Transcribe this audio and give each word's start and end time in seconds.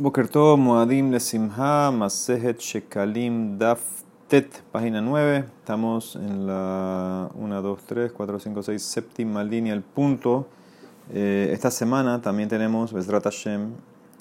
Bokerto 0.00 0.56
Moadim 0.56 1.10
Lesimha 1.10 1.90
Masejet 1.90 2.60
Shekalim 2.60 3.58
Daf 3.58 3.80
Tet, 4.28 4.62
página 4.70 5.00
9. 5.00 5.44
Estamos 5.58 6.14
en 6.14 6.46
la 6.46 7.28
1, 7.34 7.62
2, 7.62 7.82
3, 7.84 8.12
4, 8.12 8.38
5, 8.38 8.62
6, 8.62 8.80
séptima 8.80 9.42
línea, 9.42 9.74
el 9.74 9.82
punto. 9.82 10.46
Eh, 11.12 11.50
esta 11.52 11.72
semana 11.72 12.22
también 12.22 12.48
tenemos 12.48 12.92
Bezrat 12.92 13.24
Hashem, 13.24 13.72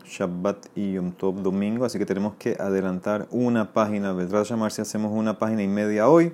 Shabbat 0.04 0.66
y 0.74 0.94
Yom 0.94 1.12
Tov 1.12 1.44
domingo, 1.44 1.86
así 1.86 2.00
que 2.00 2.08
tenemos 2.08 2.34
que 2.40 2.58
adelantar 2.60 3.28
una 3.30 3.72
página. 3.72 4.14
Bezrat 4.14 4.48
Hashem, 4.48 4.68
si 4.72 4.82
hacemos 4.82 5.12
una 5.14 5.38
página 5.38 5.62
y 5.62 5.68
media 5.68 6.10
hoy 6.10 6.34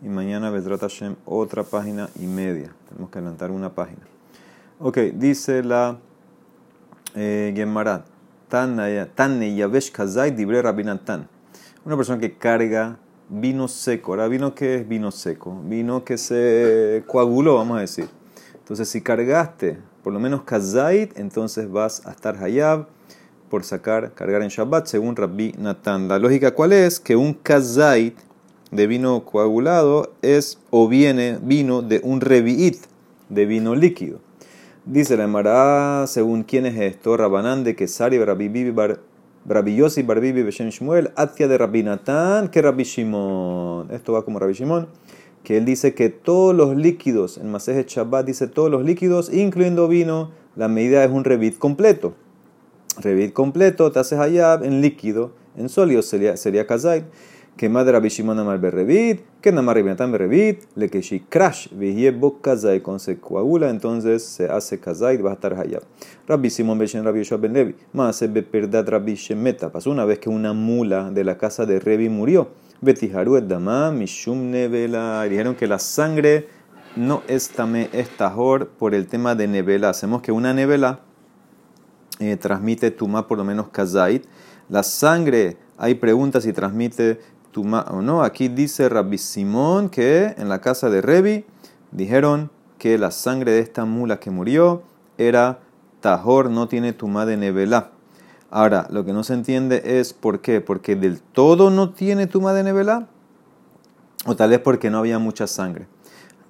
y 0.00 0.08
mañana 0.08 0.48
Bezrat 0.48 0.80
Hashem 0.80 1.16
otra 1.26 1.64
página 1.64 2.08
y 2.18 2.24
media. 2.24 2.72
Tenemos 2.88 3.10
que 3.10 3.18
adelantar 3.18 3.50
una 3.50 3.74
página. 3.74 4.00
Ok, 4.78 4.96
dice 5.16 5.62
la 5.62 5.98
eh, 7.14 7.52
Gemara. 7.54 8.06
Tanne 8.50 9.54
Yavesh 9.54 9.92
Kazai 9.92 10.32
Dibre 10.32 10.60
Rabinatan. 10.60 11.28
Una 11.84 11.96
persona 11.96 12.20
que 12.20 12.34
carga 12.36 12.98
vino 13.30 13.68
seco. 13.68 14.12
Ahora, 14.12 14.28
¿vino 14.28 14.54
qué 14.54 14.74
es 14.74 14.88
vino 14.88 15.10
seco? 15.10 15.62
Vino 15.64 16.04
que 16.04 16.18
se 16.18 17.04
coaguló, 17.06 17.54
vamos 17.54 17.78
a 17.78 17.80
decir. 17.80 18.08
Entonces, 18.58 18.88
si 18.88 19.00
cargaste 19.00 19.78
por 20.02 20.12
lo 20.12 20.20
menos 20.20 20.42
Kazait, 20.42 21.16
entonces 21.18 21.70
vas 21.70 22.06
a 22.06 22.10
estar 22.10 22.42
Hayab 22.42 22.86
por 23.48 23.64
sacar, 23.64 24.12
cargar 24.14 24.42
en 24.42 24.48
Shabbat, 24.48 24.86
según 24.86 25.16
Rabbi 25.16 25.54
Natan. 25.58 26.08
La 26.08 26.18
lógica, 26.18 26.52
¿cuál 26.54 26.72
es? 26.72 27.00
Que 27.00 27.16
un 27.16 27.34
Kazait 27.34 28.16
de 28.70 28.86
vino 28.86 29.24
coagulado 29.24 30.12
es 30.22 30.58
o 30.70 30.88
viene 30.88 31.38
vino 31.42 31.82
de 31.82 32.00
un 32.04 32.20
Revi'it, 32.20 32.78
de 33.28 33.46
vino 33.46 33.74
líquido. 33.74 34.20
Dice 34.86 35.18
la 35.18 35.24
Emara, 35.24 36.06
según 36.06 36.42
quién 36.42 36.64
es 36.64 36.74
esto, 36.80 37.14
Rabanán 37.14 37.64
de 37.64 37.76
Kesari, 37.76 38.18
Rabbi 38.18 38.70
Bar, 38.70 39.00
Rabbi 39.44 39.76
Yossi, 39.76 40.02
Barbibi, 40.02 40.42
Beshem 40.42 40.70
Shmuel, 40.70 41.10
Atia 41.16 41.48
de 41.48 41.58
Rabbi 41.58 41.82
Natán, 41.82 42.48
que 42.48 42.62
Rabbi 42.62 42.84
Shimon. 42.84 43.90
Esto 43.90 44.14
va 44.14 44.24
como 44.24 44.38
Rabbi 44.38 44.54
Shimon, 44.54 44.88
que 45.44 45.58
él 45.58 45.66
dice 45.66 45.92
que 45.92 46.08
todos 46.08 46.54
los 46.54 46.74
líquidos, 46.74 47.36
en 47.36 47.50
Masejet 47.50 47.88
Shabbat 47.88 48.24
dice 48.24 48.48
todos 48.48 48.70
los 48.70 48.82
líquidos, 48.82 49.30
incluyendo 49.30 49.86
vino, 49.86 50.30
la 50.56 50.68
medida 50.68 51.04
es 51.04 51.10
un 51.10 51.24
revit 51.24 51.58
completo. 51.58 52.14
Revit 53.02 53.34
completo, 53.34 53.92
te 53.92 53.98
haces 53.98 54.18
hayab 54.18 54.64
en 54.64 54.80
líquido, 54.80 55.32
en 55.58 55.68
sólido 55.68 56.00
sería, 56.00 56.38
sería 56.38 56.66
kazait 56.66 57.04
que 57.60 57.68
madre 57.68 57.92
Rabbi 57.92 58.08
Shimon 58.08 58.38
amar 58.38 58.58
berrevit, 58.58 59.20
que 59.42 59.52
namar 59.52 59.76
Rabinatán 59.76 60.10
berrevit, 60.10 60.64
le 60.76 60.88
que 60.88 61.02
shi 61.02 61.20
crash 61.20 61.68
vihie 61.70 62.10
bok 62.10 62.40
kazai, 62.40 62.80
con 62.80 62.98
se 62.98 63.18
coagula, 63.18 63.68
entonces 63.68 64.22
se 64.22 64.48
hace 64.48 64.80
kazai 64.80 65.16
y 65.16 65.18
va 65.20 65.32
a 65.32 65.34
estar 65.34 65.52
hayab. 65.52 65.82
Rabbi 66.26 66.48
Simon 66.48 66.78
beshen 66.78 67.04
Rabbi 67.04 67.18
Yoshua 67.18 67.36
ben 67.36 67.52
Levi, 67.52 67.74
más 67.92 68.16
se 68.16 68.28
beperdat 68.28 68.88
Rabbi 68.88 69.14
Shemeta, 69.14 69.70
pasó 69.70 69.90
una 69.90 70.06
vez 70.06 70.18
que 70.20 70.30
una 70.30 70.54
mula 70.54 71.10
de 71.10 71.22
la 71.22 71.36
casa 71.36 71.66
de 71.66 71.78
Revi 71.80 72.08
murió, 72.08 72.48
betiharu 72.80 73.36
et 73.36 73.46
dama 73.46 73.92
mishum 73.92 74.50
nevela, 74.50 75.22
dijeron 75.28 75.54
que 75.54 75.66
la 75.66 75.78
sangre 75.78 76.48
no 76.96 77.22
es 77.28 77.50
tamé 77.50 77.90
estajor 77.92 78.68
por 78.68 78.94
el 78.94 79.06
tema 79.06 79.34
de 79.34 79.48
nevela, 79.48 79.90
hacemos 79.90 80.22
que 80.22 80.32
una 80.32 80.54
nevela 80.54 81.00
eh, 82.20 82.38
transmite 82.38 82.90
tuma 82.90 83.28
por 83.28 83.36
lo 83.36 83.44
menos 83.44 83.68
kazait, 83.68 84.24
la 84.70 84.82
sangre 84.82 85.58
hay 85.82 85.94
preguntas 85.94 86.44
si 86.44 86.52
transmite 86.52 87.18
o 87.54 88.02
no. 88.02 88.22
Aquí 88.22 88.48
dice 88.48 88.88
Rabbi 88.88 89.18
Simón 89.18 89.88
que 89.88 90.34
en 90.38 90.48
la 90.48 90.60
casa 90.60 90.90
de 90.90 91.00
Revi 91.00 91.44
dijeron 91.90 92.50
que 92.78 92.98
la 92.98 93.10
sangre 93.10 93.52
de 93.52 93.60
esta 93.60 93.84
mula 93.84 94.20
que 94.20 94.30
murió 94.30 94.82
era 95.18 95.58
tajor, 96.00 96.50
no 96.50 96.68
tiene 96.68 96.92
tuma 96.92 97.26
de 97.26 97.36
nevelá. 97.36 97.90
Ahora, 98.50 98.86
lo 98.90 99.04
que 99.04 99.12
no 99.12 99.22
se 99.22 99.34
entiende 99.34 99.82
es 99.84 100.12
por 100.12 100.40
qué. 100.40 100.60
Porque 100.60 100.96
del 100.96 101.20
todo 101.20 101.70
no 101.70 101.90
tiene 101.90 102.26
tuma 102.26 102.52
de 102.52 102.64
nevelá. 102.64 103.06
O 104.26 104.34
tal 104.34 104.50
vez 104.50 104.60
porque 104.60 104.90
no 104.90 104.98
había 104.98 105.18
mucha 105.18 105.46
sangre. 105.46 105.86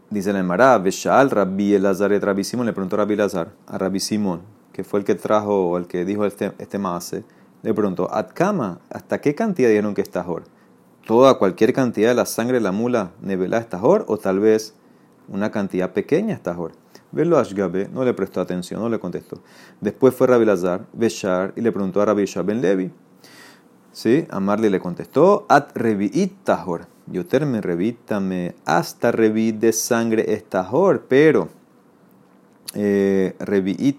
Dice 0.09 0.33
la 0.33 0.41
Emara, 0.41 0.77
Beshal, 0.79 1.31
Rabbi 1.31 1.75
Elazar 1.75 2.11
Rabbi 2.11 2.43
Simón, 2.43 2.67
le 2.67 2.73
preguntó 2.73 2.97
a 2.97 3.01
Rabbi 3.01 3.15
Elazar, 3.15 3.53
a 3.69 3.79
Rabbi 3.79 4.01
Simón, 4.01 4.41
que 4.73 4.83
fue 4.83 4.99
el 4.99 5.05
que 5.05 5.15
trajo, 5.15 5.71
o 5.71 5.79
el 5.79 5.87
que 5.87 6.05
dijo 6.05 6.25
este, 6.27 6.51
este 6.59 6.81
maase, 6.81 7.23
le 7.63 7.73
preguntó, 7.75 8.13
Atkama, 8.13 8.81
¿hasta 8.91 9.21
qué 9.21 9.37
cantidad 9.37 9.69
dijeron 9.69 9.95
que 9.95 10.03
es 10.03 10.11
tajor? 10.11 10.43
Toda 11.11 11.39
cualquier 11.39 11.73
cantidad 11.73 12.11
de 12.11 12.15
la 12.15 12.25
sangre 12.25 12.59
de 12.59 12.61
la 12.61 12.71
mula 12.71 13.11
nevelá 13.21 13.59
estajor 13.59 14.05
o 14.07 14.17
tal 14.17 14.39
vez 14.39 14.75
una 15.27 15.51
cantidad 15.51 15.93
pequeña 15.93 16.35
estajor. 16.35 16.71
Velo 17.11 17.37
Ashgabe 17.37 17.89
no 17.93 18.05
le 18.05 18.15
prestó 18.15 18.41
atención, 18.41 18.81
no 18.81 18.89
le 18.89 19.01
contestó. 19.01 19.41
Después 19.81 20.15
fue 20.15 20.29
Rabbi 20.29 20.45
Lazar, 20.45 20.87
Beshar, 20.93 21.53
y 21.57 21.63
le 21.63 21.73
preguntó 21.73 22.01
a 22.01 22.05
Rabbi 22.05 22.27
Ben 22.45 22.61
Levi. 22.61 22.93
¿Sí? 23.91 24.25
Amarle 24.31 24.71
le 24.71 24.79
contestó, 24.79 25.47
At 25.49 25.73
revi'it 25.75 26.45
tahor. 26.45 26.87
Yo 27.09 27.27
terme 27.27 27.61
revítame 27.61 28.55
hasta 28.65 29.11
revi 29.11 29.51
de 29.51 29.73
sangre 29.73 30.33
estajor, 30.33 31.07
pero 31.09 31.49
eh, 32.75 33.35
revi'it 33.41 33.99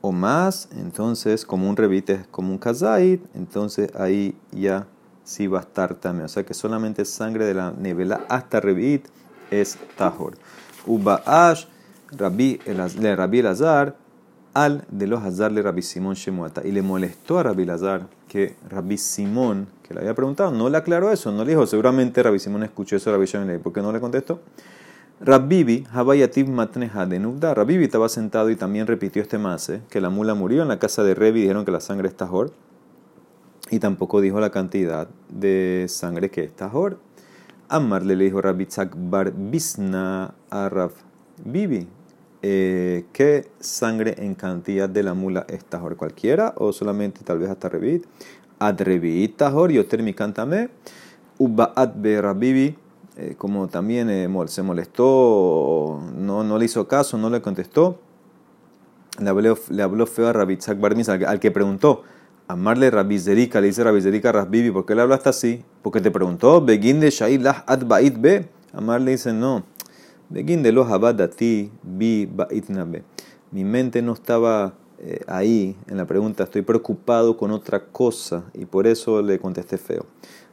o 0.00 0.10
más, 0.10 0.70
entonces 0.72 1.46
como 1.46 1.70
un 1.70 1.76
revite 1.76 2.14
es 2.14 2.26
como 2.26 2.50
un 2.50 2.58
kazait, 2.58 3.22
entonces 3.36 3.94
ahí 3.94 4.34
ya 4.50 4.88
sí 5.24 5.46
va 5.46 5.58
a 5.58 5.62
estar 5.62 5.94
también. 5.94 6.26
O 6.26 6.28
sea 6.28 6.44
que 6.44 6.54
solamente 6.54 7.04
sangre 7.04 7.44
de 7.44 7.54
la 7.54 7.72
nevela 7.72 8.24
hasta 8.28 8.60
Revit 8.60 9.06
es 9.50 9.78
Tahor. 9.96 10.34
Uba'ash, 10.86 11.66
Rabbi, 12.12 12.60
le 12.98 13.16
Rabbi 13.16 13.42
Lazar, 13.42 13.96
al 14.54 14.84
de 14.90 15.06
los 15.06 15.22
Hazar 15.22 15.52
le 15.52 15.62
Rabbi 15.62 15.82
Simón 15.82 16.14
Shemuata. 16.14 16.66
Y 16.66 16.72
le 16.72 16.82
molestó 16.82 17.38
a 17.38 17.44
Rabbi 17.44 17.64
Lazar 17.64 18.08
que 18.28 18.56
Rabbi 18.68 18.96
Simón, 18.96 19.68
que 19.82 19.94
le 19.94 20.00
había 20.00 20.14
preguntado, 20.14 20.50
no 20.50 20.68
le 20.68 20.76
aclaró 20.76 21.10
eso, 21.12 21.32
no 21.32 21.44
le 21.44 21.50
dijo, 21.50 21.66
seguramente 21.66 22.22
Rabbi 22.22 22.38
Simón 22.38 22.62
escuchó 22.62 22.96
eso 22.96 23.10
a 23.10 23.14
Rabbi 23.14 23.26
Shemel, 23.26 23.60
¿por 23.60 23.72
qué 23.72 23.82
no 23.82 23.92
le 23.92 24.00
contestó? 24.00 24.40
Rabbibi, 25.20 25.86
Habayativ 25.92 26.48
Matneha 26.48 27.04
de 27.04 27.18
Nubda. 27.18 27.52
Rabbibi 27.54 27.84
estaba 27.84 28.08
sentado 28.08 28.48
y 28.50 28.56
también 28.56 28.86
repitió 28.86 29.20
este 29.20 29.36
mase, 29.36 29.82
que 29.90 30.00
la 30.00 30.08
mula 30.08 30.34
murió 30.34 30.62
en 30.62 30.68
la 30.68 30.78
casa 30.78 31.02
de 31.02 31.14
Revi, 31.14 31.42
dijeron 31.42 31.64
que 31.64 31.70
la 31.70 31.80
sangre 31.80 32.08
es 32.08 32.16
Tahor 32.16 32.52
y 33.70 33.78
tampoco 33.78 34.20
dijo 34.20 34.40
la 34.40 34.50
cantidad 34.50 35.08
de 35.28 35.86
sangre 35.88 36.30
que 36.30 36.42
está 36.42 36.66
ahora. 36.66 36.96
Amarle 37.68 38.16
le 38.16 38.24
dijo 38.24 38.42
Rabitzak 38.42 38.94
Bar 38.96 39.32
Bisna 39.32 40.34
a 40.50 40.68
Rav 40.68 40.90
Bibi. 41.44 41.86
Eh, 42.42 43.04
¿Qué 43.12 43.48
sangre 43.60 44.16
en 44.18 44.34
cantidad 44.34 44.88
de 44.88 45.02
la 45.04 45.14
mula 45.14 45.46
está 45.48 45.78
ahora? 45.78 45.94
¿Cualquiera 45.94 46.54
o 46.56 46.72
solamente 46.72 47.20
tal 47.22 47.38
vez 47.38 47.48
hasta 47.48 47.68
Revit? 47.68 48.06
Ad 48.58 48.80
Revit 48.80 49.36
Tahor, 49.36 49.70
yo 49.70 49.84
mi 50.02 50.14
cántame. 50.14 50.70
Ubaat 51.38 51.94
be 51.96 52.20
Rabibi. 52.20 52.76
Eh, 53.16 53.34
como 53.36 53.68
también 53.68 54.08
eh, 54.10 54.28
se 54.46 54.62
molestó, 54.62 56.00
no, 56.16 56.42
no 56.42 56.58
le 56.58 56.64
hizo 56.64 56.88
caso, 56.88 57.18
no 57.18 57.28
le 57.28 57.42
contestó, 57.42 57.98
le 59.18 59.28
habló, 59.28 59.58
le 59.68 59.82
habló 59.82 60.06
feo 60.06 60.28
a 60.28 60.32
Rabitzak 60.32 60.80
Bar 60.80 60.94
al, 60.94 61.24
al 61.24 61.40
que 61.40 61.50
preguntó. 61.50 62.02
Amarle 62.52 62.90
Rabizerika, 62.90 63.60
le 63.60 63.68
dice 63.68 63.84
Rabizerika 63.84 64.30
a 64.30 64.32
Rasbibi, 64.32 64.72
¿por 64.72 64.84
qué 64.84 64.96
le 64.96 65.02
hablaste 65.02 65.28
así? 65.28 65.64
Porque 65.82 66.00
te 66.00 66.10
preguntó, 66.10 66.60
Begin 66.60 66.98
de 66.98 67.10
Shailah 67.10 67.64
ad 67.66 67.86
bait 67.86 68.20
be. 68.20 68.48
Amarle 68.72 69.12
dice, 69.12 69.32
no, 69.32 69.64
Begin 70.28 70.62
de 70.62 70.72
los 70.72 70.90
abadati 70.90 71.70
bi 71.82 72.26
bait 72.26 72.66
be. 72.68 73.04
Mi 73.52 73.62
mente 73.64 74.02
no 74.02 74.14
estaba 74.14 74.74
eh, 74.98 75.20
ahí 75.28 75.76
en 75.86 75.96
la 75.96 76.06
pregunta, 76.06 76.44
estoy 76.44 76.62
preocupado 76.62 77.36
con 77.36 77.52
otra 77.52 77.84
cosa 77.86 78.44
y 78.52 78.64
por 78.64 78.86
eso 78.86 79.22
le 79.22 79.38
contesté 79.38 79.78
feo. 79.78 80.06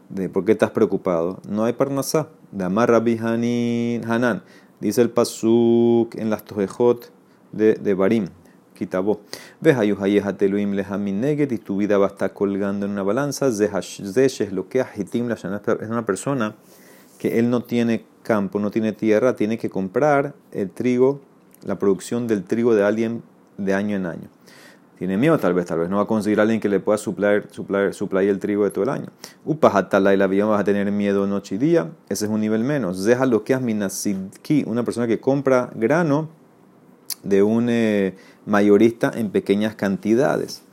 De, 0.10 0.30
¿Por 0.30 0.46
qué 0.46 0.52
estás 0.52 0.72
preocupado? 0.72 1.40
No 1.50 1.66
hay 1.66 1.74
parnasá. 1.74 2.30
De 2.52 2.64
Amar 2.64 2.92
Rabbi 2.92 3.18
Hanan, 3.18 4.44
dice 4.80 5.02
el 5.02 5.10
pasuk 5.10 6.16
en 6.16 6.30
las 6.30 6.46
tojejot 6.46 7.12
de, 7.52 7.74
de 7.74 7.94
Barim 7.94 8.28
quitabó. 8.78 9.22
Ves 9.60 9.78
ayuhayehatelu 9.78 10.58
neget 10.68 11.52
y 11.52 11.58
tu 11.58 11.78
vida 11.78 11.98
va 11.98 12.06
a 12.06 12.10
estar 12.10 12.34
colgando 12.34 12.86
en 12.86 12.94
una 12.94 13.04
balanza. 13.04 13.48
es 13.48 14.52
lo 14.54 14.70
que 14.70 14.80
es 14.80 15.90
una 15.90 16.06
persona 16.06 16.56
que 17.18 17.40
él 17.40 17.50
no 17.50 17.64
tiene 17.64 18.06
campo, 18.24 18.60
no 18.60 18.72
tiene 18.72 18.94
tierra, 18.94 19.36
tiene 19.36 19.58
que 19.58 19.70
comprar 19.70 20.34
el 20.52 20.70
trigo, 20.70 21.22
la 21.66 21.80
producción 21.80 22.28
del 22.28 22.44
trigo 22.44 22.76
de 22.76 22.84
alguien 22.84 23.24
de 23.58 23.74
año 23.74 23.96
en 23.96 24.06
año. 24.06 24.30
Tiene 24.98 25.16
miedo 25.16 25.38
tal 25.38 25.54
vez, 25.54 25.68
tal 25.68 25.80
vez 25.80 25.90
no 25.90 25.98
va 25.98 26.04
a 26.04 26.08
conseguir 26.08 26.40
a 26.40 26.42
alguien 26.42 26.60
que 26.60 26.70
le 26.70 26.80
pueda 26.80 26.98
suplir, 26.98 27.48
suplir, 27.52 27.94
suplir 27.94 28.30
el 28.30 28.40
trigo 28.40 28.64
de 28.64 28.72
todo 28.72 28.84
el 28.84 28.90
año. 28.90 29.08
Upajatala 29.46 30.14
y 30.14 30.18
la 30.18 30.26
vida 30.26 30.46
vas 30.46 30.62
a 30.62 30.64
tener 30.64 30.92
miedo 30.92 31.28
noche 31.28 31.56
y 31.56 31.58
día. 31.60 31.92
Ese 32.10 32.26
es 32.26 32.32
un 32.32 32.42
nivel 32.42 32.64
menos. 32.64 33.04
Deja 33.04 33.28
lo 33.28 33.44
que 33.44 33.54
es 33.54 33.62
minasidki, 33.62 34.64
una 34.66 34.84
persona 34.84 35.06
que 35.06 35.20
compra 35.20 35.70
grano 35.76 36.30
de 37.28 37.44
un 37.44 37.68
eh, 37.70 38.16
mayorista 38.46 39.12
en 39.14 39.30
pequeñas 39.30 39.76
cantidades. 39.76 40.64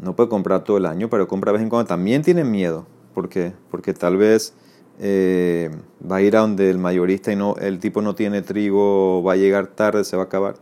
No 0.00 0.16
puede 0.16 0.28
comprar 0.28 0.64
todo 0.64 0.76
el 0.76 0.86
año, 0.86 1.08
pero 1.08 1.28
compra 1.28 1.52
de 1.52 1.58
vez 1.58 1.62
en 1.62 1.70
cuando. 1.70 1.86
También 1.86 2.22
tiene 2.22 2.44
miedo. 2.44 2.86
¿Por 3.14 3.28
qué? 3.28 3.52
Porque 3.70 3.94
tal 3.94 4.16
vez 4.16 4.54
eh, 4.98 5.70
va 6.10 6.16
a 6.16 6.22
ir 6.22 6.36
a 6.36 6.40
donde 6.40 6.70
el 6.70 6.78
mayorista 6.78 7.32
y 7.32 7.36
no, 7.36 7.56
el 7.56 7.78
tipo 7.78 8.02
no 8.02 8.14
tiene 8.14 8.42
trigo, 8.42 9.22
va 9.22 9.32
a 9.32 9.36
llegar 9.36 9.68
tarde, 9.68 10.04
se 10.04 10.16
va 10.16 10.24
a 10.24 10.26
acabar. 10.26 10.56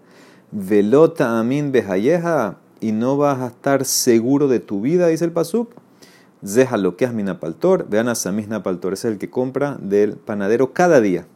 Velota 0.50 1.38
amin 1.38 1.72
bejayeja 1.72 2.58
y 2.80 2.92
no 2.92 3.16
vas 3.16 3.40
a 3.40 3.46
estar 3.46 3.84
seguro 3.84 4.48
de 4.48 4.60
tu 4.60 4.82
vida, 4.82 5.06
dice 5.06 5.24
el 5.24 5.32
Pasuk. 5.32 5.70
Zeja 6.44 6.76
lo 6.76 6.96
que 6.96 7.04
es 7.04 7.12
minapaltor, 7.12 7.86
vean 7.88 8.08
a 8.08 8.16
Samis 8.16 8.48
Napaltor, 8.48 8.94
es 8.94 9.04
el 9.04 9.16
que 9.18 9.30
compra 9.30 9.78
del 9.80 10.16
panadero 10.16 10.72
cada 10.72 11.00
día. 11.00 11.26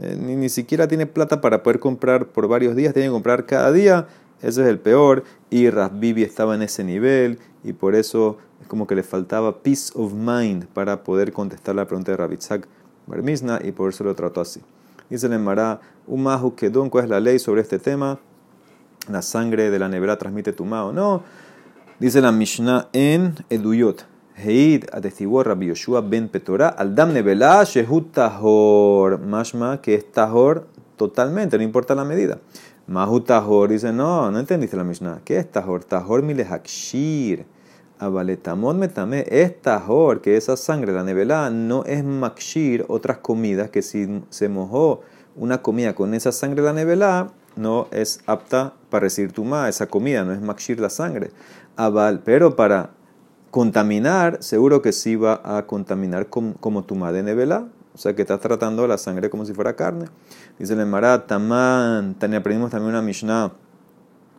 Eh, 0.00 0.16
ni, 0.20 0.36
ni, 0.36 0.48
siquiera 0.48 0.86
tiene 0.88 1.06
plata 1.06 1.40
para 1.40 1.62
poder 1.62 1.80
comprar 1.80 2.26
por 2.26 2.48
varios 2.48 2.76
días, 2.76 2.94
tiene 2.94 3.08
que 3.08 3.12
comprar 3.12 3.46
cada 3.46 3.72
día. 3.72 4.06
Ese 4.42 4.62
es 4.62 4.68
el 4.68 4.78
peor. 4.78 5.24
Y 5.50 5.70
Rasbibi 5.70 6.22
estaba 6.22 6.54
en 6.54 6.62
ese 6.62 6.84
nivel 6.84 7.38
y 7.64 7.72
por 7.72 7.94
eso 7.94 8.38
es 8.60 8.68
como 8.68 8.86
que 8.86 8.94
le 8.94 9.02
faltaba 9.02 9.62
peace 9.62 9.92
of 9.94 10.12
mind 10.12 10.66
para 10.66 11.02
poder 11.02 11.32
contestar 11.32 11.74
la 11.74 11.86
pregunta 11.86 12.12
de 12.12 12.16
Rabitzak 12.16 12.66
Barmizna 13.06 13.60
y 13.62 13.72
por 13.72 13.90
eso 13.90 14.04
lo 14.04 14.14
trató 14.14 14.40
así. 14.40 14.60
Dice 15.10 15.26
el 15.26 15.32
Emara, 15.32 15.80
Umahu 16.06 16.54
Kedon, 16.54 16.90
¿cuál 16.90 17.04
es 17.04 17.10
la 17.10 17.20
ley 17.20 17.38
sobre 17.38 17.62
este 17.62 17.78
tema? 17.78 18.18
La 19.10 19.22
sangre 19.22 19.70
de 19.70 19.78
la 19.78 19.88
nevera 19.88 20.18
transmite 20.18 20.52
tuma 20.52 20.84
o 20.84 20.92
no. 20.92 21.22
Dice 21.98 22.20
la 22.20 22.30
Mishnah 22.30 22.88
en 22.92 23.34
Eduyot. 23.48 24.06
Heid 24.44 24.84
atestiguó 24.92 25.42
Rabbi 25.42 25.66
Yoshua 25.66 26.00
ben 26.00 26.28
Petorá 26.28 26.68
al 26.68 26.94
dam 26.94 27.12
nevela 27.12 27.64
shehut 27.64 28.12
tahor. 28.12 29.18
Mashma 29.20 29.80
que 29.80 29.94
es 29.94 30.12
tahor 30.12 30.66
totalmente, 30.96 31.56
no 31.58 31.64
importa 31.64 31.94
la 31.94 32.04
medida. 32.04 32.38
Mahu 32.86 33.20
tahor 33.20 33.68
dice, 33.68 33.92
no, 33.92 34.30
no 34.30 34.38
entendiste 34.38 34.76
la 34.76 34.84
Mishnah. 34.84 35.20
¿Qué 35.24 35.38
es 35.38 35.50
tahor? 35.50 35.84
Tahor 35.84 36.22
milehakshir. 36.22 37.44
Abaletamot 37.98 38.76
metame 38.76 39.24
es 39.28 39.60
tahor, 39.60 40.20
que 40.20 40.36
esa 40.36 40.56
sangre, 40.56 40.92
la 40.92 41.02
nevela, 41.02 41.50
no 41.50 41.84
es 41.84 42.04
makshir, 42.04 42.84
otras 42.88 43.18
comidas, 43.18 43.70
que 43.70 43.82
si 43.82 44.22
se 44.30 44.48
mojó 44.48 45.02
una 45.34 45.62
comida 45.62 45.94
con 45.94 46.14
esa 46.14 46.30
sangre 46.30 46.62
la 46.62 46.72
nevela, 46.72 47.32
no 47.56 47.88
es 47.90 48.20
apta 48.26 48.74
para 48.88 49.02
recibir 49.02 49.32
tuma, 49.32 49.68
esa 49.68 49.86
comida, 49.88 50.24
no 50.24 50.32
es 50.32 50.40
makshir 50.40 50.78
la 50.78 50.90
sangre. 50.90 51.30
Abal, 51.76 52.20
pero 52.24 52.54
para 52.54 52.90
contaminar, 53.50 54.38
seguro 54.40 54.82
que 54.82 54.92
sí 54.92 55.16
va 55.16 55.40
a 55.44 55.66
contaminar 55.66 56.28
como, 56.28 56.84
tuma 56.84 57.12
de 57.12 57.22
nevela, 57.22 57.68
o 57.94 57.98
sea 57.98 58.14
que 58.14 58.22
estás 58.22 58.40
tratando 58.40 58.86
la 58.86 58.98
sangre 58.98 59.30
como 59.30 59.44
si 59.44 59.54
fuera 59.54 59.74
carne. 59.74 60.06
Dice 60.58 60.74
el 60.74 60.86
Marat, 60.86 61.26
Taman, 61.26 62.16
aprendimos 62.20 62.70
también 62.70 62.90
una 62.90 63.02
Mishnah 63.02 63.52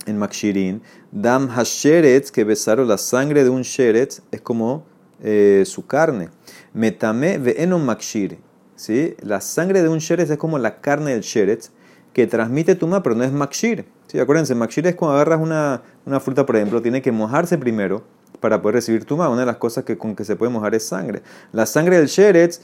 en 0.05 0.17
Makshirin, 0.17 0.81
Dam 1.11 1.49
Hasheretz, 1.49 2.31
que 2.31 2.43
besaron 2.43 2.87
la 2.87 2.97
sangre 2.97 3.43
de 3.43 3.49
un 3.49 3.63
Sheretz, 3.63 4.21
es 4.31 4.41
como 4.41 4.83
eh, 5.21 5.63
su 5.65 5.85
carne. 5.85 6.29
Metame 6.73 7.37
ve'enon 7.37 7.85
Makshir. 7.85 8.39
¿sí? 8.75 9.15
La 9.21 9.41
sangre 9.41 9.81
de 9.81 9.89
un 9.89 9.99
Sheretz 9.99 10.29
es 10.31 10.37
como 10.37 10.57
la 10.57 10.79
carne 10.79 11.11
del 11.11 11.21
Sheretz, 11.21 11.71
que 12.13 12.27
transmite 12.27 12.75
tuma, 12.75 13.03
pero 13.03 13.15
no 13.15 13.23
es 13.23 13.31
Makshir. 13.31 13.85
¿sí? 14.07 14.19
Acuérdense, 14.19 14.55
Makshir 14.55 14.87
es 14.87 14.95
cuando 14.95 15.15
agarras 15.15 15.41
una, 15.41 15.81
una, 16.05 16.19
fruta, 16.19 16.45
por 16.45 16.55
ejemplo, 16.55 16.81
tiene 16.81 17.01
que 17.01 17.11
mojarse 17.11 17.57
primero 17.57 18.03
para 18.39 18.61
poder 18.61 18.75
recibir 18.75 19.05
tuma. 19.05 19.29
Una 19.29 19.41
de 19.41 19.45
las 19.45 19.57
cosas 19.57 19.83
que, 19.83 19.97
con 19.97 20.15
que 20.15 20.25
se 20.25 20.35
puede 20.35 20.51
mojar 20.51 20.75
es 20.75 20.87
sangre. 20.87 21.21
La 21.51 21.65
sangre 21.65 21.97
del 21.97 22.07
Sheretz 22.07 22.61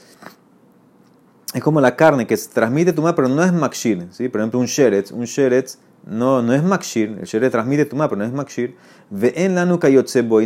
es 1.54 1.62
como 1.62 1.80
la 1.80 1.96
carne 1.96 2.26
que 2.26 2.36
transmite 2.36 2.92
tuma, 2.92 3.14
pero 3.14 3.28
no 3.28 3.42
es 3.42 3.52
Makshir. 3.52 4.08
¿sí? 4.10 4.28
Por 4.28 4.40
ejemplo, 4.40 4.60
un 4.60 4.66
Sheretz, 4.66 5.10
un 5.12 5.24
Sheretz 5.24 5.78
no, 6.06 6.40
no 6.40 6.54
es 6.54 6.62
makshir, 6.62 7.18
el 7.20 7.26
shere 7.26 7.50
transmite 7.50 7.84
tuma, 7.84 8.08
pero 8.08 8.20
no 8.20 8.24
es 8.24 8.32
makshir. 8.32 8.76
Ve 9.10 9.32
en 9.36 9.56
la 9.56 9.66
nuca 9.66 9.90
y 9.90 9.96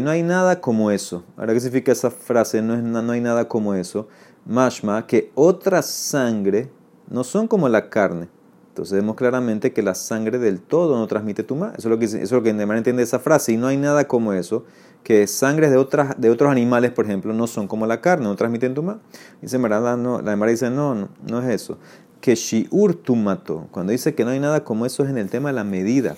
no 0.01 0.11
hay 0.11 0.23
nada 0.23 0.61
como 0.61 0.91
eso. 0.91 1.23
Ahora, 1.37 1.53
¿qué 1.53 1.61
significa 1.61 1.93
esa 1.93 2.11
frase? 2.11 2.63
No, 2.63 2.75
es, 2.75 2.83
no 2.83 3.13
hay 3.13 3.21
nada 3.21 3.47
como 3.47 3.75
eso. 3.75 4.09
Mashma, 4.47 5.07
que 5.07 5.31
otra 5.35 5.83
sangre 5.83 6.71
no 7.11 7.25
son 7.25 7.47
como 7.47 7.69
la 7.69 7.91
carne. 7.91 8.29
Entonces 8.69 8.95
vemos 8.95 9.17
claramente 9.17 9.75
que 9.75 9.83
la 9.83 9.95
sangre 9.95 10.39
del 10.39 10.63
todo 10.63 10.97
no 10.97 11.07
transmite 11.07 11.43
tuma. 11.43 11.75
Eso 11.77 11.89
es 11.89 11.91
lo 11.91 11.99
que, 11.99 12.07
eso 12.07 12.17
es 12.17 12.33
lo 12.33 12.43
que 12.43 12.51
entiende 12.51 13.03
esa 13.03 13.19
frase. 13.19 13.53
Y 13.53 13.59
no 13.59 13.67
hay 13.67 13.77
nada 13.77 14.09
como 14.09 14.33
eso. 14.33 14.65
Que 15.03 15.27
sangres 15.27 15.71
de, 15.71 15.77
otras, 15.77 16.21
de 16.21 16.31
otros 16.31 16.51
animales, 16.51 16.91
por 16.91 17.07
ejemplo, 17.07 17.33
no 17.33 17.47
son 17.47 17.67
como 17.67 17.87
la 17.87 18.01
carne, 18.01 18.25
no 18.25 18.37
transmiten 18.37 18.75
tuma. 18.75 19.01
Dice 19.41 19.59
Marada, 19.59 19.97
no, 19.97 20.21
la 20.21 20.37
Mara 20.37 20.51
dice, 20.51 20.71
no, 20.71 20.95
no, 20.95 21.09
no 21.27 21.43
es 21.43 21.49
eso 21.49 21.79
que 22.21 22.35
shiur 22.35 22.95
tumato. 22.95 23.67
Cuando 23.71 23.93
dice 23.93 24.15
que 24.15 24.25
no 24.25 24.31
hay 24.31 24.41
nada 24.41 24.63
como 24.65 24.87
eso 24.87 25.05
es 25.05 25.11
en 25.11 25.19
el 25.19 25.29
tema 25.29 25.49
de 25.49 25.55
la 25.55 25.65
medida. 25.65 26.17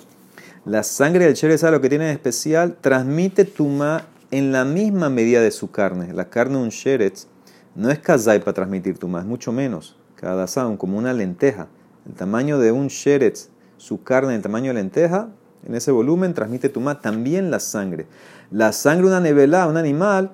La 0.65 0.83
sangre 0.83 1.25
del 1.25 1.33
sheretz, 1.33 1.63
lo 1.63 1.81
que 1.81 1.89
tiene 1.89 2.05
de 2.05 2.11
especial? 2.11 2.77
Transmite 2.79 3.45
tuma 3.45 4.05
en 4.31 4.51
la 4.51 4.65
misma 4.65 5.09
medida 5.09 5.41
de 5.41 5.51
su 5.51 5.71
carne. 5.71 6.13
La 6.13 6.29
carne 6.29 6.57
de 6.57 6.63
un 6.63 6.69
sheretz 6.69 7.27
no 7.75 7.89
es 7.89 7.99
kazai 7.99 8.39
para 8.39 8.53
transmitir 8.53 8.97
tuma, 8.97 9.19
es 9.19 9.25
mucho 9.25 9.51
menos. 9.51 9.97
Cada 10.15 10.47
sound, 10.47 10.77
como 10.77 10.97
una 10.97 11.13
lenteja. 11.13 11.67
El 12.05 12.13
tamaño 12.13 12.59
de 12.59 12.71
un 12.71 12.87
sheretz, 12.87 13.49
su 13.77 14.03
carne, 14.03 14.35
el 14.35 14.41
tamaño 14.41 14.69
de 14.69 14.75
lenteja, 14.75 15.29
en 15.65 15.75
ese 15.75 15.91
volumen 15.91 16.33
transmite 16.33 16.69
tuma 16.69 17.01
también 17.01 17.51
la 17.51 17.59
sangre. 17.59 18.05
La 18.51 18.71
sangre 18.71 19.07
una 19.07 19.19
nevela, 19.19 19.67
un 19.67 19.77
animal, 19.77 20.31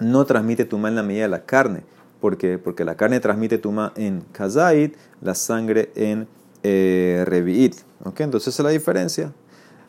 no 0.00 0.24
transmite 0.24 0.64
tuma 0.64 0.88
en 0.88 0.96
la 0.96 1.02
medida 1.02 1.22
de 1.22 1.28
la 1.28 1.44
carne. 1.44 1.82
¿Por 2.20 2.36
qué? 2.36 2.58
Porque 2.58 2.84
la 2.84 2.96
carne 2.96 3.20
transmite 3.20 3.58
tuma 3.58 3.92
en 3.96 4.22
kazait, 4.32 4.96
la 5.20 5.34
sangre 5.34 5.90
en 5.94 6.26
eh, 6.62 7.24
reviit. 7.26 7.76
Entonces 8.04 8.54
esa 8.54 8.62
es 8.62 8.64
la 8.64 8.70
diferencia. 8.70 9.32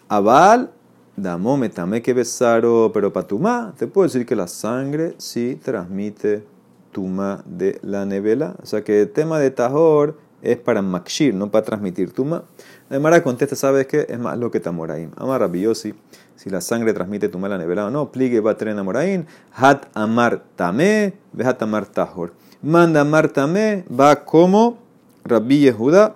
Abal, 0.08 0.72
damo 1.16 1.58
metame 1.58 2.02
que 2.02 2.14
besaro, 2.14 2.92
pero 2.94 3.12
para 3.14 3.28
tuma, 3.28 3.74
te 3.78 3.88
puedo 3.88 4.08
decir 4.08 4.26
que 4.26 4.36
la 4.36 4.48
sangre 4.48 5.16
sí 5.18 5.60
transmite 5.62 6.44
tuma 6.92 7.44
de 7.46 7.80
la 7.82 8.06
nevela. 8.06 8.56
O 8.62 8.66
sea 8.66 8.84
que 8.84 9.02
el 9.02 9.12
tema 9.12 9.40
de 9.40 9.52
tajor 9.52 10.18
es 10.42 10.58
para 10.58 10.82
makshir, 10.82 11.34
no 11.34 11.52
para 11.52 11.66
transmitir 11.66 12.12
tuma. 12.12 12.44
Además, 12.90 13.22
contesta, 13.22 13.56
¿sabes 13.56 13.88
qué? 13.88 14.06
Es 14.10 14.20
más 14.20 14.38
lo 14.38 14.52
que 14.52 14.60
tamoraim. 14.60 15.12
Amar 15.18 15.42
rabiosi 15.42 15.94
si 16.42 16.50
la 16.50 16.60
sangre 16.60 16.92
transmite 16.94 17.30
tu 17.30 17.38
mala 17.38 17.58
nevela 17.60 17.86
o 17.86 17.92
no. 17.92 18.12
Pligue 18.12 18.40
va 18.40 18.58
a 18.60 18.84
moraín. 18.84 19.28
Hat 19.54 19.86
amar 19.94 20.42
tame, 20.56 21.14
hat 21.44 21.62
amar 21.62 21.86
tahor. 21.86 22.34
Manda 22.64 23.02
amar 23.02 23.30
tame, 23.30 23.86
va 23.88 24.26
como 24.26 24.80
Rabbi 25.24 25.60
Yehuda. 25.60 26.16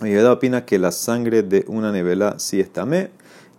Yehuda 0.00 0.32
opina 0.32 0.64
que 0.64 0.78
la 0.78 0.92
sangre 0.92 1.42
de 1.42 1.66
una 1.68 1.92
nevela 1.92 2.38
sí 2.38 2.58
es 2.58 2.72
tamé. 2.72 3.10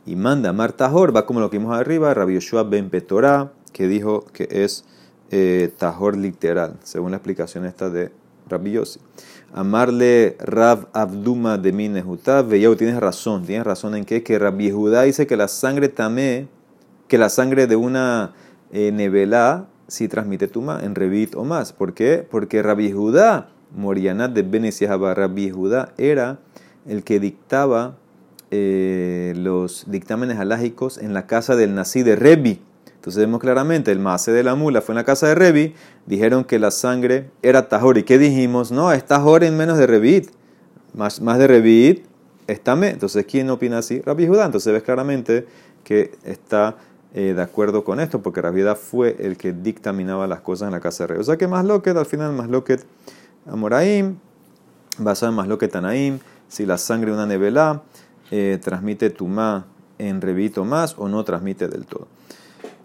Y 0.08 0.16
manda 0.16 0.50
amar 0.50 0.74
tahor, 0.74 1.16
va 1.16 1.28
como 1.28 1.40
lo 1.40 1.52
que 1.52 1.60
vimos 1.60 1.78
arriba. 1.78 2.16
Rabbi 2.16 2.34
Yoshua 2.34 2.64
ben 2.64 2.90
Petorá, 2.90 3.52
que 3.72 3.88
dijo 3.88 4.26
que 4.34 4.48
es 4.50 4.86
eh, 5.30 5.72
tahor 5.78 6.18
literal, 6.18 6.78
según 6.84 7.12
la 7.12 7.18
explicación 7.18 7.66
esta 7.66 7.92
de 7.92 8.12
Rabbi 8.48 8.72
Yossi. 8.72 9.00
Amarle 9.54 10.38
Rav 10.40 10.88
Abduma 10.94 11.58
de 11.58 11.72
Minehutá, 11.72 12.42
Veyau, 12.44 12.76
tienes 12.76 12.98
razón, 13.00 13.46
tienes 13.46 13.66
razón 13.66 13.96
en 13.96 14.06
qué, 14.06 14.22
que 14.22 14.38
Rabbi 14.38 14.72
Judá 14.72 15.04
dice 15.04 15.26
que 15.26 15.36
la 15.36 15.48
sangre 15.48 15.90
tamé, 15.90 16.48
que 17.08 17.18
la 17.18 17.30
sangre 17.30 17.66
de 17.66 17.76
una 17.76 18.34
eh, 18.72 18.92
nevela 18.92 19.68
si 19.88 20.08
transmite 20.08 20.48
tuma 20.48 20.80
en 20.84 20.96
revit 20.96 21.36
o 21.36 21.44
más. 21.44 21.74
¿Por 21.74 21.94
qué? 21.94 22.26
Porque 22.30 22.62
Rabbi 22.62 22.92
Judá, 22.92 23.50
Morianat 23.76 24.32
de 24.32 24.44
Benesiahaba, 24.44 25.16
Rabbi 25.16 25.50
Judá 25.50 25.94
era 25.98 26.40
el 26.88 27.04
que 27.04 27.20
dictaba 27.20 27.98
eh, 28.52 29.34
los 29.36 29.86
dictámenes 29.90 30.38
alágicos 30.38 30.98
en 30.98 31.14
la 31.14 31.28
casa 31.28 31.56
del 31.56 31.76
nací 31.76 32.04
de 32.04 32.16
Rebi. 32.16 32.62
Entonces 33.00 33.22
vemos 33.22 33.40
claramente, 33.40 33.94
el 33.94 34.00
mase 34.00 34.34
de 34.34 34.44
la 34.44 34.56
mula 34.56 34.82
fue 34.82 34.92
en 34.92 34.98
la 34.98 35.06
casa 35.06 35.26
de 35.30 35.34
Revi, 35.34 35.74
dijeron 36.06 36.44
que 36.44 36.60
la 36.60 36.70
sangre 36.70 37.30
era 37.42 37.70
tajor. 37.70 37.98
¿Y 37.98 38.04
qué 38.04 38.18
dijimos? 38.18 38.74
No, 38.74 38.92
es 38.92 39.06
tajor 39.06 39.46
en 39.46 39.56
menos 39.56 39.78
de 39.78 39.88
Revit. 39.88 40.32
Más, 40.94 41.22
más 41.22 41.40
de 41.40 41.48
Revit 41.48 42.06
está 42.48 42.76
me. 42.76 42.90
Entonces, 42.90 43.26
¿quién 43.26 43.50
opina 43.50 43.78
así? 43.78 44.02
Rabbi 44.02 44.28
Judá. 44.28 44.46
Entonces 44.46 44.74
ves 44.74 44.84
claramente 44.84 45.48
que 45.86 46.12
está 46.26 46.76
eh, 47.14 47.34
de 47.34 47.42
acuerdo 47.42 47.86
con 47.86 48.02
esto, 48.02 48.22
porque 48.22 48.42
Rabbi 48.42 48.64
Judá 48.64 48.76
fue 48.76 49.16
el 49.18 49.38
que 49.38 49.54
dictaminaba 49.54 50.28
las 50.28 50.42
cosas 50.42 50.68
en 50.68 50.74
la 50.74 50.82
casa 50.82 51.06
de 51.06 51.08
Revi. 51.08 51.22
O 51.22 51.24
sea 51.24 51.38
que 51.38 51.48
más 51.48 51.64
loquet, 51.64 51.96
al 51.96 52.06
final 52.06 52.34
más 52.34 52.50
loquet 52.50 52.86
Amoraim, 53.50 54.18
basado 54.98 55.32
en 55.32 55.38
más 55.38 55.48
loquet 55.48 55.74
Anaim, 55.74 56.20
si 56.50 56.66
la 56.66 56.78
sangre 56.78 57.12
de 57.12 57.16
una 57.16 57.26
nevela 57.26 57.82
eh, 58.30 58.60
transmite 58.62 59.10
tumá 59.10 59.68
en 59.98 60.20
Revit 60.20 60.58
o 60.58 60.66
más 60.66 60.96
o 60.98 61.08
no 61.08 61.24
transmite 61.24 61.70
del 61.70 61.86
todo. 61.86 62.19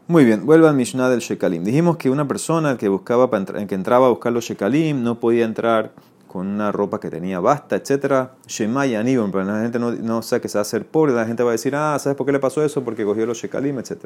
Muy 0.06 0.26
bien, 0.26 0.44
vuelve 0.44 0.68
al 0.68 0.74
Mishnah 0.74 1.08
del 1.08 1.20
Shekalim. 1.20 1.64
Dijimos 1.64 1.96
que 1.96 2.10
una 2.10 2.28
persona 2.28 2.76
que, 2.76 2.88
buscaba 2.88 3.30
que 3.66 3.74
entraba 3.74 4.06
a 4.06 4.10
buscar 4.10 4.34
los 4.34 4.44
Shekalim 4.44 5.02
no 5.02 5.18
podía 5.18 5.46
entrar 5.46 5.92
con 6.28 6.46
una 6.46 6.70
ropa 6.72 7.00
que 7.00 7.08
tenía 7.08 7.40
basta, 7.40 7.76
etc. 7.76 8.28
Shemay 8.46 8.96
Anibon, 8.96 9.32
pero 9.32 9.44
la 9.44 9.62
gente 9.62 9.78
no, 9.78 9.92
no 9.92 10.20
sabe 10.20 10.42
que 10.42 10.50
se 10.50 10.58
va 10.58 10.60
a 10.60 10.62
hacer 10.62 10.86
pobre, 10.86 11.14
la 11.14 11.24
gente 11.24 11.42
va 11.42 11.48
a 11.48 11.52
decir, 11.52 11.74
ah, 11.74 11.98
¿sabes 11.98 12.18
por 12.18 12.26
qué 12.26 12.32
le 12.32 12.38
pasó 12.38 12.62
eso? 12.62 12.84
Porque 12.84 13.02
cogió 13.02 13.24
los 13.24 13.38
Shekalim, 13.38 13.78
etc. 13.78 14.04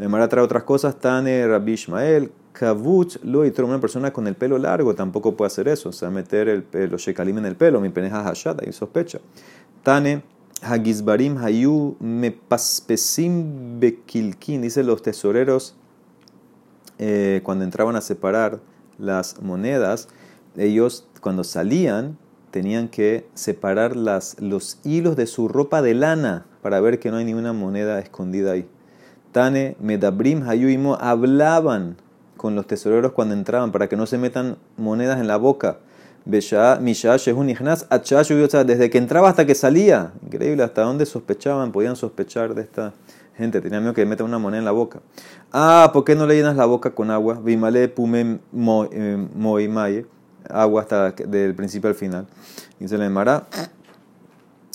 Además 0.00 0.28
trae 0.28 0.42
otras 0.42 0.64
cosas, 0.64 0.98
Tane 0.98 1.46
Rabbi 1.46 1.74
Ishmael, 1.74 2.32
Kavut, 2.52 3.22
lo 3.22 3.46
y 3.46 3.52
una 3.58 3.80
persona 3.80 4.12
con 4.12 4.26
el 4.26 4.34
pelo 4.34 4.58
largo 4.58 4.96
tampoco 4.96 5.36
puede 5.36 5.46
hacer 5.46 5.68
eso, 5.68 5.90
o 5.90 5.92
sea, 5.92 6.10
meter 6.10 6.48
el, 6.48 6.64
los 6.90 7.02
Shekalim 7.02 7.38
en 7.38 7.46
el 7.46 7.54
pelo, 7.54 7.80
mi 7.80 7.90
peneja 7.90 8.24
hashada, 8.24 8.68
y 8.68 8.72
sospecha. 8.72 9.20
Tane 9.84 10.24
Hagizbarim 10.62 11.38
Hayu 11.38 11.96
Mepaspesim 12.00 13.80
Bekilkin, 13.80 14.62
dice 14.62 14.82
los 14.82 15.02
tesoreros 15.02 15.74
eh, 16.98 17.40
cuando 17.44 17.64
entraban 17.64 17.96
a 17.96 18.00
separar 18.00 18.60
las 18.98 19.40
monedas, 19.40 20.08
ellos 20.56 21.06
cuando 21.20 21.44
salían 21.44 22.18
tenían 22.50 22.88
que 22.88 23.26
separar 23.34 23.96
las, 23.96 24.38
los 24.40 24.78
hilos 24.84 25.16
de 25.16 25.26
su 25.26 25.48
ropa 25.48 25.82
de 25.82 25.94
lana 25.94 26.46
para 26.62 26.80
ver 26.80 26.98
que 26.98 27.10
no 27.10 27.16
hay 27.16 27.24
ninguna 27.24 27.52
moneda 27.52 27.98
escondida 28.00 28.52
ahí. 28.52 28.68
Tane, 29.32 29.76
Medabrim, 29.80 30.42
Hayuimo 30.48 30.96
hablaban 31.00 31.96
con 32.36 32.56
los 32.56 32.66
tesoreros 32.66 33.12
cuando 33.12 33.34
entraban 33.34 33.70
para 33.70 33.88
que 33.88 33.96
no 33.96 34.06
se 34.06 34.18
metan 34.18 34.56
monedas 34.76 35.20
en 35.20 35.28
la 35.28 35.36
boca. 35.36 35.78
Desde 38.64 38.90
que 38.90 38.98
entraba 38.98 39.28
hasta 39.28 39.46
que 39.46 39.54
salía. 39.54 40.12
Increíble, 40.24 40.62
hasta 40.62 40.82
dónde 40.82 41.06
sospechaban, 41.06 41.72
podían 41.72 41.96
sospechar 41.96 42.54
de 42.54 42.62
esta 42.62 42.92
gente. 43.36 43.60
Tenían 43.60 43.82
miedo 43.82 43.94
que 43.94 44.04
metan 44.06 44.26
una 44.26 44.38
moneda 44.38 44.58
en 44.58 44.64
la 44.64 44.70
boca. 44.70 45.00
Ah, 45.52 45.90
¿por 45.92 46.04
qué 46.04 46.14
no 46.14 46.26
le 46.26 46.36
llenas 46.36 46.56
la 46.56 46.66
boca 46.66 46.90
con 46.90 47.10
agua? 47.10 47.40
Vimale 47.42 47.88
pume 47.88 48.38
moimaye. 48.52 50.06
Agua 50.48 50.82
hasta 50.82 51.12
del 51.12 51.54
principio 51.54 51.88
al 51.88 51.96
final. 51.96 52.26
Dice 52.78 52.98
la 52.98 53.06
Emara. 53.06 53.46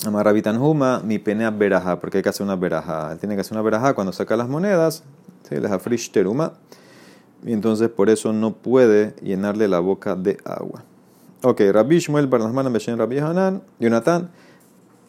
Amarabitan 0.04 0.60
Huma, 0.60 1.00
mi 1.02 1.18
penea 1.18 1.50
veraja, 1.50 1.98
porque 1.98 2.18
hay 2.18 2.22
que 2.22 2.28
hacer 2.28 2.44
una 2.44 2.54
veraja. 2.54 3.16
tiene 3.18 3.34
que 3.34 3.40
hacer 3.40 3.54
una 3.54 3.62
veraja 3.62 3.94
cuando 3.94 4.12
saca 4.12 4.36
las 4.36 4.48
monedas. 4.48 5.04
¿sí? 5.48 5.56
Les 5.56 5.70
afrish 5.70 6.12
teruma. 6.12 6.52
Y 7.44 7.52
entonces 7.52 7.88
por 7.88 8.10
eso 8.10 8.32
no 8.32 8.54
puede 8.54 9.14
llenarle 9.22 9.68
la 9.68 9.80
boca 9.80 10.14
de 10.14 10.38
agua. 10.44 10.84
Ok, 11.48 11.60
Rabbi 11.60 12.00
Shmuel 12.00 12.26
Barnasman 12.26 12.72
Beshen 12.72 12.98
Rabbi 12.98 13.20
Hanan, 13.20 13.62
Jonathan, 13.78 14.28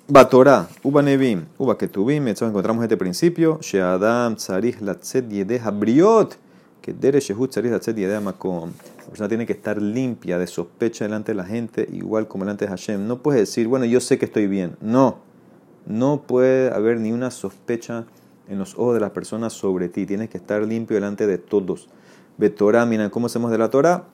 Batorá, 0.08 0.68
Uba 0.84 1.02
Nevim, 1.02 1.48
Uba 1.58 1.76
Ketubim, 1.80 2.28
encontramos 2.28 2.84
este 2.84 2.96
principio, 2.96 3.58
Sheadam 3.60 4.36
Tzarich 4.36 4.80
Latzet 4.82 5.28
Yedeha 5.28 5.72
Briot, 5.72 6.38
que 6.80 6.94
Dere 6.94 7.22
Shehut 7.22 7.50
Tzarich 7.50 7.72
Latzet 7.72 7.96
Yedeha 7.96 8.22
Makom. 8.22 8.72
La 9.00 9.06
persona 9.06 9.28
tiene 9.28 9.48
que 9.48 9.54
estar 9.54 9.82
limpia 9.82 10.38
de 10.38 10.46
sospecha 10.46 11.06
delante 11.06 11.32
de 11.32 11.38
la 11.38 11.44
gente, 11.44 11.90
igual 11.92 12.28
como 12.28 12.44
delante 12.44 12.66
de 12.66 12.70
Hashem. 12.70 13.08
No 13.08 13.24
puedes 13.24 13.42
decir, 13.42 13.68
bueno, 13.68 13.86
yo 13.86 14.00
sé 14.00 14.20
que 14.20 14.26
estoy 14.26 14.46
bien. 14.46 14.78
No, 14.80 15.18
no 15.88 16.22
puede 16.28 16.72
haber 16.72 17.00
ni 17.00 17.14
una 17.14 17.32
sospecha 17.32 18.06
en 18.48 18.60
los 18.60 18.76
ojos 18.76 18.94
de 18.94 19.00
las 19.00 19.10
personas 19.10 19.54
sobre 19.54 19.90
ti. 19.90 20.06
Tienes 20.06 20.30
que 20.30 20.38
estar 20.38 20.62
limpio 20.62 20.98
delante 20.98 21.26
de 21.26 21.40
todos. 21.40 21.90
Betorá, 22.38 22.86
miren 22.86 23.10
cómo 23.10 23.26
hacemos 23.26 23.50
de 23.50 23.58
la 23.58 23.72
Torah 23.72 24.06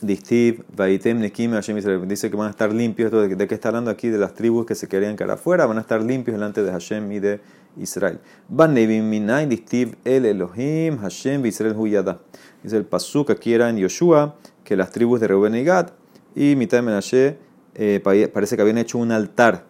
Distiv, 0.00 0.64
Vaitem, 0.76 1.18
Nekim, 1.18 1.52
Hashem 1.52 1.78
Israel. 1.78 2.06
Dice 2.06 2.30
que 2.30 2.36
van 2.36 2.48
a 2.48 2.50
estar 2.50 2.72
limpios. 2.72 3.10
¿De, 3.10 3.34
¿De 3.34 3.46
qué 3.46 3.54
está 3.54 3.68
hablando 3.68 3.90
aquí? 3.90 4.08
De 4.08 4.18
las 4.18 4.34
tribus 4.34 4.66
que 4.66 4.74
se 4.74 4.88
querían 4.88 5.16
quedar 5.16 5.32
afuera. 5.32 5.66
Van 5.66 5.78
a 5.78 5.80
estar 5.80 6.02
limpios 6.02 6.36
delante 6.36 6.62
de 6.62 6.70
Hashem 6.70 7.10
y 7.12 7.20
de 7.20 7.40
Israel. 7.76 8.18
Van 8.48 8.74
Minay, 8.74 9.46
Distiv, 9.46 9.96
El 10.04 10.26
Elohim, 10.26 10.98
Hashem, 10.98 11.44
Israel 11.46 11.74
Huyada. 11.76 12.20
Dice 12.62 12.76
el 12.76 12.84
Pasuk 12.84 13.30
aquí 13.30 13.52
era 13.52 13.70
en 13.70 13.76
Yoshua, 13.76 14.36
que 14.64 14.76
las 14.76 14.90
tribus 14.90 15.20
de 15.20 15.28
Reuben 15.28 15.54
y 15.54 15.64
Gad 15.64 15.90
y 16.34 16.54
Mitai 16.56 16.82
Menashe 16.82 17.38
eh, 17.74 18.00
parece 18.32 18.56
que 18.56 18.62
habían 18.62 18.78
hecho 18.78 18.98
un 18.98 19.12
altar. 19.12 19.66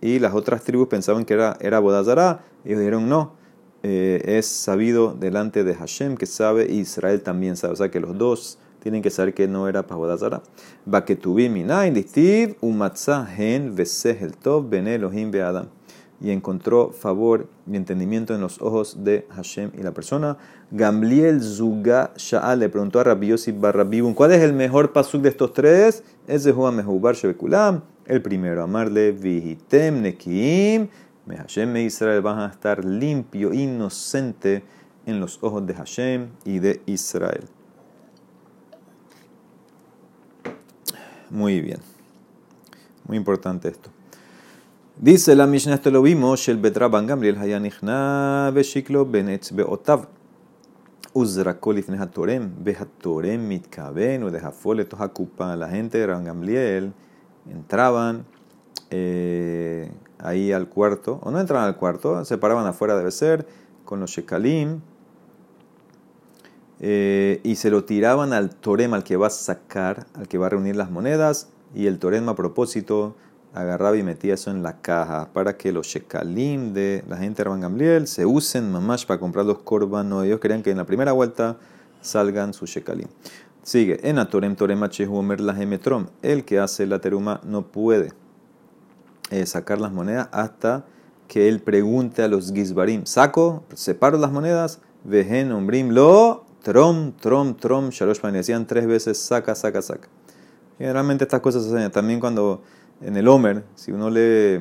Y 0.00 0.18
las 0.18 0.34
otras 0.34 0.62
tribus 0.64 0.88
pensaban 0.88 1.24
que 1.24 1.34
era, 1.34 1.56
era 1.60 1.78
Bodazara. 1.78 2.44
Ellos 2.64 2.78
dijeron 2.78 3.08
no. 3.08 3.34
Eh, 3.84 4.22
es 4.38 4.46
sabido 4.46 5.14
delante 5.14 5.64
de 5.64 5.74
Hashem 5.74 6.16
que 6.16 6.26
sabe 6.26 6.66
y 6.70 6.80
Israel 6.80 7.22
también 7.22 7.56
sabe. 7.56 7.72
O 7.72 7.76
sea 7.76 7.90
que 7.90 8.00
los 8.00 8.16
dos 8.18 8.58
tienen 8.82 9.00
que 9.00 9.10
saber 9.10 9.32
que 9.32 9.46
no 9.46 9.68
era 9.68 9.86
Pahodazara. 9.86 10.42
Y 16.20 16.30
encontró 16.30 16.90
favor 16.90 17.48
y 17.70 17.76
entendimiento 17.76 18.34
en 18.34 18.40
los 18.40 18.60
ojos 18.60 19.04
de 19.04 19.26
Hashem 19.30 19.70
y 19.78 19.82
la 19.82 19.92
persona. 19.92 20.36
Gamliel 20.72 21.42
Zuga 21.42 22.12
Sha'al 22.16 22.60
le 22.60 22.68
preguntó 22.68 23.00
a 23.00 23.04
Rabbi 23.04 23.28
Yossi 23.28 23.52
Barrabibun, 23.52 24.14
¿cuál 24.14 24.32
es 24.32 24.42
el 24.42 24.52
mejor 24.52 24.92
pasuk 24.92 25.22
de 25.22 25.28
estos 25.28 25.52
tres? 25.52 26.02
Es 26.26 26.44
de 26.44 26.52
Juan 26.52 26.76
Mehubar 26.76 27.14
Shebekulam. 27.14 27.82
El 28.06 28.20
primero, 28.20 28.64
amarle 28.64 29.12
vihitem 29.12 30.02
nekim. 30.02 30.88
Me 31.24 31.36
Hashem 31.36 31.70
me 31.70 31.84
Israel 31.84 32.20
van 32.20 32.40
a 32.40 32.46
estar 32.48 32.84
limpio, 32.84 33.52
inocente 33.52 34.64
en 35.06 35.20
los 35.20 35.38
ojos 35.40 35.64
de 35.64 35.74
Hashem 35.74 36.30
y 36.44 36.58
de 36.58 36.82
Israel. 36.86 37.44
Muy 41.32 41.62
bien. 41.62 41.78
Muy 43.08 43.16
importante 43.16 43.68
esto. 43.68 43.88
Dice 44.98 45.34
la 45.34 45.46
Mishnah, 45.46 45.76
esto 45.76 45.90
lo 45.90 46.02
vimos, 46.02 46.46
el 46.48 46.58
Betra 46.58 46.88
Ban 46.88 47.06
Gamliel 47.06 47.38
Hayanichna 47.38 48.50
Beshiklo 48.54 49.06
Benetz 49.06 49.50
Beotav. 49.52 50.08
Uzrakol 51.14 51.78
ifne 51.78 51.96
hatorem, 51.96 52.52
behatorem 52.62 53.48
mitkaben, 53.48 54.24
o 54.24 54.30
de 54.30 54.40
jafole 54.40 54.86
hakupa. 54.98 55.56
La 55.56 55.70
gente 55.70 55.96
de 55.96 56.06
Ban 56.06 56.22
Gamliel 56.22 56.92
entraban 57.50 58.26
eh, 58.90 59.90
ahí 60.18 60.52
al 60.52 60.68
cuarto, 60.68 61.18
o 61.22 61.30
no 61.30 61.40
entraban 61.40 61.66
al 61.66 61.76
cuarto, 61.76 62.26
se 62.26 62.36
paraban 62.36 62.66
afuera, 62.66 62.94
debe 62.94 63.10
ser, 63.10 63.46
con 63.86 64.00
los 64.00 64.10
shekalim 64.10 64.82
eh, 66.82 67.40
y 67.44 67.54
se 67.54 67.70
lo 67.70 67.84
tiraban 67.84 68.32
al 68.32 68.50
torem, 68.50 68.92
al 68.92 69.04
que 69.04 69.16
va 69.16 69.28
a 69.28 69.30
sacar, 69.30 70.06
al 70.14 70.28
que 70.28 70.36
va 70.36 70.46
a 70.46 70.50
reunir 70.50 70.76
las 70.76 70.90
monedas, 70.90 71.48
y 71.74 71.86
el 71.86 71.98
torem 71.98 72.28
a 72.28 72.34
propósito 72.34 73.16
agarraba 73.54 73.96
y 73.96 74.02
metía 74.02 74.34
eso 74.34 74.50
en 74.50 74.62
la 74.62 74.80
caja 74.80 75.30
para 75.32 75.56
que 75.56 75.72
los 75.72 75.86
shekalim 75.86 76.72
de 76.72 77.04
la 77.08 77.18
gente 77.18 77.38
de 77.38 77.44
Rabban 77.44 77.60
Gamliel 77.60 78.06
se 78.06 78.26
usen 78.26 78.72
mamash 78.72 79.06
para 79.06 79.20
comprar 79.20 79.46
los 79.46 79.58
korbanos. 79.58 80.24
Ellos 80.24 80.40
querían 80.40 80.62
que 80.62 80.70
en 80.70 80.78
la 80.78 80.84
primera 80.84 81.12
vuelta 81.12 81.56
salgan 82.00 82.52
sus 82.52 82.70
shekalim. 82.70 83.08
Sigue, 83.62 84.00
en 84.08 84.18
Atorem 84.18 84.56
Torem 84.56 84.82
Omer 85.10 85.40
la 85.40 85.54
Gemetrom. 85.54 86.06
El 86.22 86.44
que 86.44 86.58
hace 86.58 86.86
la 86.86 87.00
teruma 87.00 87.40
no 87.44 87.62
puede 87.62 88.12
eh, 89.30 89.46
sacar 89.46 89.80
las 89.80 89.92
monedas 89.92 90.28
hasta 90.32 90.84
que 91.28 91.48
él 91.48 91.60
pregunte 91.60 92.22
a 92.22 92.28
los 92.28 92.52
gizbarim: 92.52 93.04
¿saco? 93.04 93.62
¿Separo 93.74 94.18
las 94.18 94.32
monedas? 94.32 94.80
Vejen, 95.04 95.52
ombrim, 95.52 95.90
lo 95.90 96.44
Trom, 96.62 97.12
trom, 97.12 97.56
trom, 97.56 97.90
shalosh 97.90 98.20
Decían 98.20 98.66
tres 98.66 98.86
veces 98.86 99.18
saca, 99.18 99.54
saca, 99.54 99.82
saca. 99.82 100.08
Generalmente 100.78 101.24
estas 101.24 101.40
cosas 101.40 101.64
se 101.64 101.76
hacen 101.76 101.90
también 101.90 102.20
cuando 102.20 102.62
en 103.00 103.16
el 103.16 103.26
Homer, 103.28 103.64
si 103.74 103.90
uno 103.92 104.10
lee 104.10 104.60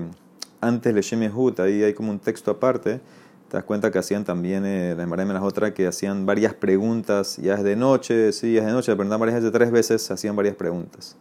antes 0.59 0.93
le 0.93 1.01
Shemehut, 1.01 1.59
ahí 1.59 1.83
hay 1.83 1.93
como 1.93 2.11
un 2.11 2.19
texto 2.19 2.51
aparte, 2.51 3.01
te 3.49 3.57
das 3.57 3.63
cuenta 3.63 3.91
que 3.91 3.99
hacían 3.99 4.23
también, 4.23 4.65
eh, 4.65 4.95
la 4.95 5.03
Emara 5.03 5.25
las 5.25 5.43
otras, 5.43 5.71
que 5.71 5.85
hacían 5.85 6.25
varias 6.25 6.53
preguntas, 6.53 7.37
ya 7.37 7.55
es 7.55 7.63
de 7.63 7.75
noche, 7.75 8.31
sí, 8.31 8.57
es 8.57 8.65
de 8.65 8.71
noche, 8.71 8.95
pero 8.95 9.19
varias 9.19 9.35
veces, 9.35 9.51
tres 9.51 9.71
veces 9.71 10.09
hacían 10.09 10.35
varias 10.35 10.55
preguntas. 10.55 11.17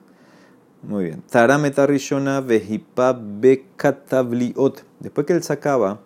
Muy 0.82 1.04
bien. 1.04 1.22
Tarameta 1.28 1.86
Rishona 1.86 2.40
Vejipa 2.40 3.12
Bekatabliot. 3.12 4.82
Después 4.98 5.26
que 5.26 5.34
él 5.34 5.42
sacaba 5.42 6.00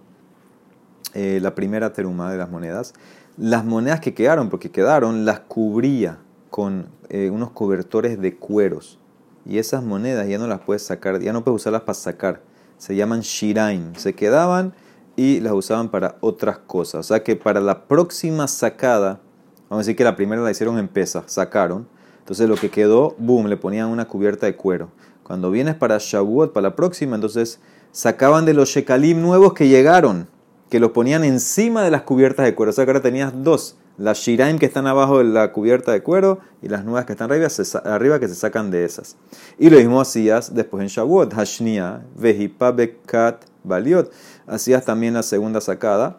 eh, 1.13 1.39
la 1.41 1.55
primera 1.55 1.93
teruma 1.93 2.33
de 2.33 2.39
las 2.39 2.51
monedas, 2.51 2.93
las 3.37 3.65
monedas 3.65 4.01
que 4.01 4.15
quedaron, 4.15 4.49
porque 4.49 4.71
quedaron, 4.71 5.25
las 5.25 5.41
cubría 5.41 6.19
con 6.51 6.89
eh, 7.09 7.31
unos 7.31 7.51
cobertores 7.51 8.21
de 8.21 8.37
cueros. 8.37 8.99
Y 9.47 9.59
esas 9.59 9.83
monedas 9.83 10.29
ya 10.29 10.39
no 10.39 10.47
las 10.47 10.61
puedes 10.61 10.83
sacar, 10.83 11.21
ya 11.21 11.33
no 11.33 11.45
puedes 11.45 11.63
usarlas 11.63 11.83
para 11.83 11.95
sacar. 11.95 12.43
Se 12.79 12.97
llaman 12.97 13.21
shiraim. 13.21 13.95
Se 13.97 14.15
quedaban 14.15 14.73
y 15.17 15.41
las 15.41 15.53
usaban 15.53 15.91
para 15.91 16.17
otras 16.21 16.59
cosas. 16.59 17.01
O 17.01 17.03
sea 17.03 17.23
que 17.23 17.37
para 17.37 17.61
la 17.61 17.87
próxima 17.87 18.49
sacada, 18.49 19.21
vamos 19.69 19.85
a 19.85 19.87
decir 19.87 19.97
que 19.97 20.05
la 20.05 20.17
primera 20.17 20.43
la 20.43 20.51
hicieron 20.51 20.79
en 20.79 20.89
pesa, 20.89 21.25
sacaron. 21.27 21.89
Entonces 22.21 22.49
lo 22.49 22.57
que 22.57 22.71
quedó, 22.71 23.15
boom, 23.19 23.49
le 23.49 23.57
ponían 23.57 23.89
una 23.89 24.07
cubierta 24.07 24.47
de 24.47 24.57
cuero. 24.57 24.91
Cuando 25.23 25.51
vienes 25.51 25.75
para 25.75 25.99
Shavuot, 25.99 26.53
para 26.53 26.69
la 26.69 26.77
próxima, 26.77 27.17
entonces 27.17 27.61
sacaban 27.93 28.45
de 28.45 28.55
los 28.55 28.71
shekalim 28.71 29.21
nuevos 29.21 29.55
que 29.55 29.69
llegaron 29.69 30.29
que 30.75 30.81
lo 30.81 30.93
ponían 30.93 31.23
encima 31.23 31.85
de 31.85 31.93
las 31.93 32.03
cubiertas 32.03 32.45
de 32.45 32.57
cuero. 32.57 32.71
O 32.71 32.73
sea 32.73 32.85
que 32.85 32.91
ahora 32.91 33.01
tenías 33.01 33.33
dos, 33.45 33.77
las 33.97 34.19
shiraim 34.19 34.59
que 34.59 34.67
están 34.67 34.89
abajo 34.89 35.19
de 35.19 35.25
la 35.25 35.53
cubierta 35.53 35.93
de 35.93 36.03
cuero 36.03 36.41
y 36.63 36.69
las 36.69 36.85
nuevas 36.85 37.05
que 37.05 37.13
están 37.13 37.31
arriba, 37.31 38.19
que 38.19 38.27
se 38.27 38.35
sacan 38.35 38.73
de 38.73 38.85
esas. 38.85 39.17
Y 39.57 39.71
lo 39.71 39.79
mismo 39.79 40.01
hacías 40.01 40.53
después 40.53 40.83
en 40.83 40.89
Shavuot, 40.89 41.33
Hashnia, 41.33 42.05
Vejipa 42.17 42.73
Bekat 42.73 43.45
Baliot. 43.63 44.11
Hacías 44.49 44.85
también 44.85 45.15
la 45.15 45.23
segunda 45.23 45.61
sacada, 45.61 46.19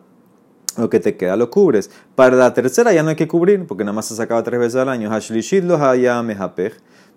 lo 0.77 0.89
que 0.89 1.01
te 1.01 1.17
queda 1.17 1.35
lo 1.35 1.51
cubres. 1.51 1.91
Para 2.15 2.37
la 2.37 2.53
tercera 2.53 2.93
ya 2.93 3.03
no 3.03 3.09
hay 3.09 3.17
que 3.17 3.27
cubrir, 3.27 3.67
porque 3.67 3.83
nada 3.83 3.91
más 3.91 4.05
se 4.05 4.15
sacaba 4.15 4.41
tres 4.41 4.57
veces 4.57 4.77
al 4.77 4.87
año. 4.87 5.09
Hashlishit 5.09 5.65
lo 5.65 5.77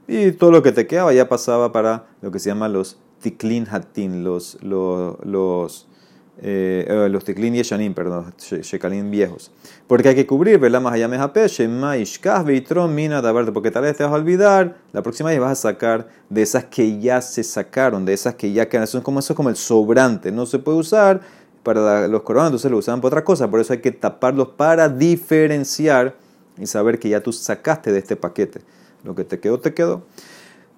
Y 0.08 0.32
todo 0.32 0.50
lo 0.50 0.60
que 0.64 0.72
te 0.72 0.88
quedaba 0.88 1.12
ya 1.12 1.28
pasaba 1.28 1.70
para 1.70 2.06
lo 2.20 2.32
que 2.32 2.40
se 2.40 2.50
llama 2.50 2.68
los 2.68 2.98
tiklin 3.20 3.64
hatin, 3.70 4.24
los, 4.24 4.58
los, 4.60 5.24
los 5.24 5.87
eh, 6.40 6.86
eh, 6.88 7.08
los 7.08 7.24
tiklin 7.24 7.54
yeshanim, 7.54 7.94
perdón, 7.94 8.32
shekalim 8.38 9.10
viejos. 9.10 9.50
Porque 9.88 10.10
hay 10.10 10.14
que 10.14 10.26
cubrir, 10.26 10.58
¿verdad? 10.58 10.80
Más 10.80 10.92
allá 10.94 11.08
veitron 12.44 12.94
mina 12.94 13.22
porque 13.52 13.70
tal 13.72 13.82
vez 13.82 13.96
te 13.96 14.04
vas 14.04 14.12
a 14.12 14.14
olvidar, 14.14 14.76
la 14.92 15.02
próxima 15.02 15.30
vez 15.30 15.40
vas 15.40 15.52
a 15.52 15.70
sacar 15.72 16.08
de 16.28 16.42
esas 16.42 16.64
que 16.66 17.00
ya 17.00 17.20
se 17.22 17.42
sacaron, 17.42 18.04
de 18.04 18.12
esas 18.12 18.36
que 18.36 18.52
ya 18.52 18.68
quedan, 18.68 18.84
eso 18.84 18.98
es 18.98 19.04
como, 19.04 19.18
eso 19.18 19.32
es 19.32 19.36
como 19.36 19.48
el 19.48 19.56
sobrante, 19.56 20.30
no 20.30 20.46
se 20.46 20.60
puede 20.60 20.78
usar 20.78 21.22
para 21.64 22.06
los 22.06 22.22
coronas, 22.22 22.48
entonces 22.48 22.70
lo 22.70 22.78
usaban 22.78 23.00
para 23.00 23.08
otra 23.08 23.24
cosa, 23.24 23.50
por 23.50 23.58
eso 23.60 23.72
hay 23.72 23.80
que 23.80 23.90
taparlos 23.90 24.48
para 24.50 24.88
diferenciar 24.88 26.14
y 26.56 26.66
saber 26.66 27.00
que 27.00 27.08
ya 27.08 27.20
tú 27.20 27.32
sacaste 27.32 27.90
de 27.90 27.98
este 27.98 28.14
paquete. 28.14 28.60
Lo 29.04 29.14
que 29.14 29.24
te 29.24 29.38
quedó, 29.40 29.58
te 29.58 29.74
quedó. 29.74 30.02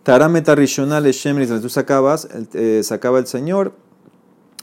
Tarameta 0.02 0.54
Rishonah 0.54 1.00
Leshem 1.00 1.36
Tú 1.60 1.68
sacabas, 1.68 2.28
eh, 2.54 2.80
sacaba 2.82 3.18
el 3.18 3.26
Señor 3.26 3.72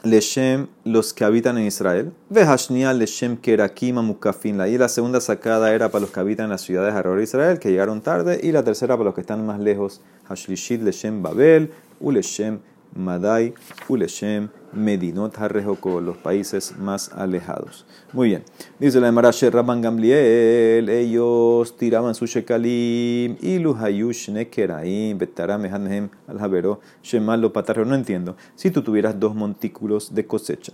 Leshem, 0.10 0.68
los 0.84 1.14
que 1.14 1.24
habitan 1.24 1.58
en 1.58 1.66
Israel. 1.66 2.14
Vehashnia 2.30 2.94
Leshem 2.94 3.38
Kerakima 3.38 4.02
Mukafin. 4.02 4.60
Y 4.68 4.78
la 4.78 4.90
segunda 4.90 5.22
sacada 5.22 5.74
era 5.74 5.90
para 5.90 6.02
los 6.02 6.12
que 6.12 6.20
habitan 6.20 6.46
en 6.46 6.52
las 6.52 6.62
ciudades 6.62 6.94
alrededor 6.94 7.18
de 7.18 7.24
Israel, 7.24 7.60
que 7.60 7.70
llegaron 7.70 8.02
tarde. 8.02 8.40
Y 8.42 8.52
la 8.52 8.64
tercera 8.64 8.96
para 8.96 9.06
los 9.06 9.16
que 9.16 9.22
están 9.22 9.46
más 9.46 9.60
lejos. 9.60 10.02
Hashlishit 10.28 10.82
Leshem 10.82 11.22
Babel, 11.22 11.72
Uleshem 12.00 12.60
Madai, 12.96 13.54
Uleshem 13.88 14.50
Medinot 14.74 15.38
Harrejoko, 15.38 16.02
los 16.02 16.18
países 16.18 16.78
más 16.78 17.12
alejados. 17.14 17.86
Muy 18.14 18.30
bien. 18.30 18.44
Dice 18.80 19.00
la 19.00 19.08
Emarache 19.08 19.50
Rabban 19.50 19.82
Gamliel, 19.82 20.90
ellos 20.90 21.78
tiraban 21.78 22.16
su 22.16 22.26
shekalim 22.26 23.38
y 23.42 23.64
hayush 23.80 24.30
nekeraim, 24.30 25.18
betaram 25.18 25.66
ehanhem 25.66 26.10
al 26.28 26.40
habero, 26.40 26.80
shemalo 27.02 27.52
patarro. 27.54 27.86
No 27.86 27.96
entiendo. 27.96 28.36
Si 28.56 28.72
tú 28.72 28.82
tuvieras 28.82 29.20
dos 29.20 29.36
montículos 29.36 30.14
de 30.14 30.26
cosecha 30.26 30.74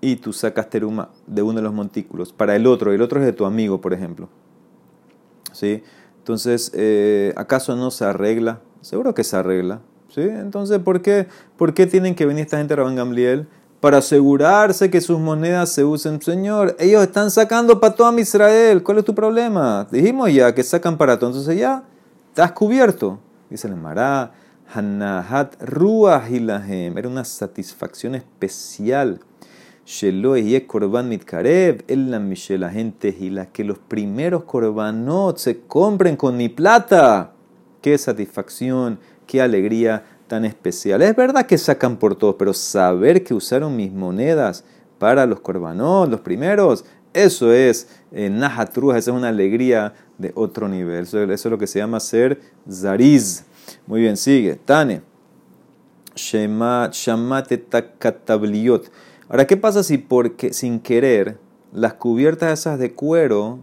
y 0.00 0.16
tú 0.16 0.32
sacas 0.32 0.70
teruma 0.70 1.10
de 1.26 1.42
uno 1.42 1.56
de 1.56 1.62
los 1.62 1.74
montículos 1.74 2.32
para 2.32 2.56
el 2.56 2.66
otro, 2.66 2.92
el 2.92 3.02
otro 3.02 3.20
es 3.20 3.26
de 3.26 3.32
tu 3.32 3.44
amigo, 3.44 3.80
por 3.80 3.92
ejemplo. 3.92 4.28
¿Sí? 5.52 5.82
Entonces, 6.18 6.70
eh, 6.74 7.32
¿acaso 7.36 7.76
no 7.76 7.90
se 7.90 8.04
arregla? 8.04 8.60
Seguro 8.80 9.14
que 9.14 9.24
se 9.24 9.36
arregla. 9.36 9.80
Entonces, 10.16 10.78
¿por 10.78 11.02
qué, 11.02 11.26
¿por 11.56 11.74
qué 11.74 11.86
tienen 11.86 12.14
que 12.14 12.26
venir 12.26 12.44
esta 12.44 12.58
gente 12.58 12.74
a 12.74 12.76
Rabban 12.76 12.96
Gamliel? 12.96 13.46
Para 13.80 13.98
asegurarse 13.98 14.90
que 14.90 15.00
sus 15.00 15.18
monedas 15.18 15.70
se 15.70 15.84
usen. 15.84 16.20
Señor, 16.22 16.76
ellos 16.78 17.02
están 17.02 17.30
sacando 17.30 17.80
para 17.80 17.94
todo 17.94 18.16
Israel. 18.18 18.82
¿Cuál 18.82 18.98
es 18.98 19.04
tu 19.04 19.14
problema? 19.14 19.88
Dijimos 19.90 20.32
ya 20.32 20.54
que 20.54 20.62
sacan 20.62 20.96
para 20.96 21.18
todo. 21.18 21.30
Entonces 21.30 21.58
ya, 21.58 21.82
estás 22.28 22.52
cubierto. 22.52 23.18
Dice 23.50 23.66
el 23.66 23.74
Mará, 23.74 24.32
Hanahat 24.72 25.60
Ruahilahem. 25.60 26.96
Era 26.96 27.08
una 27.08 27.24
satisfacción 27.24 28.14
especial. 28.14 29.20
y 29.84 30.60
Korban 30.60 31.08
Mitkarev, 31.08 31.84
la 31.88 32.70
gente 32.70 33.16
y 33.18 33.30
la 33.30 33.46
que 33.46 33.64
los 33.64 33.78
primeros 33.78 34.44
korbanot 34.44 35.38
se 35.38 35.60
compren 35.62 36.16
con 36.16 36.36
mi 36.36 36.48
plata. 36.48 37.32
¡Qué 37.80 37.98
satisfacción! 37.98 39.00
Qué 39.26 39.42
alegría 39.42 40.04
tan 40.26 40.44
especial. 40.44 41.02
Es 41.02 41.14
verdad 41.14 41.46
que 41.46 41.58
sacan 41.58 41.96
por 41.96 42.16
todos, 42.16 42.36
pero 42.38 42.54
saber 42.54 43.22
que 43.22 43.34
usaron 43.34 43.76
mis 43.76 43.92
monedas 43.92 44.64
para 44.98 45.26
los 45.26 45.40
corbanos, 45.40 46.08
los 46.08 46.20
primeros, 46.20 46.84
eso 47.12 47.52
es 47.52 47.88
eh, 48.12 48.30
esa 48.34 48.96
es 48.96 49.08
una 49.08 49.28
alegría 49.28 49.94
de 50.18 50.32
otro 50.34 50.68
nivel. 50.68 51.02
Eso, 51.02 51.22
es 51.22 51.44
lo 51.44 51.58
que 51.58 51.66
se 51.66 51.78
llama 51.78 52.00
ser 52.00 52.40
zariz. 52.70 53.44
Muy 53.86 54.00
bien, 54.00 54.16
sigue. 54.16 54.56
Tane. 54.56 55.02
Shamate 56.14 57.58
takatabliot. 57.58 58.90
Ahora, 59.28 59.46
¿qué 59.46 59.56
pasa 59.56 59.82
si 59.82 59.98
porque 59.98 60.52
sin 60.52 60.78
querer 60.80 61.38
las 61.72 61.94
cubiertas 61.94 62.60
esas 62.60 62.78
de 62.78 62.92
cuero 62.92 63.58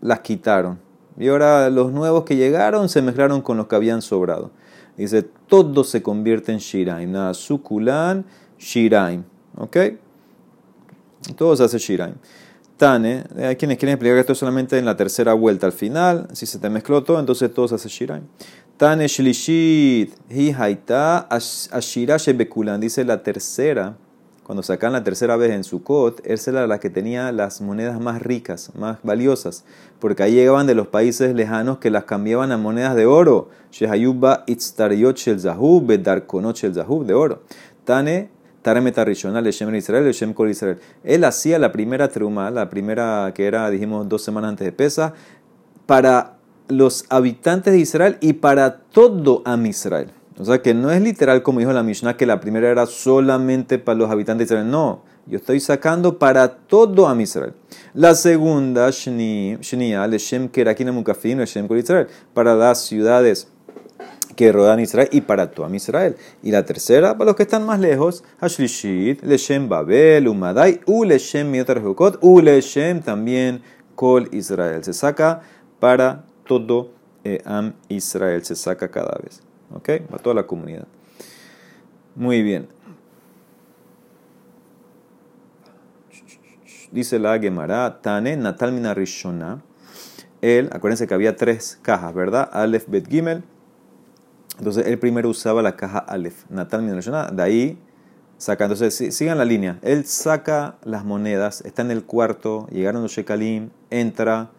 las 0.00 0.20
quitaron? 0.20 0.78
Y 1.16 1.28
ahora 1.28 1.70
los 1.70 1.92
nuevos 1.92 2.24
que 2.24 2.36
llegaron 2.36 2.88
se 2.88 3.00
mezclaron 3.00 3.40
con 3.40 3.56
los 3.56 3.68
que 3.68 3.76
habían 3.76 4.02
sobrado. 4.02 4.50
Dice, 4.96 5.22
todo 5.48 5.84
se 5.84 6.02
convierte 6.02 6.52
en 6.52 6.58
Shiraim. 6.58 7.10
Nada, 7.10 7.34
Sukulan, 7.34 8.24
Shiraim. 8.58 9.24
¿Ok? 9.56 9.76
Todo 11.36 11.56
se 11.56 11.64
hace 11.64 11.78
Shiraim. 11.78 12.14
Tane, 12.76 13.24
hay 13.36 13.56
quienes 13.56 13.78
quieren 13.78 13.94
explicar 13.94 14.16
que 14.16 14.20
esto 14.20 14.32
es 14.32 14.38
solamente 14.38 14.78
en 14.78 14.84
la 14.84 14.96
tercera 14.96 15.32
vuelta 15.32 15.66
al 15.66 15.72
final. 15.72 16.28
Si 16.32 16.44
se 16.46 16.58
te 16.58 16.68
mezcló 16.68 17.02
todo, 17.02 17.20
entonces 17.20 17.52
todo 17.52 17.68
se 17.68 17.76
hace 17.76 17.88
Shiraim. 17.88 18.24
Tane 18.76 19.06
Shlishit, 19.06 20.12
Hi 20.30 20.52
Haita, 20.52 21.28
Ashira 21.28 22.16
Shebekulan. 22.16 22.80
Dice 22.80 23.04
la 23.04 23.22
tercera 23.22 23.96
cuando 24.44 24.62
sacan 24.62 24.92
la 24.92 25.02
tercera 25.02 25.36
vez 25.36 25.52
en 25.52 25.64
Sukkot, 25.64 26.20
esa 26.24 26.50
era 26.50 26.66
la 26.66 26.78
que 26.78 26.90
tenía 26.90 27.32
las 27.32 27.62
monedas 27.62 27.98
más 27.98 28.20
ricas, 28.20 28.70
más 28.74 28.98
valiosas, 29.02 29.64
porque 29.98 30.22
ahí 30.22 30.34
llegaban 30.34 30.66
de 30.66 30.74
los 30.74 30.86
países 30.88 31.34
lejanos 31.34 31.78
que 31.78 31.90
las 31.90 32.04
cambiaban 32.04 32.52
a 32.52 32.58
monedas 32.58 32.94
de 32.94 33.06
oro. 33.06 33.48
Shehayuba 33.72 34.44
itztariot 34.46 35.16
shel 35.16 35.40
zahub, 35.40 35.86
bedarkonot 35.86 36.56
shel 36.56 36.74
zahub, 36.74 37.06
de 37.06 37.14
oro. 37.14 37.42
Tane, 37.84 38.28
Israel, 38.62 40.12
Shem 40.12 40.34
Kol 40.34 40.50
Israel. 40.50 40.78
Él 41.02 41.24
hacía 41.24 41.58
la 41.58 41.72
primera 41.72 42.08
truma, 42.08 42.50
la 42.50 42.68
primera 42.68 43.32
que 43.34 43.46
era, 43.46 43.68
dijimos, 43.70 44.08
dos 44.08 44.22
semanas 44.22 44.50
antes 44.50 44.66
de 44.66 44.72
Pesa, 44.72 45.14
para 45.86 46.36
los 46.68 47.04
habitantes 47.08 47.72
de 47.72 47.78
Israel 47.78 48.18
y 48.20 48.34
para 48.34 48.80
todo 48.80 49.42
Am 49.44 49.64
Israel. 49.66 50.10
O 50.36 50.44
sea 50.44 50.60
que 50.60 50.74
no 50.74 50.90
es 50.90 51.00
literal 51.00 51.42
como 51.42 51.60
dijo 51.60 51.72
la 51.72 51.82
Mishnah 51.82 52.16
que 52.16 52.26
la 52.26 52.40
primera 52.40 52.68
era 52.68 52.86
solamente 52.86 53.78
para 53.78 53.98
los 53.98 54.10
habitantes 54.10 54.48
de 54.48 54.54
Israel. 54.54 54.70
No, 54.70 55.02
yo 55.26 55.38
estoy 55.38 55.60
sacando 55.60 56.18
para 56.18 56.56
todo 56.56 57.08
a 57.08 57.22
Israel. 57.22 57.54
La 57.94 58.14
segunda, 58.14 58.90
Shnia, 58.90 60.06
Leshem 60.08 60.48
Kerakina 60.48 60.90
Mukafin, 60.90 61.38
Leshem 61.38 61.68
Israel, 61.76 62.08
para 62.34 62.54
las 62.56 62.84
ciudades 62.84 63.48
que 64.34 64.50
rodean 64.50 64.80
Israel 64.80 65.08
y 65.12 65.20
para 65.20 65.52
todo 65.52 65.72
Israel. 65.72 66.16
Y 66.42 66.50
la 66.50 66.64
tercera, 66.64 67.16
para 67.16 67.26
los 67.26 67.36
que 67.36 67.44
están 67.44 67.64
más 67.64 67.78
lejos, 67.78 68.24
Hashlishit, 68.40 69.22
Leshem 69.22 69.68
Babel, 69.68 70.26
Umadai, 70.26 70.80
U 70.86 71.04
Leshem 71.04 71.50
Miotar 71.50 71.80
U 72.20 72.40
Leshem 72.40 73.00
también 73.00 73.62
Kol 73.94 74.28
Israel. 74.32 74.82
Se 74.82 74.92
saca 74.92 75.42
para 75.78 76.24
todo 76.44 76.90
eh, 77.22 77.40
Am 77.44 77.74
Israel, 77.88 78.44
se 78.44 78.56
saca 78.56 78.90
cada 78.90 79.16
vez. 79.22 79.40
¿Ok? 79.74 79.90
Para 80.08 80.22
toda 80.22 80.34
la 80.34 80.46
comunidad. 80.46 80.86
Muy 82.14 82.42
bien. 82.42 82.68
Dice 86.92 87.18
la 87.18 87.38
Gemara, 87.40 88.00
Tane 88.00 88.36
Natal 88.36 88.72
Mina 88.72 88.94
Rishona. 88.94 89.62
Él, 90.42 90.70
acuérdense 90.72 91.08
que 91.08 91.14
había 91.14 91.34
tres 91.36 91.78
cajas, 91.82 92.14
¿verdad? 92.14 92.48
Aleph 92.52 92.88
Bet 92.88 93.08
Gimel. 93.08 93.42
Entonces 94.58 94.86
él 94.86 94.98
primero 95.00 95.28
usaba 95.28 95.60
la 95.60 95.74
caja 95.74 95.98
Aleph, 95.98 96.48
Natal 96.50 96.82
Mina 96.82 96.94
Rishona. 96.94 97.30
De 97.32 97.42
ahí 97.42 97.78
saca. 98.38 98.66
Entonces 98.66 99.12
sigan 99.12 99.38
la 99.38 99.44
línea. 99.44 99.80
Él 99.82 100.04
saca 100.04 100.76
las 100.84 101.04
monedas, 101.04 101.62
está 101.62 101.82
en 101.82 101.90
el 101.90 102.04
cuarto, 102.04 102.68
llegaron 102.70 103.02
los 103.02 103.10
Shekalim, 103.10 103.70
entra 103.90 104.50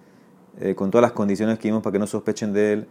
eh, 0.59 0.75
con 0.75 0.91
todas 0.91 1.03
las 1.03 1.13
condiciones 1.13 1.57
que 1.57 1.69
vimos 1.69 1.83
para 1.83 1.93
que 1.93 1.99
no 1.99 2.07
sospechen 2.07 2.51
de 2.51 2.73
él 2.73 2.87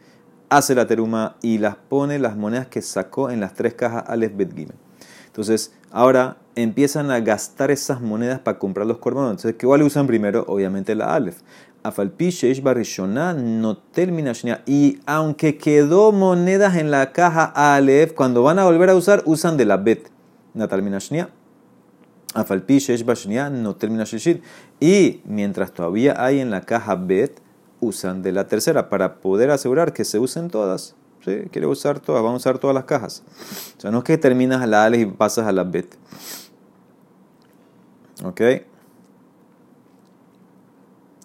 hace 0.48 0.74
la 0.74 0.86
teruma 0.86 1.36
y 1.42 1.58
las 1.58 1.76
pone 1.76 2.18
las 2.18 2.36
monedas 2.36 2.66
que 2.66 2.82
sacó 2.82 3.30
en 3.30 3.40
las 3.40 3.54
tres 3.54 3.74
cajas 3.74 4.04
Aleph 4.06 4.36
Bet 4.36 4.54
Gimel. 4.54 4.76
Entonces, 5.26 5.72
ahora 5.90 6.36
empiezan 6.54 7.10
a 7.10 7.20
gastar 7.20 7.70
esas 7.70 8.00
monedas 8.00 8.38
para 8.38 8.58
comprar 8.58 8.86
los 8.86 8.98
corbanos. 8.98 9.32
Entonces, 9.32 9.56
¿qué 9.56 9.66
le 9.66 9.84
usan 9.84 10.06
primero? 10.06 10.44
Obviamente 10.46 10.94
la 10.94 11.14
Aleph. 11.14 11.38
Afalpi 11.82 12.32
Barishona 12.62 13.34
no 13.34 13.76
termina 13.76 14.32
Y 14.64 15.00
aunque 15.04 15.58
quedó 15.58 16.12
monedas 16.12 16.76
en 16.76 16.90
la 16.90 17.12
caja 17.12 17.44
Aleph, 17.74 18.14
cuando 18.14 18.42
van 18.42 18.58
a 18.58 18.64
volver 18.64 18.88
a 18.88 18.94
usar, 18.94 19.22
usan 19.26 19.56
de 19.56 19.66
la 19.66 19.76
Bet. 19.76 20.08
Natalmina 20.54 20.98
Shnia. 20.98 21.28
Afalpi 22.32 22.78
Sheish 22.78 23.04
no 23.52 23.76
termina 23.76 24.04
Y 24.80 25.20
mientras 25.24 25.72
todavía 25.72 26.16
hay 26.18 26.40
en 26.40 26.50
la 26.50 26.62
caja 26.62 26.96
Bet, 26.96 27.40
usan 27.84 28.22
de 28.22 28.32
la 28.32 28.46
tercera 28.46 28.88
para 28.88 29.16
poder 29.20 29.50
asegurar 29.50 29.92
que 29.92 30.04
se 30.04 30.18
usen 30.18 30.48
todas. 30.50 30.94
¿sí? 31.24 31.42
Quiere 31.50 31.66
usar 31.66 32.00
todas, 32.00 32.22
vamos 32.22 32.44
a 32.44 32.48
usar 32.48 32.58
todas 32.58 32.74
las 32.74 32.84
cajas. 32.84 33.22
O 33.76 33.80
sea, 33.80 33.90
no 33.90 33.98
es 33.98 34.04
que 34.04 34.18
terminas 34.18 34.62
a 34.62 34.66
la 34.66 34.84
A 34.84 34.96
y 34.96 35.06
pasas 35.06 35.46
a 35.46 35.52
la 35.52 35.64
Bet. 35.64 35.96
¿Ok? 38.24 38.40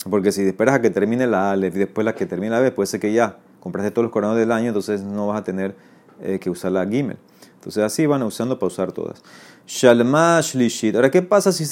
Porque 0.10 0.32
si 0.32 0.44
esperas 0.44 0.76
a 0.76 0.82
que 0.82 0.90
termine 0.90 1.28
la 1.28 1.52
Aleph 1.52 1.76
y 1.76 1.80
después 1.80 2.06
la 2.06 2.16
que 2.16 2.26
termine 2.26 2.52
la 2.52 2.60
B, 2.60 2.72
puede 2.72 2.88
ser 2.88 3.00
que 3.00 3.12
ya 3.12 3.38
compraste 3.60 3.92
todos 3.92 4.04
los 4.04 4.12
coronados 4.12 4.40
del 4.40 4.52
año, 4.52 4.68
entonces 4.68 5.02
no 5.02 5.28
vas 5.28 5.40
a 5.42 5.44
tener 5.44 5.76
eh, 6.22 6.40
que 6.40 6.50
usar 6.50 6.72
la 6.72 6.86
Gimel. 6.86 7.18
Entonces 7.56 7.84
así 7.84 8.06
van 8.06 8.24
usando 8.24 8.58
para 8.58 8.68
usar 8.68 8.92
todas. 8.94 9.22
Shalma 9.68 10.40
Shlishit. 10.42 10.96
Ahora, 10.96 11.12
¿qué 11.12 11.22
pasa 11.22 11.52
si 11.52 11.66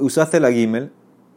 usaste 0.00 0.40
la 0.40 0.50
Gimel 0.50 0.90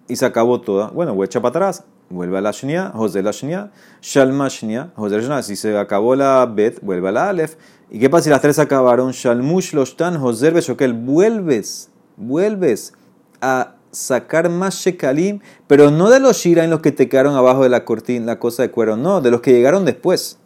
y 0.08 0.16
se 0.16 0.26
acabó 0.26 0.60
toda? 0.60 0.90
Bueno, 0.90 1.14
voy 1.14 1.24
a 1.24 1.26
echar 1.26 1.42
para 1.42 1.68
atrás 1.68 1.86
vuelve 2.12 2.38
a 2.38 2.42
la 2.42 2.52
Shnia, 2.52 2.92
José 2.94 3.24
la 3.24 3.32
Shnia, 3.32 3.72
Shalma 4.02 4.48
Shnia, 4.50 4.92
José 4.96 5.18
la 5.18 5.22
Shnia. 5.22 5.44
Si 5.44 5.56
se 5.56 5.78
acabó 5.78 6.16
la 6.16 6.46
Bet, 6.46 6.80
vuelve 6.82 7.10
a 7.10 7.12
la 7.12 7.30
Aleph. 7.30 7.56
¿Y 7.90 8.00
qué 8.00 8.10
pasa 8.10 8.26
si 8.26 8.30
las 8.30 8.42
tres 8.42 8.60
acabaron? 8.60 9.12
Shalmush 9.12 9.74
Loshtan, 9.74 10.20
José 10.20 10.52
Beshokel. 10.52 10.94
Vuelves, 10.94 11.90
vuelves 12.16 12.94
a 13.42 13.76
sacar 13.92 14.50
más 14.50 14.76
Shekalim, 14.76 15.40
pero 15.68 15.92
no 15.92 16.10
de 16.10 16.20
los 16.20 16.38
Shiraim 16.38 16.70
los 16.70 16.80
que 16.80 16.92
te 16.92 17.10
quedaron 17.10 17.36
abajo 17.36 17.64
de 17.64 17.70
la 17.70 17.84
cortina, 17.84 18.26
la 18.26 18.40
cosa 18.40 18.64
de 18.64 18.72
cuero, 18.72 18.96
no, 18.96 19.20
de 19.22 19.32
los 19.32 19.42
que 19.42 19.52
llegaron 19.52 19.86
después. 19.86 20.38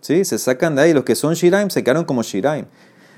¿Sí? 0.00 0.24
Se 0.24 0.38
sacan 0.38 0.74
de 0.74 0.82
ahí. 0.82 0.92
Los 0.92 1.04
que 1.04 1.14
son 1.14 1.34
Shiraim 1.34 1.70
se 1.70 1.82
quedaron 1.82 2.04
como 2.04 2.22
Shiraim. 2.22 2.66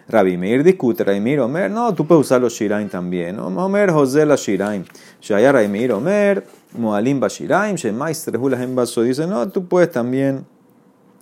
Rabbi 0.08 0.36
Meir 0.36 0.64
discute, 0.64 1.04
Raimir 1.04 1.40
Omer, 1.40 1.70
no, 1.70 1.94
tú 1.94 2.06
puedes 2.06 2.26
usar 2.26 2.40
los 2.40 2.52
Shiraim 2.52 2.88
también. 2.88 3.38
Omer 3.38 3.90
José 3.92 4.26
la 4.26 4.36
Shiraim. 4.36 4.84
Shaya 5.20 5.52
Raimir 5.52 5.92
Omer, 5.92 6.44
Moalim 6.74 7.20
Bashiraim, 7.20 7.76
Shemaistre 7.76 8.38
Hulahem 8.38 8.74
Baso. 8.74 9.02
Dice, 9.02 9.26
no, 9.26 9.48
tú 9.48 9.66
puedes 9.66 9.90
también 9.90 10.44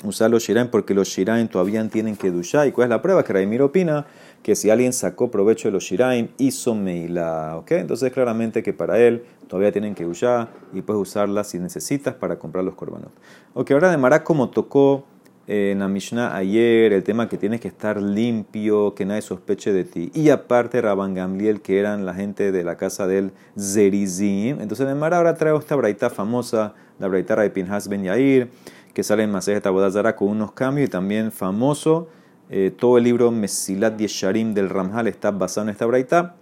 usar 0.04 0.30
los 0.30 0.42
shiraim 0.44 0.68
porque 0.68 0.94
los 0.94 1.08
shiraim 1.08 1.48
todavía 1.48 1.87
tienen 1.88 2.16
que 2.16 2.30
dushar. 2.30 2.66
¿Y 2.68 2.72
cuál 2.72 2.87
es 2.87 2.90
la 2.90 3.02
prueba? 3.02 3.24
Que 3.24 3.32
Raimir 3.32 3.62
opina 3.62 4.06
que 4.42 4.54
si 4.54 4.70
alguien 4.70 4.92
sacó 4.92 5.30
provecho 5.30 5.68
de 5.68 5.72
los 5.72 5.84
shiraim, 5.84 6.28
hizo 6.38 6.74
meila. 6.74 7.56
¿ok? 7.56 7.72
Entonces 7.72 8.12
claramente 8.12 8.62
que 8.62 8.72
para 8.72 8.98
él 8.98 9.24
todavía 9.48 9.72
tienen 9.72 9.94
que 9.94 10.04
dushar 10.04 10.48
y 10.72 10.82
puedes 10.82 11.02
usarla 11.02 11.42
si 11.44 11.58
necesitas 11.58 12.14
para 12.14 12.38
comprar 12.38 12.64
los 12.64 12.74
korbanot. 12.74 13.11
Ok, 13.54 13.70
ahora 13.72 13.90
de 13.90 13.96
Mará 13.96 14.22
como 14.22 14.50
tocó 14.50 15.04
en 15.50 15.78
la 15.78 15.88
Mishnah 15.88 16.37
ayer, 16.37 16.92
el 16.92 17.02
tema 17.02 17.26
que 17.26 17.38
tienes 17.38 17.62
que 17.62 17.68
estar 17.68 18.02
limpio, 18.02 18.94
que 18.94 19.06
nadie 19.06 19.22
sospeche 19.22 19.72
de 19.72 19.84
ti. 19.84 20.11
Y 20.14 20.28
aparte 20.28 20.82
Rabban 20.82 21.14
Gamliel, 21.14 21.62
que 21.62 21.80
eran 21.80 22.04
la 22.04 22.12
gente 22.12 22.52
de 22.52 22.62
la 22.62 22.76
casa 22.76 23.06
del 23.06 23.32
Zerizim. 23.58 24.61
Entonces 24.61 24.87
en 24.87 24.98
Mara 24.98 25.16
ahora 25.16 25.37
traigo 25.37 25.58
esta 25.58 25.74
braita 25.74 26.11
famosa, 26.11 26.74
la 26.98 27.08
braita 27.08 27.34
de 27.37 27.48
Pinhas 27.48 27.88
Ben 27.88 28.04
Yair, 28.04 28.50
que 28.92 29.02
sale 29.02 29.22
en 29.22 29.30
Masejet 29.30 29.66
Abodazara 29.66 30.16
con 30.16 30.28
unos 30.28 30.52
cambios 30.52 30.87
y 30.87 30.90
también 30.90 31.32
famoso. 31.32 32.08
Eh, 32.50 32.70
todo 32.78 32.98
el 32.98 33.04
libro 33.04 33.30
Mesilat 33.30 33.96
Yesharim 33.96 34.52
del 34.52 34.68
Ramjal 34.68 35.08
está 35.08 35.30
basado 35.30 35.66
en 35.66 35.70
esta 35.70 35.87
braita. 35.87 36.37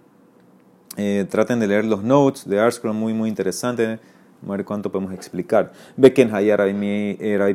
Eh, 0.97 1.25
traten 1.29 1.61
de 1.61 1.67
leer 1.67 1.85
los 1.85 2.03
notes 2.03 2.45
de 2.45 2.59
Arscroll, 2.59 2.93
muy 2.93 3.13
muy 3.13 3.29
interesante 3.29 3.99
a 4.45 4.51
ver 4.51 4.65
cuánto 4.65 4.91
podemos 4.91 5.13
explicar. 5.13 5.71
Beken 5.95 6.33
Hayar 6.33 6.61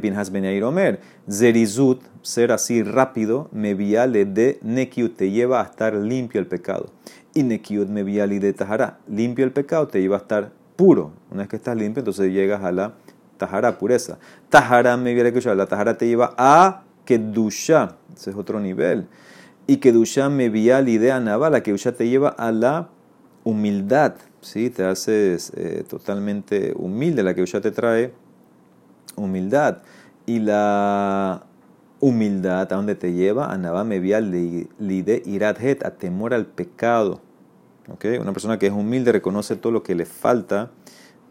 Pinhas 0.01 0.31
Ben 0.31 0.63
Omer. 0.63 1.01
Zerizut, 1.31 2.03
ser 2.23 2.53
así 2.53 2.83
rápido, 2.83 3.49
me 3.53 3.75
viale 3.75 4.25
de 4.25 4.59
Nekiut, 4.63 5.17
te 5.17 5.31
lleva 5.31 5.61
a 5.61 5.65
estar 5.65 5.95
limpio 5.95 6.41
el 6.41 6.47
pecado. 6.47 6.91
Y 7.35 7.43
Nekiut 7.43 7.89
me 7.89 8.03
viale 8.03 8.41
de 8.41 8.53
Tahara. 8.53 8.99
Limpio 9.09 9.45
el 9.45 9.53
pecado 9.53 9.89
te 9.89 10.01
lleva 10.01 10.17
a 10.17 10.21
estar 10.21 10.53
puro. 10.77 11.13
Una 11.31 11.43
vez 11.43 11.49
que 11.49 11.57
estás 11.57 11.77
limpio, 11.77 12.01
entonces 12.01 12.33
llegas 12.33 12.63
a 12.63 12.73
la 12.73 12.95
Tahara, 13.39 13.79
pureza. 13.79 14.19
Tahara 14.49 14.97
me 14.97 15.15
viale 15.15 15.33
que 15.33 15.55
la 15.55 15.67
Tahara 15.67 15.97
te 15.97 16.07
lleva 16.07 16.35
a 16.37 16.83
Kedusha. 17.05 17.97
Ese 18.17 18.31
es 18.31 18.37
otro 18.37 18.61
nivel. 18.61 19.07
Y 19.67 19.79
Kedusha 19.79 20.29
me 20.29 20.49
viale 20.49 20.99
de 20.99 21.13
Anaba, 21.13 21.51
la 21.51 21.63
Kedusha 21.63 21.93
te 21.93 22.09
lleva 22.09 22.29
a 22.29 22.53
la 22.53 22.89
humildad. 23.45 24.15
¿Sí? 24.43 24.69
te 24.71 24.85
haces 24.85 25.53
eh, 25.57 25.85
totalmente 25.89 26.75
humilde, 26.77 27.23
la 27.23 27.35
que 27.35 27.47
ya 27.47 27.61
te 27.61 27.71
trae 27.71 28.13
humildad. 29.17 29.79
Y 30.27 30.39
la 30.39 31.47
humildad, 32.01 32.73
¿a 32.73 32.77
dónde 32.77 32.95
te 32.95 33.13
lleva? 33.13 33.53
A 33.53 33.85
me 33.85 33.99
lide 33.99 35.23
iradhet, 35.25 35.85
a 35.85 35.93
temor 35.93 36.35
al 36.35 36.47
pecado. 36.47 37.21
¿Okay? 37.89 38.19
Una 38.19 38.33
persona 38.33 38.59
que 38.59 38.67
es 38.67 38.73
humilde 38.73 39.13
reconoce 39.13 39.57
todo 39.57 39.73
lo 39.73 39.83
que 39.83 39.95
le 39.95 40.05
falta 40.05 40.71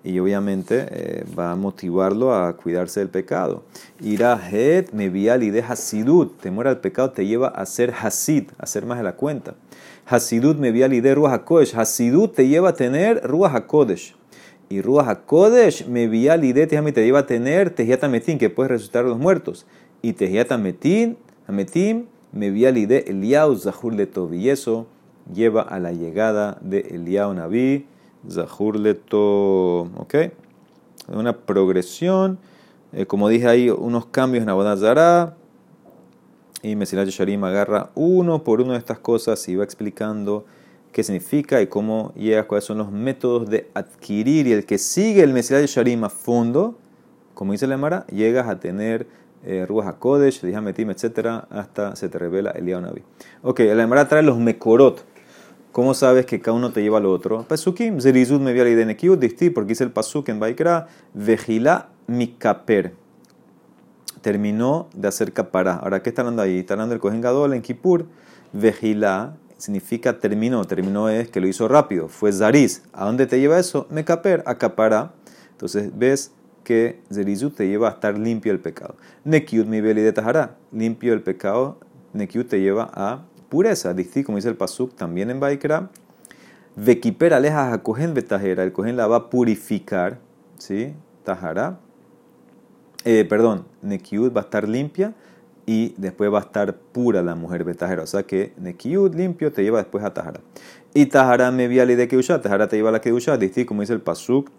y 0.04 0.18
obviamente 0.20 0.88
eh, 0.90 1.26
va 1.38 1.52
a 1.52 1.56
motivarlo 1.56 2.34
a 2.34 2.56
cuidarse 2.58 3.00
del 3.00 3.10
pecado. 3.10 3.64
Irahet 4.00 4.92
me 4.92 5.10
lide 5.10 5.62
hasidut, 5.62 6.40
temor 6.42 6.68
al 6.68 6.80
pecado 6.80 7.12
te 7.12 7.26
lleva 7.26 7.50
a 7.50 7.66
ser 7.66 7.94
hasid, 8.02 8.50
a 8.58 8.66
ser 8.66 8.86
más 8.86 8.98
de 8.98 9.04
la 9.04 9.16
cuenta. 9.16 9.56
Hasidut 10.12 10.58
me 10.58 10.72
vía 10.72 10.90
lider 10.90 11.16
Ruach 11.16 11.32
HaKodesh. 11.32 11.74
Hasidut 11.74 12.36
te 12.36 12.48
lleva 12.48 12.70
a 12.70 12.74
tener 12.74 13.22
Ruach 13.24 13.56
HaKodesh. 13.56 14.14
Y 14.68 14.82
Ruach 14.82 15.08
HaKodesh 15.08 15.88
me 15.88 16.08
vía 16.08 16.36
lider 16.36 16.68
te 16.68 17.06
lleva 17.06 17.20
a 17.20 17.26
tener 17.26 17.70
Tejiat 17.70 18.04
Ametim, 18.04 18.38
que 18.38 18.50
puedes 18.50 18.72
resucitar 18.72 19.06
a 19.06 19.08
los 19.08 19.18
muertos. 19.18 19.66
Y 20.02 20.14
Tejiat 20.14 20.52
Ametim, 20.52 21.16
me 22.34 22.50
vía 22.52 22.72
lider 22.72 23.06
Eliyahu 23.08 23.56
Zahur 23.56 23.94
Letov. 23.94 24.34
Y 24.34 24.50
eso 24.50 24.86
lleva 25.34 25.62
a 25.62 25.80
la 25.80 25.94
llegada 25.94 26.58
de 26.62 26.80
Eliyahu 26.80 27.34
Naví 27.34 27.86
Zahur 28.30 28.78
Letov. 28.78 29.98
¿Ok? 29.98 30.16
Una 31.08 31.38
progresión. 31.38 32.38
Eh, 32.92 33.06
como 33.06 33.30
dije 33.30 33.48
ahí, 33.48 33.70
unos 33.70 34.08
cambios 34.08 34.44
en 34.44 34.50
Abodazara 34.50 35.38
y 36.64 36.76
Mesilat 36.76 37.06
Yesharim 37.06 37.44
agarra 37.44 37.92
uno 37.96 38.44
por 38.44 38.62
uno 38.62 38.74
de 38.74 38.80
estas 38.80 39.00
cosas 39.00 39.48
y 39.50 39.56
va 39.56 39.64
explicando 39.64 40.46
qué 40.92 41.04
significa 41.04 41.62
y 41.62 41.68
cómo 41.68 42.14
llega, 42.16 42.48
cuáles 42.48 42.66
son 42.66 42.78
los 42.78 42.92
métodos 42.92 43.50
de 43.50 43.70
adquirir. 43.74 44.48
Y 44.48 44.54
el 44.54 44.66
que 44.66 44.78
sigue 44.78 45.24
el 45.24 45.34
Mesilat 45.34 45.62
Yesharim 45.62 46.04
a 46.04 46.10
fondo, 46.10 46.78
como 47.34 47.54
dice 47.54 47.68
la 47.68 47.78
Mara, 47.78 48.06
llegas 48.08 48.48
a 48.48 48.60
tener 48.60 49.08
eh, 49.44 49.66
Ruach 49.68 49.88
HaKodesh, 49.88 50.44
Metim, 50.44 50.92
etc. 50.92 51.46
hasta 51.50 51.96
se 51.96 52.10
te 52.10 52.20
revela 52.20 52.52
el 52.52 52.66
Naví. 52.66 53.02
Ok, 53.42 53.62
la 53.62 53.88
Mara 53.88 54.08
trae 54.08 54.22
los 54.22 54.38
Mekorot. 54.38 55.04
¿Cómo 55.72 55.94
sabes 55.94 56.26
que 56.26 56.42
cada 56.42 56.58
uno 56.58 56.72
te 56.72 56.82
lleva 56.82 56.98
al 56.98 57.06
otro? 57.06 57.46
Pasukim, 57.48 58.02
Zerizud 58.02 58.42
me 58.42 58.52
via 58.52 58.66
la 58.66 59.16
Disti, 59.16 59.50
porque 59.50 59.70
dice 59.70 59.86
el 59.86 59.92
Pasuk 59.92 60.28
en 60.28 60.38
Baikra, 60.38 60.88
Vejila 61.14 61.88
Mikaper 62.08 62.94
terminó 64.22 64.88
de 64.94 65.08
hacer 65.08 65.34
capará. 65.34 65.76
Ahora, 65.76 66.02
¿qué 66.02 66.10
está 66.10 66.22
hablando 66.22 66.42
ahí? 66.42 66.60
Está 66.60 66.76
hablando 66.76 66.94
del 66.94 67.02
Kohen 67.02 67.22
Gadol 67.22 67.54
en 67.54 67.62
Kippur. 67.62 68.06
Vejilá 68.54 69.36
significa 69.58 70.20
terminó. 70.20 70.66
Terminó 70.66 71.10
es 71.10 71.30
que 71.30 71.42
lo 71.42 71.48
hizo 71.48 71.68
rápido. 71.68 72.08
Fue 72.08 72.32
Zariz. 72.32 72.84
¿A 72.94 73.06
dónde 73.06 73.28
te 73.28 73.40
lleva 73.40 73.60
eso? 73.60 73.88
Mekaper, 73.90 74.44
a 74.46 74.58
capará. 74.58 75.14
Entonces, 75.52 75.92
ves 75.98 76.32
que 76.64 77.02
Zerizut 77.12 77.56
te 77.56 77.68
lleva 77.68 77.90
a 77.90 77.92
estar 77.92 78.18
limpio 78.18 78.52
el 78.52 78.60
pecado. 78.60 78.96
Nekiut 79.24 79.68
mi 79.68 79.82
beli 79.82 80.02
de 80.02 80.14
Tahara. 80.14 80.58
Limpio 80.72 81.14
el 81.14 81.22
pecado. 81.22 81.80
Nekiut 82.14 82.48
te 82.48 82.60
lleva 82.60 82.90
a 82.94 83.24
pureza. 83.50 83.94
Dice, 83.94 84.24
como 84.24 84.38
dice 84.38 84.50
el 84.50 84.56
Pasuk 84.56 84.96
también 84.96 85.30
en 85.30 85.40
Baikra. 85.40 85.90
Vekiper 86.76 87.34
aleja 87.34 87.74
a 87.74 87.84
Kohen 87.84 88.14
betajera. 88.14 88.64
El 88.64 88.72
Kohen 88.72 88.98
la 88.98 89.08
va 89.08 89.16
a 89.18 89.30
purificar. 89.30 90.20
¿Sí? 90.58 90.94
Tahara 91.24 91.80
eh, 93.06 93.26
perdón, 93.28 93.66
Nekiud 93.82 94.34
va 94.36 94.42
a 94.42 94.44
estar 94.44 94.68
limpia 94.68 95.14
y 95.66 95.94
después 95.98 96.32
va 96.32 96.40
a 96.40 96.42
estar 96.42 96.76
pura 96.76 97.22
la 97.22 97.36
mujer 97.36 97.64
betajera. 97.64 98.04
O 98.04 98.08
sea 98.08 98.24
que 98.24 98.54
Nekiud 98.58 99.16
limpio 99.16 99.52
te 99.52 99.64
lleva 99.64 99.80
después 99.80 100.04
a 100.04 100.14
Tahara. 100.14 100.42
Y 100.94 101.06
Tahara 101.06 101.52
me 101.52 101.68
vía 101.68 101.86
de 101.86 102.08
Keusha, 102.08 102.42
Tahara 102.42 102.68
te 102.68 102.76
lleva 102.76 102.90
a 102.90 102.92
la 102.92 103.02
Keusha, 103.02 103.38
como 103.66 103.82
dice 103.82 103.94
el 103.94 104.02
Pasuk, 104.02 104.50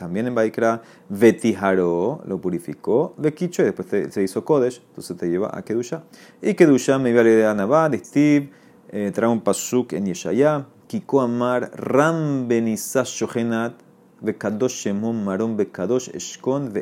también 0.00 0.26
en 0.26 0.34
Baikra, 0.34 0.80
Vetijaro 1.10 2.22
lo 2.26 2.40
purificó, 2.40 3.12
Vekicho 3.18 3.60
y 3.60 3.66
después 3.66 3.88
se 4.10 4.22
hizo 4.22 4.46
Kodesh, 4.46 4.80
entonces 4.88 5.14
te 5.14 5.28
lleva 5.28 5.50
a 5.52 5.62
Kedusha. 5.62 6.04
Y 6.40 6.54
Kedusha 6.54 6.98
me 6.98 7.12
vía 7.12 7.22
de 7.22 7.46
Anabá, 7.46 7.90
Distiv, 7.90 8.50
eh, 8.90 9.12
trae 9.14 9.28
un 9.28 9.42
Pasuk 9.42 9.92
en 9.92 10.06
Yeshaya, 10.06 10.66
Kiko 10.86 11.20
Amar, 11.20 11.70
Ram 11.74 12.48
Benisash 12.48 13.14
Shohenat, 13.14 13.74
Maron 14.22 15.56
Eshkon 15.58 16.72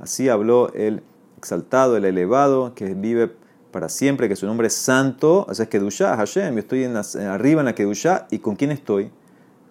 Así 0.00 0.28
habló 0.28 0.72
el 0.72 1.02
exaltado, 1.38 1.96
el 1.96 2.04
elevado, 2.04 2.74
que 2.74 2.94
vive 2.94 3.32
para 3.70 3.88
siempre, 3.88 4.28
que 4.28 4.36
su 4.36 4.46
nombre 4.46 4.66
es 4.66 4.74
santo. 4.74 5.46
O 5.48 5.54
sea, 5.54 5.64
es 5.64 5.70
Kedusha, 5.70 6.16
Hashem. 6.16 6.54
Yo 6.54 6.60
estoy 6.60 6.84
en 6.84 6.96
arriba 6.96 7.60
en 7.60 7.66
la 7.66 7.74
Kedusha. 7.74 8.26
¿Y 8.30 8.38
con 8.38 8.56
quién 8.56 8.70
estoy? 8.70 9.10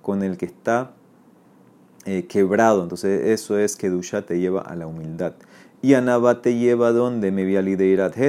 Con 0.02 0.24
el 0.24 0.38
que 0.38 0.46
está 0.46 0.92
eh, 2.06 2.26
quebrado. 2.28 2.84
Entonces, 2.84 3.28
eso 3.28 3.58
es 3.58 3.76
Kedusha, 3.76 4.24
te 4.24 4.40
lleva 4.40 4.62
a 4.62 4.76
la 4.76 4.88
humildad. 4.88 5.34
Y 5.82 5.94
Anaba 5.94 6.42
te 6.42 6.56
lleva 6.56 6.90
a 6.90 6.92
donde 6.92 7.32
me 7.32 7.46
vi 7.46 7.56
al 7.56 7.68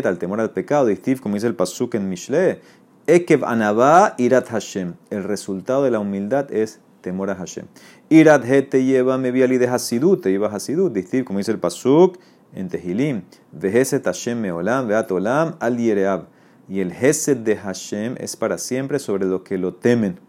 al 0.07 0.19
temor 0.19 0.41
al 0.41 0.51
pecado. 0.51 0.91
Y 0.91 0.97
Steve, 0.97 1.21
como 1.21 1.35
dice 1.35 1.47
el 1.47 1.55
Pasuk 1.55 1.95
en 1.95 2.09
Mishle, 2.09 2.61
Ekev 3.07 3.45
Anaba 3.45 4.15
irat 4.19 4.49
Hashem. 4.49 4.95
El 5.11 5.25
resultado 5.25 5.83
de 5.83 5.91
la 5.91 5.99
humildad 5.99 6.53
es 6.53 6.81
temor 7.01 7.31
a 7.31 7.35
Hashem. 7.35 7.67
Irat 8.09 8.45
te 8.69 8.85
lleva 8.85 9.19
me 9.19 9.31
viali 9.31 9.59
de 9.59 9.67
Hasidut, 9.67 10.23
te 10.23 10.31
lleva 10.31 10.49
Hasidut, 10.49 10.93
distir, 10.93 11.25
como 11.25 11.39
dice 11.39 11.53
el 11.53 11.59
Pasuk 11.59 12.19
en 12.55 12.69
Tehilim, 12.69 13.23
Vejeset 13.53 14.05
Hashem 14.05 14.41
meolam, 14.41 14.89
veat 14.89 15.11
olam 15.11 15.57
al 15.61 15.77
yereab. 15.77 16.27
Y 16.69 16.81
el 16.81 16.93
Hesed 16.93 17.39
de 17.39 17.57
Hashem 17.57 18.15
es 18.19 18.37
para 18.37 18.57
siempre 18.57 19.01
sobre 19.01 19.27
los 19.27 19.43
que 19.43 19.59
lo 19.59 19.75
temen. 19.75 20.21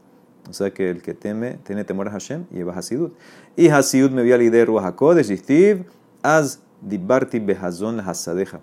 O 0.49 0.53
sea 0.53 0.71
que 0.71 0.89
el 0.89 1.03
que 1.03 1.13
teme, 1.13 1.59
tiene 1.63 1.83
temor 1.83 2.07
a 2.07 2.11
Hashem, 2.11 2.45
lleva 2.51 2.73
Hasidut. 2.73 3.13
Y 3.55 3.69
Hasidut 3.69 4.11
me 4.11 4.23
viali 4.23 4.49
de 4.49 4.65
Ruach 4.65 4.85
HaKodesh, 4.85 5.27
distir, 5.27 5.85
az 6.23 6.59
dibarti 6.81 7.39
behazon 7.39 7.99
hasadeja. 7.99 8.59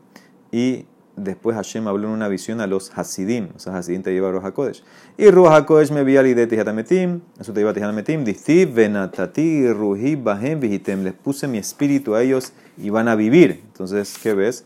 Y 0.51 0.87
después 1.19 1.57
Hashem 1.57 1.87
habló 1.89 2.09
en 2.09 2.15
una 2.15 2.29
visión 2.29 2.61
a 2.61 2.67
los 2.67 2.91
Hasidim, 2.97 3.49
o 3.55 3.59
sea, 3.59 3.77
Hasidim 3.77 4.03
te 4.03 4.13
lleva 4.13 4.29
a 4.29 4.33
Ruach. 4.33 4.81
Y 5.17 5.31
Ruach 5.31 5.91
me 5.91 6.05
vía 6.05 6.23
de 6.23 6.47
Tijatametim, 6.47 7.21
eso 7.41 7.53
te 7.53 7.61
lleva 7.61 7.71
a 7.71 7.75
Tijatametim, 7.75 8.25
Distiv, 8.25 8.75
Venatati, 8.75 9.73
Ruhi, 9.73 10.17
Bahem, 10.17 10.61
Vihitem, 10.61 11.05
les 11.05 11.15
puse 11.15 11.49
mi 11.49 11.59
espíritu 11.59 12.15
a 12.15 12.23
ellos 12.23 12.53
y 12.77 12.91
van 12.91 13.09
a 13.09 13.15
vivir. 13.15 13.63
Entonces, 13.67 14.19
¿qué 14.23 14.35
ves? 14.35 14.65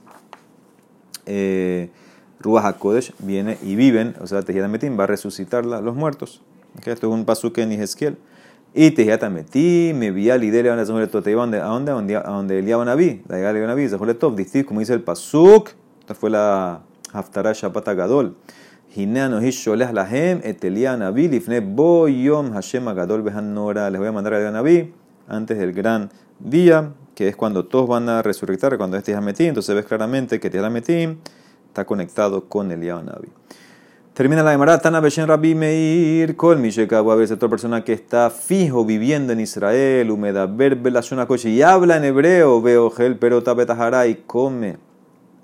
Eh, 1.27 1.91
Ruach 2.41 2.77
viene 3.21 3.59
y 3.63 3.77
viven, 3.77 4.15
o 4.21 4.27
sea, 4.27 4.43
Tijatametim 4.43 4.99
va 4.99 5.05
a 5.05 5.07
resucitar 5.07 5.65
los 5.65 5.95
muertos. 5.95 6.43
Okay, 6.79 6.93
esto 6.93 7.09
es 7.09 7.13
un 7.13 7.25
pasuque 7.25 7.63
en 7.63 7.73
Ezequiel. 7.73 8.17
Y 8.75 8.91
Tijatametim, 8.93 9.97
me 9.99 10.11
vía 10.11 10.39
lidere 10.39 10.71
a 10.71 10.77
donde, 10.77 11.05
a 11.05 11.35
donde, 11.35 11.61
a 11.61 11.93
donde, 11.93 12.17
a 12.17 12.23
donde 12.23 12.59
Eliab 12.59 12.85
Naví, 12.87 13.23
la 13.29 13.37
llegada 13.37 13.53
de 13.53 13.67
Naví, 13.67 13.89
Zahuletov, 13.89 14.35
Distiv, 14.35 14.65
como 14.65 14.81
dice 14.81 14.95
el 14.95 15.03
pasuk, 15.03 15.71
esta 16.13 16.21
fue 16.21 16.31
la 16.31 16.81
Haftarah 17.13 17.53
Shabbat 17.53 17.89
Agadol. 17.89 18.37
Les 18.95 19.07
voy 19.07 19.17
a 24.09 24.13
mandar 24.13 24.35
a 24.35 24.51
Nabi 24.51 24.93
antes 25.27 25.59
del 25.59 25.73
gran 25.73 26.11
día, 26.39 26.91
que 27.15 27.29
es 27.29 27.37
cuando 27.37 27.65
todos 27.65 27.89
van 27.89 28.11
a 28.11 28.21
resucitar, 28.21 28.77
cuando 28.77 28.99
es 28.99 29.05
Tijametim, 29.05 29.49
entonces 29.49 29.75
ves 29.75 29.87
claramente 29.87 30.39
que 30.39 30.51
Tijametim 30.51 31.17
está 31.69 31.87
conectado 31.87 32.45
con 32.47 32.71
el 32.71 32.81
Navi. 32.81 33.29
Termina 34.13 34.43
la 34.43 34.53
Gemara, 34.53 34.79
Tana 34.79 35.01
Beshen 35.01 35.27
Rabbi 35.27 35.55
Meir, 35.55 36.37
Kol 36.37 36.59
Mishekabu, 36.59 37.11
a 37.11 37.17
veces 37.17 37.37
otra 37.37 37.49
persona 37.49 37.83
que 37.83 37.95
está 37.95 38.29
fijo 38.29 38.85
viviendo 38.85 39.33
en 39.33 39.41
Israel, 39.41 40.11
humedad, 40.11 40.51
ver 40.53 40.79
coche 41.27 41.49
y 41.49 41.63
habla 41.63 41.97
en 41.97 42.05
hebreo, 42.05 42.61
veo 42.61 42.91
gel, 42.91 43.17
pero 43.17 43.43
tabetajara 43.43 44.07
y 44.07 44.17
come 44.27 44.92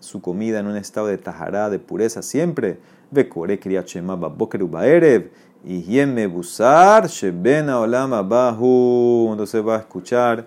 su 0.01 0.21
comida 0.21 0.61
en 0.61 0.67
un 0.67 0.77
estado 0.77 1.07
de 1.07 1.19
tajará, 1.19 1.71
de 1.71 1.79
pureza 1.79 2.23
siempre. 2.23 2.79
Ve 3.11 3.29
kore 3.29 3.59
kriachema 3.59 4.17
baboker 4.17 4.63
ubaerev, 4.63 5.31
y 5.65 5.83
yeme 5.83 6.27
busar, 6.27 7.09
shebena 7.09 7.81
olama 7.81 8.23
bahu. 8.23 9.29
Entonces 9.33 9.67
va 9.67 9.77
a 9.77 9.79
escuchar 9.81 10.47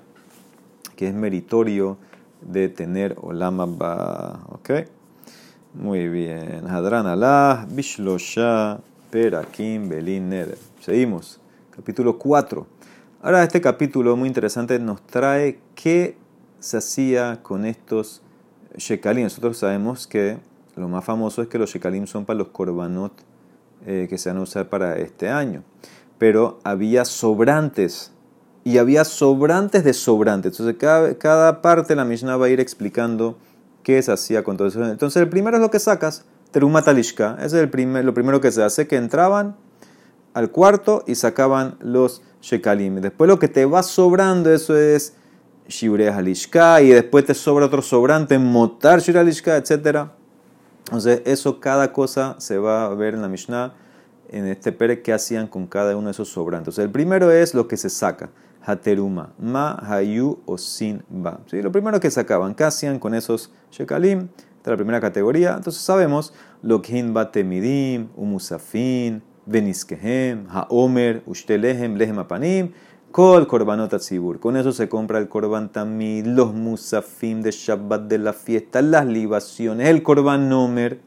que 0.95 1.07
es 1.07 1.13
meritorio 1.13 1.97
de 2.41 2.69
tener 2.69 3.15
olama 3.21 3.65
ba. 3.65 4.39
¿Ok? 4.49 4.69
Muy 5.73 6.07
bien. 6.07 6.67
Hadran 6.67 7.07
Allah, 7.07 7.65
Bishlosha, 7.69 8.79
Perakim, 9.09 9.89
Belin, 9.89 10.29
Neder. 10.29 10.57
Seguimos. 10.79 11.39
Capítulo 11.75 12.17
4. 12.17 12.67
Ahora 13.21 13.43
este 13.43 13.61
capítulo 13.61 14.17
muy 14.17 14.27
interesante 14.27 14.79
nos 14.79 15.01
trae 15.03 15.59
qué 15.75 16.17
se 16.59 16.77
hacía 16.77 17.41
con 17.41 17.65
estos 17.65 18.21
shekalim. 18.77 19.23
Nosotros 19.23 19.57
sabemos 19.57 20.07
que 20.07 20.37
lo 20.75 20.87
más 20.87 21.03
famoso 21.03 21.41
es 21.41 21.47
que 21.47 21.57
los 21.57 21.71
shekalim 21.71 22.07
son 22.07 22.25
para 22.25 22.39
los 22.39 22.49
korbanot 22.49 23.13
eh, 23.85 24.07
que 24.09 24.17
se 24.17 24.29
van 24.29 24.37
a 24.37 24.41
usar 24.41 24.69
para 24.69 24.97
este 24.97 25.29
año. 25.29 25.63
Pero 26.17 26.59
había 26.63 27.05
sobrantes 27.05 28.11
y 28.63 28.77
había 28.77 29.03
sobrantes 29.03 29.83
de 29.83 29.93
sobrantes. 29.93 30.53
Entonces 30.53 30.75
cada, 30.79 31.17
cada 31.17 31.61
parte 31.61 31.95
la 31.95 32.05
Mishnah 32.05 32.37
va 32.37 32.45
a 32.45 32.49
ir 32.49 32.59
explicando 32.59 33.37
qué 33.83 34.01
se 34.01 34.11
hacía 34.11 34.43
con 34.43 34.57
todo 34.57 34.67
eso. 34.67 34.83
Entonces 34.85 35.21
el 35.21 35.29
primero 35.29 35.57
es 35.57 35.61
lo 35.61 35.71
que 35.71 35.79
sacas, 35.79 36.25
teruma 36.51 36.83
talishka. 36.83 37.37
Es 37.41 37.53
el 37.53 37.69
primer, 37.69 38.05
lo 38.05 38.13
primero 38.13 38.39
que 38.39 38.51
se 38.51 38.63
hace, 38.63 38.87
que 38.87 38.97
entraban 38.97 39.55
al 40.33 40.51
cuarto 40.51 41.03
y 41.07 41.15
sacaban 41.15 41.75
los 41.79 42.21
shekalim. 42.41 43.01
Después 43.01 43.27
lo 43.27 43.39
que 43.39 43.47
te 43.47 43.65
va 43.65 43.83
sobrando, 43.83 44.53
eso 44.53 44.77
es 44.77 45.15
shiure 45.71 46.09
halishka, 46.09 46.81
y 46.81 46.89
después 46.89 47.25
te 47.25 47.33
sobra 47.33 47.65
otro 47.65 47.81
sobrante, 47.81 48.37
motar 48.37 48.99
shiure 48.99 49.19
halishka, 49.19 49.57
etc. 49.57 50.09
Entonces 50.85 51.21
eso, 51.25 51.59
cada 51.59 51.91
cosa 51.93 52.35
se 52.39 52.57
va 52.57 52.85
a 52.85 52.89
ver 52.89 53.15
en 53.15 53.21
la 53.21 53.27
Mishnah, 53.27 53.73
en 54.29 54.47
este 54.47 54.71
pere, 54.71 55.01
qué 55.01 55.13
hacían 55.13 55.47
con 55.47 55.67
cada 55.67 55.95
uno 55.97 56.07
de 56.07 56.11
esos 56.11 56.29
sobrantes. 56.29 56.77
el 56.77 56.89
primero 56.89 57.31
es 57.31 57.53
lo 57.53 57.67
que 57.67 57.77
se 57.77 57.89
saca 57.89 58.29
hateruma, 58.63 59.33
ma, 59.39 59.77
hayu 59.81 60.39
o 60.45 60.57
sin 60.57 61.03
ba. 61.09 61.39
¿Sí? 61.47 61.61
Lo 61.61 61.71
primero 61.71 61.99
que 61.99 62.11
sacaban, 62.11 62.53
¿qué 62.53 62.63
hacían 62.63 62.99
con 62.99 63.13
esos 63.13 63.51
shekalim? 63.71 64.29
Esta 64.57 64.69
es 64.69 64.71
la 64.71 64.77
primera 64.77 65.01
categoría. 65.01 65.55
Entonces 65.57 65.81
sabemos, 65.81 66.33
lokhin 66.61 67.13
batemidim, 67.13 68.09
umusafin, 68.15 69.23
beniskehem, 69.45 70.45
haomer, 70.47 71.23
ushtelehem, 71.25 71.95
lehem 71.95 72.19
apanim, 72.19 72.71
kol 73.11 73.47
korbanot. 73.47 73.93
Con 74.39 74.57
eso 74.57 74.71
se 74.71 74.89
compra 74.89 75.19
el 75.19 75.27
korban 75.27 75.71
tamid, 75.71 76.25
los 76.25 76.53
musafim 76.53 77.41
de 77.41 77.51
Shabbat 77.51 78.03
de 78.03 78.17
la 78.17 78.33
fiesta, 78.33 78.81
las 78.81 79.05
libaciones, 79.05 79.89
el 79.89 80.01
korban 80.01 80.51
omer, 80.51 80.99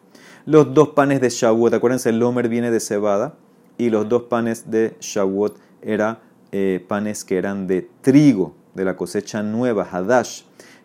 los 0.46 0.74
dos 0.74 0.90
panes 0.90 1.20
de 1.20 1.30
Shavuot. 1.30 1.74
Acuérdense, 1.74 2.10
el 2.10 2.22
omer 2.22 2.48
viene 2.48 2.70
de 2.70 2.80
cebada 2.80 3.34
y 3.78 3.90
los 3.90 4.08
dos 4.08 4.24
panes 4.24 4.70
de 4.70 4.96
Shavuot 5.00 5.58
era 5.82 6.20
eh, 6.52 6.84
panes 6.86 7.24
que 7.24 7.36
eran 7.36 7.66
de 7.66 7.88
trigo, 8.00 8.54
de 8.74 8.84
la 8.84 8.96
cosecha 8.96 9.42
nueva, 9.42 9.88
Hadash, 9.90 10.42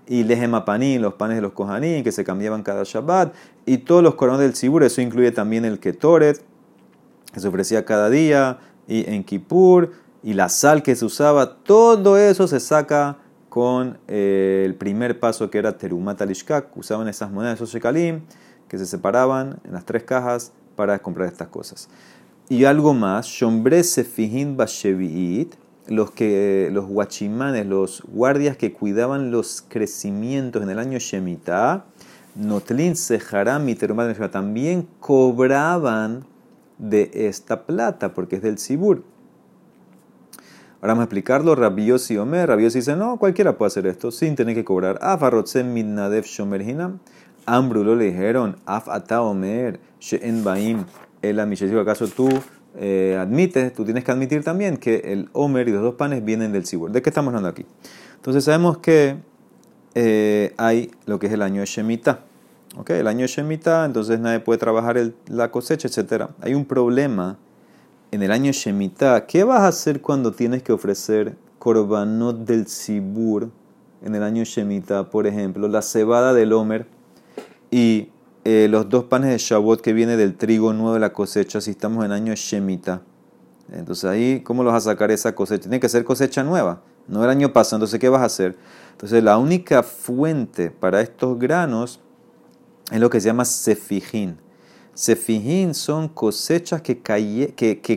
y 0.08 0.24
lehemapanim, 0.24 1.02
los 1.02 1.14
panes 1.14 1.38
de 1.38 1.42
los 1.42 1.52
kohanim, 1.52 2.04
que 2.04 2.12
se 2.12 2.24
cambiaban 2.24 2.64
cada 2.64 2.84
Shabbat, 2.84 3.36
y 3.66 3.80
todos 3.80 4.02
los 4.02 4.16
coronas 4.16 4.42
del 4.42 4.56
Sibur, 4.56 4.84
eso 4.84 5.02
incluye 5.02 5.32
también 5.32 5.66
el 5.66 5.80
ketoret, 5.80 6.42
que 7.32 7.40
se 7.40 7.48
ofrecía 7.48 7.86
cada 7.86 8.10
día, 8.10 8.58
y 8.88 9.08
en 9.08 9.24
Kippur, 9.24 9.92
y 10.24 10.34
la 10.34 10.50
sal 10.50 10.84
que 10.84 10.96
se 10.96 11.06
usaba, 11.06 11.56
todo 11.64 12.18
eso 12.18 12.48
se 12.48 12.60
saca 12.60 13.18
con 13.50 13.98
eh, 14.08 14.64
el 14.66 14.76
primer 14.76 15.20
paso 15.20 15.50
que 15.50 15.58
era 15.58 15.78
Terumat 15.78 16.22
Alishkak, 16.22 16.76
usaban 16.78 17.08
esas 17.08 17.32
monedas, 17.32 17.56
esos 17.56 17.72
shekalim, 17.72 18.22
que 18.68 18.78
se 18.78 18.86
separaban 18.86 19.60
en 19.64 19.74
las 19.74 19.86
tres 19.86 20.04
cajas 20.04 20.52
para 20.76 21.00
comprar 21.00 21.28
estas 21.28 21.48
cosas. 21.48 21.90
Y 22.48 22.66
algo 22.66 22.94
más, 22.94 23.28
Shombre 23.28 23.84
Sefihin 23.84 24.58
los, 25.88 26.12
que, 26.12 26.70
los 26.72 26.86
guachimanes, 26.86 27.66
los 27.66 28.04
guardias 28.08 28.58
que 28.58 28.74
cuidaban 28.74 29.32
los 29.32 29.64
crecimientos 29.68 30.62
en 30.64 30.70
el 30.70 30.80
año 30.80 31.00
Shemitah, 31.00 31.86
Notlin 32.36 32.96
Seharam 32.96 33.68
y 33.70 33.76
también 33.76 34.88
cobraban 35.00 36.26
de 36.78 37.12
esta 37.14 37.66
plata, 37.66 38.14
porque 38.14 38.38
es 38.38 38.42
del 38.42 38.58
Sibur. 38.58 39.04
Ahora 40.82 40.94
vamos 40.94 41.02
a 41.02 41.04
explicarlo. 41.06 41.56
Rabiosi 41.56 42.18
Omer. 42.18 42.48
Rabiosi 42.48 42.80
dice: 42.80 42.96
No, 42.96 43.18
cualquiera 43.18 43.58
puede 43.58 43.68
hacer 43.68 43.88
esto 43.88 44.12
sin 44.12 44.36
tener 44.36 44.56
que 44.56 44.64
cobrar. 44.64 44.98
Afarotzen 45.02 45.74
Midnadev 45.74 46.24
Shomer 46.24 46.62
Hinam. 46.62 47.00
Ambrulo 47.46 47.96
le 47.96 48.06
dijeron: 48.06 48.56
Af 48.66 48.88
Ata 48.88 49.22
Omer. 49.22 49.80
She'en 50.00 50.44
Baim 50.44 50.86
el 51.22 51.40
¿acaso 51.40 52.08
tú 52.08 52.30
eh, 52.78 53.18
admites, 53.20 53.74
tú 53.74 53.84
tienes 53.84 54.04
que 54.04 54.12
admitir 54.12 54.44
también 54.44 54.78
que 54.78 55.02
el 55.06 55.30
Homer 55.34 55.68
y 55.68 55.72
los 55.72 55.82
dos 55.82 55.96
panes 55.96 56.24
vienen 56.24 56.52
del 56.52 56.66
Sibur? 56.66 56.92
¿De 56.92 57.02
qué 57.02 57.10
estamos 57.10 57.30
hablando 57.30 57.50
aquí? 57.50 57.66
Entonces 58.16 58.44
sabemos 58.44 58.78
que 58.78 59.18
eh, 59.96 60.54
hay 60.58 60.92
lo 61.06 61.20
que 61.20 61.28
es 61.28 61.34
el 61.34 61.42
año 61.42 61.62
de 61.62 61.66
Shemitah. 61.66 62.22
El 62.88 63.08
año 63.08 63.22
de 63.22 63.28
Shemitah, 63.28 63.86
entonces 63.86 64.20
nadie 64.20 64.40
puede 64.40 64.60
trabajar 64.60 64.98
la 65.28 65.52
cosecha, 65.52 65.88
etc. 65.88 66.28
Hay 66.42 66.54
un 66.54 66.66
problema 66.66 67.38
en 68.12 68.24
el 68.24 68.32
año 68.32 68.52
Shemitah. 68.52 69.26
¿Qué 69.26 69.44
vas 69.44 69.62
a 69.62 69.68
hacer 69.68 70.02
cuando 70.02 70.32
tienes 70.32 70.64
que 70.64 70.72
ofrecer 70.72 71.38
korbanot 71.60 72.46
del 72.46 72.68
Sibur 72.68 73.50
en 74.04 74.16
el 74.16 74.24
año 74.24 74.44
Shemitah? 74.44 75.10
Por 75.10 75.28
ejemplo, 75.28 75.68
la 75.68 75.82
cebada 75.82 76.34
del 76.34 76.54
Homer 76.54 76.88
y 77.72 78.10
eh, 78.46 78.68
los 78.70 78.90
dos 78.90 79.06
panes 79.06 79.30
de 79.30 79.38
Shavuot 79.38 79.82
que 79.82 79.94
viene 79.94 80.18
del 80.18 80.36
trigo 80.36 80.74
nuevo 80.74 80.94
de 80.94 81.00
la 81.00 81.14
cosecha, 81.14 81.62
si 81.62 81.72
estamos 81.72 82.06
en 82.06 82.12
año 82.12 82.34
Shemitah. 82.34 83.02
Entonces 83.72 84.06
ahí, 84.06 84.42
¿cómo 84.42 84.64
los 84.64 84.74
vas 84.74 84.88
a 84.88 84.92
sacar 84.92 85.12
esa 85.12 85.36
cosecha? 85.36 85.64
Tiene 85.64 85.80
que 85.80 85.90
ser 85.90 86.04
cosecha 86.04 86.44
nueva, 86.44 86.82
no 87.08 87.24
el 87.24 87.30
año 87.30 87.54
pasado. 87.54 87.78
Entonces, 87.78 88.00
¿qué 88.00 88.10
vas 88.10 88.22
a 88.22 88.26
hacer? 88.26 88.58
Entonces, 88.92 89.24
la 89.24 89.38
única 89.38 89.84
fuente 89.84 90.72
para 90.72 91.02
estos 91.02 91.38
granos 91.38 92.00
es 92.92 93.00
lo 93.00 93.10
que 93.10 93.22
se 93.22 93.28
llama 93.28 93.46
sefijín. 93.46 94.38
Sefijín 95.00 95.76
son 95.76 96.10
cosechas 96.10 96.82
que, 96.82 97.02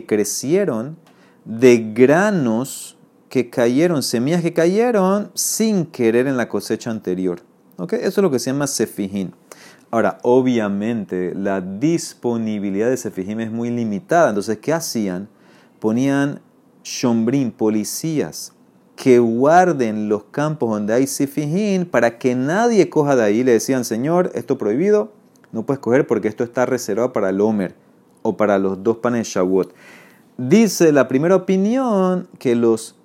crecieron 0.07 0.95
de 1.43 1.91
granos 1.93 2.97
que 3.27 3.49
cayeron, 3.49 4.01
semillas 4.01 4.41
que 4.41 4.53
cayeron 4.53 5.29
sin 5.33 5.85
querer 5.85 6.27
en 6.27 6.37
la 6.37 6.47
cosecha 6.47 6.91
anterior. 6.91 7.41
¿Okay? 7.75 7.99
Eso 7.99 8.21
es 8.21 8.23
lo 8.23 8.31
que 8.31 8.39
se 8.39 8.51
llama 8.51 8.67
sefijín. 8.67 9.33
Ahora, 9.91 10.17
obviamente, 10.21 11.33
la 11.35 11.59
disponibilidad 11.59 12.89
de 12.89 12.95
Sefijim 12.95 13.41
es 13.41 13.51
muy 13.51 13.69
limitada. 13.69 14.29
Entonces, 14.29 14.59
¿qué 14.59 14.71
hacían? 14.71 15.27
Ponían 15.81 16.39
shombrim, 16.85 17.51
policías, 17.51 18.53
que 18.95 19.19
guarden 19.19 20.07
los 20.07 20.23
campos 20.23 20.69
donde 20.69 20.93
hay 20.93 21.07
Sefijim 21.07 21.83
para 21.83 22.17
que 22.17 22.33
nadie 22.33 22.89
coja 22.89 23.17
de 23.17 23.23
ahí. 23.23 23.43
Le 23.43 23.51
decían, 23.51 23.83
Señor, 23.83 24.31
esto 24.35 24.57
prohibido, 24.57 25.11
no 25.53 25.65
puedes 25.65 25.79
coger 25.79 26.05
porque 26.05 26.27
esto 26.27 26.43
está 26.43 26.65
reservado 26.65 27.13
para 27.13 27.29
el 27.29 27.39
Homer 27.39 27.75
o 28.23 28.35
para 28.35 28.59
los 28.59 28.83
dos 28.83 28.97
panes 28.97 29.27
de 29.27 29.33
Shavuot. 29.33 29.73
Dice 30.37 30.91
la 30.91 31.07
primera 31.07 31.35
opinión 31.35 32.27
que 32.39 32.55
los 32.55 32.95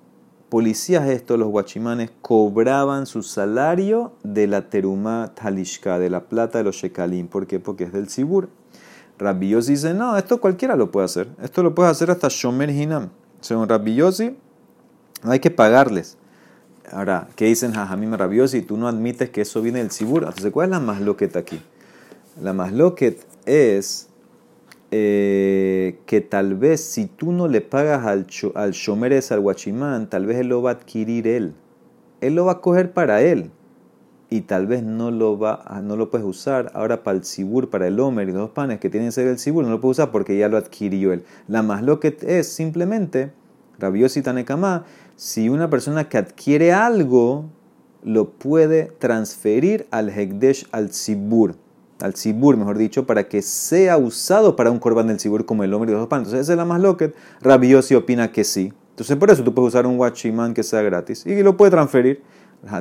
policías 0.49 1.07
estos, 1.07 1.37
los 1.37 1.47
guachimanes, 1.49 2.11
cobraban 2.21 3.05
su 3.05 3.21
salario 3.21 4.13
de 4.23 4.47
la 4.47 4.69
terumá 4.69 5.31
talishka, 5.35 5.99
de 5.99 6.09
la 6.09 6.21
plata 6.21 6.57
de 6.57 6.63
los 6.63 6.75
shekalim. 6.75 7.27
¿Por 7.27 7.45
qué? 7.45 7.59
Porque 7.59 7.83
es 7.83 7.93
del 7.93 8.09
sibur. 8.09 8.49
Rabbi 9.19 9.53
dice, 9.53 9.93
no, 9.93 10.17
esto 10.17 10.39
cualquiera 10.39 10.75
lo 10.75 10.91
puede 10.91 11.05
hacer. 11.05 11.27
Esto 11.41 11.61
lo 11.61 11.75
puede 11.75 11.89
hacer 11.89 12.09
hasta 12.09 12.29
Shomer 12.29 12.69
Hinam. 12.69 13.09
Según 13.41 13.67
Rabbi 13.67 13.97
no 13.97 15.31
hay 15.31 15.39
que 15.39 15.51
pagarles. 15.51 16.17
Ahora, 16.91 17.27
¿qué 17.35 17.45
dicen 17.45 17.73
Jajamim 17.73 18.13
Rabbi 18.13 18.39
Tú 18.63 18.77
no 18.77 18.87
admites 18.87 19.29
que 19.29 19.41
eso 19.41 19.61
viene 19.61 19.79
del 19.79 19.91
sibur. 19.91 20.23
Entonces, 20.23 20.51
¿cuál 20.51 20.67
es 20.67 20.71
la 20.71 20.79
masloquet 20.79 21.35
aquí? 21.35 21.61
La 22.41 22.53
masloquet 22.53 23.25
es 23.45 24.07
eh, 24.91 25.99
que 26.05 26.21
tal 26.21 26.55
vez 26.55 26.81
si 26.81 27.05
tú 27.05 27.31
no 27.31 27.47
le 27.47 27.61
pagas 27.61 28.05
al, 28.05 28.27
al 28.55 28.71
shomeres, 28.71 29.31
al 29.31 29.41
guachimán, 29.41 30.09
tal 30.09 30.25
vez 30.25 30.37
él 30.37 30.47
lo 30.47 30.61
va 30.61 30.71
a 30.71 30.73
adquirir 30.73 31.27
él. 31.27 31.53
Él 32.21 32.35
lo 32.35 32.45
va 32.45 32.53
a 32.53 32.61
coger 32.61 32.93
para 32.93 33.21
él. 33.21 33.51
Y 34.29 34.41
tal 34.41 34.67
vez 34.67 34.83
no 34.83 35.11
lo, 35.11 35.37
va 35.37 35.81
no 35.83 35.95
lo 35.95 36.11
puedes 36.11 36.25
usar 36.25 36.71
ahora 36.75 37.03
para 37.03 37.17
el 37.17 37.23
sibur, 37.23 37.69
para 37.69 37.87
el 37.87 37.99
homer 37.99 38.29
y 38.29 38.31
los 38.31 38.51
panes 38.51 38.79
que 38.79 38.89
tienen 38.89 39.09
que 39.09 39.13
ser 39.13 39.27
el 39.27 39.39
sibur, 39.39 39.63
no 39.63 39.71
lo 39.71 39.81
puedes 39.81 39.97
usar 39.97 40.11
porque 40.11 40.37
ya 40.37 40.47
lo 40.49 40.57
adquirió 40.57 41.13
él. 41.13 41.23
La 41.47 41.63
más 41.63 41.81
lo 41.81 41.99
que 41.99 42.15
es 42.21 42.47
simplemente, 42.47 43.31
rabiosi 43.79 44.21
tanekama, 44.21 44.85
si 45.15 45.49
una 45.49 45.69
persona 45.69 46.07
que 46.09 46.19
adquiere 46.19 46.71
algo 46.71 47.45
lo 48.03 48.29
puede 48.29 48.91
transferir 48.99 49.87
al 49.89 50.09
Hekdesh, 50.09 50.67
al 50.71 50.89
Tzibur, 50.89 51.55
al 52.01 52.13
Tzibur, 52.13 52.57
mejor 52.57 52.77
dicho, 52.77 53.05
para 53.05 53.27
que 53.27 53.41
sea 53.41 53.97
usado 53.97 54.55
para 54.55 54.71
un 54.71 54.79
corbán 54.79 55.07
del 55.07 55.17
Tzibur 55.17 55.45
como 55.45 55.63
el 55.63 55.73
hombre 55.73 55.87
de 55.87 55.93
los 55.93 56.01
dos 56.01 56.09
panes. 56.09 56.27
Entonces, 56.27 56.45
esa 56.45 56.53
es 56.53 56.57
la 56.57 56.65
más 56.65 56.81
loca. 56.81 57.11
Rabiosi 57.41 57.95
opina 57.95 58.31
que 58.31 58.43
sí. 58.43 58.73
Entonces, 58.91 59.17
por 59.17 59.31
eso 59.31 59.43
tú 59.43 59.53
puedes 59.53 59.69
usar 59.69 59.85
un 59.85 59.99
Wachiman 59.99 60.53
que 60.53 60.63
sea 60.63 60.81
gratis 60.81 61.25
y 61.25 61.41
lo 61.43 61.55
puede 61.57 61.71
transferir. 61.71 62.21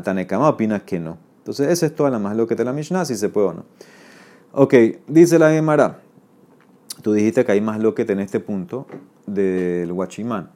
Tanekama 0.02 0.48
opina 0.48 0.80
que 0.80 0.98
no. 0.98 1.18
Entonces, 1.38 1.68
esa 1.68 1.86
es 1.86 1.94
toda 1.94 2.10
la 2.10 2.18
más 2.18 2.36
loca 2.36 2.54
de 2.54 2.64
la 2.64 2.72
Mishnah, 2.72 3.04
si 3.04 3.16
se 3.16 3.28
puede 3.28 3.48
o 3.48 3.52
no. 3.54 3.64
Ok, 4.52 4.74
dice 5.06 5.38
la 5.38 5.50
Gemara. 5.50 6.00
Tú 7.02 7.12
dijiste 7.12 7.44
que 7.44 7.52
hay 7.52 7.60
más 7.60 7.78
loquet 7.78 8.10
en 8.10 8.20
este 8.20 8.40
punto 8.40 8.86
del 9.26 9.92
Wachimán. 9.92 10.50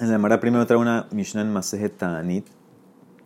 En 0.00 0.08
la 0.08 0.14
Gemara 0.14 0.40
primero 0.40 0.66
trae 0.66 0.78
una 0.78 1.06
Mishnah 1.12 1.42
en 1.42 1.52
Masejet 1.52 1.96
Ta'anit. 1.96 2.46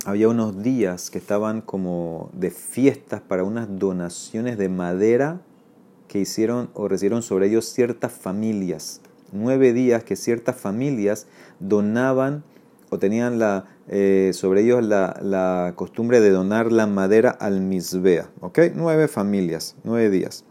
Había 0.04 0.28
unos 0.28 0.62
días 0.62 1.10
que 1.10 1.18
estaban 1.18 1.60
como 1.60 2.30
de 2.32 2.50
fiestas 2.50 3.20
para 3.20 3.42
unas 3.42 3.78
donaciones 3.78 4.56
de 4.56 4.68
madera 4.68 5.40
que 6.06 6.20
hicieron 6.20 6.70
o 6.74 6.88
recibieron 6.88 7.22
sobre 7.22 7.48
ellos 7.48 7.66
ciertas 7.66 8.12
familias. 8.12 9.00
Nueve 9.32 9.72
días 9.72 10.04
que 10.04 10.16
ciertas 10.16 10.56
familias 10.56 11.26
donaban 11.58 12.44
o 12.90 12.98
tenían 12.98 13.38
la, 13.38 13.66
eh, 13.88 14.30
sobre 14.34 14.62
ellos 14.62 14.84
la, 14.84 15.72
costumbre 15.76 16.20
de 16.20 16.30
donar 16.30 16.72
la 16.72 16.86
madera 16.86 17.30
al 17.30 17.60
Misbea. 17.60 18.30
¿Ok? 18.40 18.60
Nueve 18.74 19.08
familias, 19.08 19.76
nueve 19.84 20.10
días. 20.10 20.44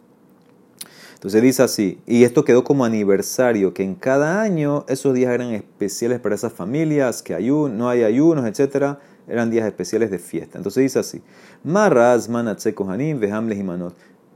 Entonces 1.16 1.42
dice 1.42 1.64
así, 1.64 2.00
y 2.06 2.26
esto 2.26 2.46
quedó 2.46 2.64
como 2.64 2.86
aniversario, 2.86 3.74
que 3.74 3.82
en 3.82 3.96
cada 3.96 4.40
año 4.40 4.86
esos 4.88 5.16
días 5.16 5.34
eran 5.34 5.52
especiales 5.52 6.20
para 6.20 6.36
esas 6.36 6.54
familias, 6.54 7.24
que 7.24 7.40
no 7.40 7.90
hay 7.90 8.04
ayunos, 8.04 8.46
etc. 8.46 8.98
Eran 9.28 9.52
días 9.52 9.66
especiales 9.66 10.10
de 10.10 10.20
fiesta. 10.20 10.58
Entonces 10.58 10.82
dice 10.82 11.00
así, 11.00 11.22
Marraz 11.64 12.30
manatse 12.30 12.74
kohanim 12.74 13.20
vehamles 13.20 13.64
manot. 13.64 13.94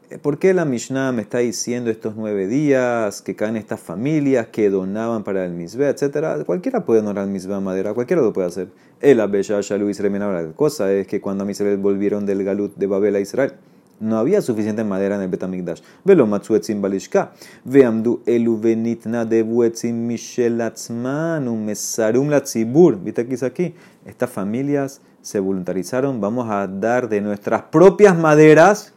Eh, 0.10 0.18
¿Por 0.18 0.40
qué 0.40 0.54
la 0.54 0.66
Mishnah 0.66 1.14
me 1.14 1.22
está 1.22 1.38
diciendo 1.38 1.90
estos 1.90 2.16
nueve 2.18 2.48
días 2.48 3.22
que 3.22 3.34
caen 3.34 3.56
estas 3.56 3.80
familias 3.80 4.48
que 4.48 4.70
donaban 4.70 5.24
para 5.24 5.46
el 5.46 5.54
misbeh, 5.54 5.88
etcétera? 5.88 6.44
Cualquiera 6.44 6.84
puede 6.84 7.02
donar 7.02 7.24
el 7.24 7.32
misbeh 7.32 7.56
a 7.56 7.62
madera, 7.62 7.94
cualquiera 7.94 8.22
lo 8.22 8.34
puede 8.34 8.48
hacer. 8.48 8.68
El 9.00 9.22
Abesha 9.22 9.62
Shalu 9.62 9.90
Israel 9.90 10.20
La 10.20 10.52
cosa 10.54 10.92
es 10.92 11.08
que 11.08 11.22
cuando 11.22 11.46
a 11.46 11.52
Israel 11.52 11.78
volvieron 11.78 12.26
del 12.26 12.44
Galut 12.44 12.76
de 12.76 12.88
Babel 12.88 13.16
a 13.16 13.20
Israel, 13.22 13.54
no 14.02 14.18
había 14.18 14.42
suficiente 14.42 14.84
madera 14.84 15.16
en 15.16 15.22
el 15.22 15.28
Betamigdash. 15.30 15.82
Velo 16.04 16.26
matzuetzim 16.26 16.82
balishka. 16.82 17.32
Veamdu 17.64 18.22
elu 18.26 18.60
venitna 18.60 19.26
de 19.26 19.44
buetzim 19.44 20.10
un 20.10 21.66
mesarum 21.66 22.30
latzibur. 22.30 23.00
¿Viste 23.02 23.22
aquí? 23.22 23.46
aquí? 23.46 23.76
Estas 24.06 24.30
familias 24.30 25.02
se 25.22 25.40
voluntarizaron. 25.40 26.20
Vamos 26.20 26.50
a 26.50 26.68
dar 26.68 27.08
de 27.08 27.22
nuestras 27.22 27.62
propias 27.64 28.18
maderas 28.18 28.94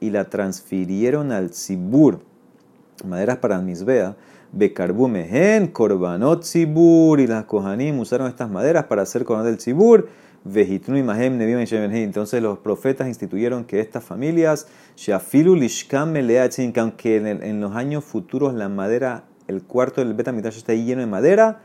y 0.00 0.10
la 0.10 0.28
transfirieron 0.28 1.30
al 1.30 1.50
tzibur. 1.50 2.20
Maderas 3.06 3.38
para 3.38 3.60
misbea. 3.60 4.16
Bekarbumehen, 4.52 5.68
korbanot 5.68 6.42
tzibur. 6.42 7.20
Y 7.20 7.28
las 7.28 7.44
kohanim 7.44 8.00
usaron 8.00 8.26
estas 8.26 8.50
maderas 8.50 8.84
para 8.84 9.02
hacer 9.02 9.24
korbanot 9.24 9.46
del 9.46 9.58
tzibur 9.58 10.08
entonces 10.44 12.42
los 12.42 12.58
profetas 12.58 13.08
instituyeron 13.08 13.64
que 13.64 13.80
estas 13.80 14.02
familias, 14.02 14.68
que 16.72 16.80
aunque 16.80 17.16
en, 17.16 17.60
los 17.60 17.76
años 17.76 18.04
futuros 18.04 18.54
la 18.54 18.68
madera, 18.68 19.24
el 19.48 19.62
cuarto 19.62 20.00
del 20.00 20.14
Betamitash 20.14 20.56
está 20.56 20.72
lleno 20.74 21.00
de 21.00 21.06
madera, 21.06 21.60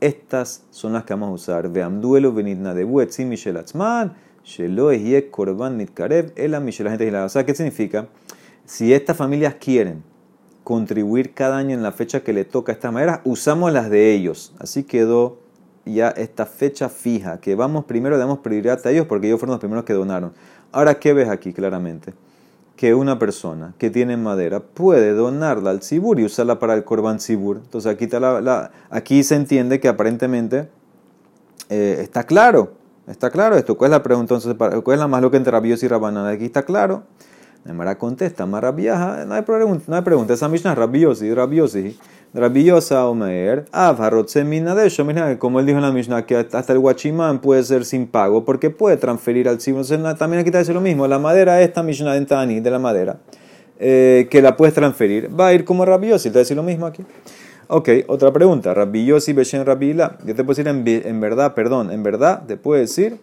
estas 0.00 0.64
son 0.70 0.94
las 0.94 1.04
que 1.04 1.14
vamos 1.14 1.28
a 1.28 1.32
usar. 1.32 1.70
Veamduelo 1.70 2.32
de 2.32 2.84
Buetzim 2.84 3.28
Michel 3.28 3.56
Atzman, 3.56 4.14
Shelo 4.44 4.90
Korban 5.30 5.76
Mitkarev, 5.76 6.32
Ela 6.36 6.60
O 7.24 7.28
sea, 7.28 7.46
¿qué 7.46 7.54
significa? 7.54 8.08
Si 8.64 8.92
estas 8.92 9.16
familias 9.16 9.56
quieren 9.56 10.02
contribuir 10.62 11.34
cada 11.34 11.58
año 11.58 11.74
en 11.74 11.82
la 11.82 11.92
fecha 11.92 12.22
que 12.22 12.32
le 12.32 12.44
toca 12.44 12.72
a 12.72 12.74
estas 12.74 12.92
maderas, 12.92 13.20
usamos 13.24 13.72
las 13.72 13.90
de 13.90 14.14
ellos. 14.14 14.54
Así 14.58 14.84
quedó 14.84 15.43
ya 15.84 16.08
esta 16.10 16.46
fecha 16.46 16.88
fija, 16.88 17.38
que 17.38 17.54
vamos 17.54 17.84
primero, 17.84 18.16
damos 18.18 18.38
prioridad 18.38 18.80
a 18.84 18.90
ellos 18.90 19.06
porque 19.06 19.26
ellos 19.26 19.38
fueron 19.38 19.54
los 19.54 19.60
primeros 19.60 19.84
que 19.84 19.92
donaron. 19.92 20.32
Ahora, 20.72 20.98
¿qué 20.98 21.12
ves 21.12 21.28
aquí 21.28 21.52
claramente? 21.52 22.14
Que 22.76 22.94
una 22.94 23.18
persona 23.18 23.74
que 23.78 23.90
tiene 23.90 24.16
madera 24.16 24.60
puede 24.60 25.12
donarla 25.12 25.70
al 25.70 25.82
Sibur 25.82 26.18
y 26.18 26.24
usarla 26.24 26.58
para 26.58 26.74
el 26.74 26.84
Corban 26.84 27.20
Sibur. 27.20 27.58
Entonces 27.58 27.92
aquí, 27.92 28.04
está 28.04 28.18
la, 28.18 28.70
aquí 28.90 29.22
se 29.22 29.36
entiende 29.36 29.78
que 29.78 29.88
aparentemente 29.88 30.68
eh, 31.68 31.98
está 32.00 32.24
claro. 32.24 32.72
Está 33.06 33.30
claro 33.30 33.56
esto. 33.56 33.76
¿Cuál 33.76 33.90
es 33.90 33.98
la 33.98 34.02
pregunta 34.02 34.34
entonces? 34.34 34.56
¿Cuál 34.56 34.94
es 34.94 34.98
la 34.98 35.06
más 35.06 35.20
loca 35.20 35.36
entre 35.36 35.52
Rabios 35.52 35.82
y 35.82 35.88
Rabanana? 35.88 36.30
Aquí 36.30 36.46
está 36.46 36.64
claro. 36.64 37.04
Mara 37.72 37.96
contesta, 37.96 38.44
Mara 38.44 38.72
viaja, 38.72 39.24
no 39.24 39.34
hay 39.34 39.42
pregunta, 39.42 39.84
no 39.86 39.96
hay 39.96 40.02
pregunta. 40.02 40.34
Esa 40.34 40.48
Mishnah 40.48 40.72
es 40.72 40.78
rabiosi, 40.78 41.32
rabiosi. 41.32 41.98
Rabiosa 42.34 43.06
Omer, 43.06 43.64
como 45.38 45.60
él 45.60 45.66
dijo 45.66 45.78
en 45.78 45.82
la 45.82 45.92
Mishnah, 45.92 46.26
que 46.26 46.36
hasta 46.36 46.72
el 46.72 46.80
guachimán 46.80 47.40
puede 47.40 47.62
ser 47.62 47.84
sin 47.84 48.08
pago, 48.08 48.44
porque 48.44 48.70
puede 48.70 48.96
transferir 48.96 49.48
al 49.48 49.60
Sibur. 49.60 49.86
También 50.18 50.40
aquí 50.40 50.50
te 50.50 50.58
dice 50.58 50.74
lo 50.74 50.80
mismo, 50.80 51.06
la 51.06 51.20
madera, 51.20 51.62
esta 51.62 51.84
Mishnah 51.84 52.14
de 52.14 52.26
Tani, 52.26 52.58
de 52.58 52.70
la 52.72 52.80
madera, 52.80 53.18
eh, 53.78 54.26
que 54.30 54.42
la 54.42 54.56
puedes 54.56 54.74
transferir, 54.74 55.30
va 55.38 55.48
a 55.48 55.54
ir 55.54 55.64
como 55.64 55.84
rabiosi, 55.84 56.30
te 56.30 56.40
dice 56.40 56.56
lo 56.56 56.64
mismo 56.64 56.86
aquí. 56.86 57.04
Ok, 57.68 57.88
otra 58.08 58.32
pregunta. 58.32 58.74
Rabiosi 58.74 59.32
Beshen 59.32 59.64
Rabila. 59.64 60.18
Yo 60.26 60.34
te 60.34 60.44
puedo 60.44 60.56
decir 60.56 60.68
en, 60.68 60.84
en 60.86 61.20
verdad, 61.20 61.54
perdón, 61.54 61.92
en 61.92 62.02
verdad, 62.02 62.42
te 62.46 62.56
puedo 62.56 62.80
decir 62.80 63.18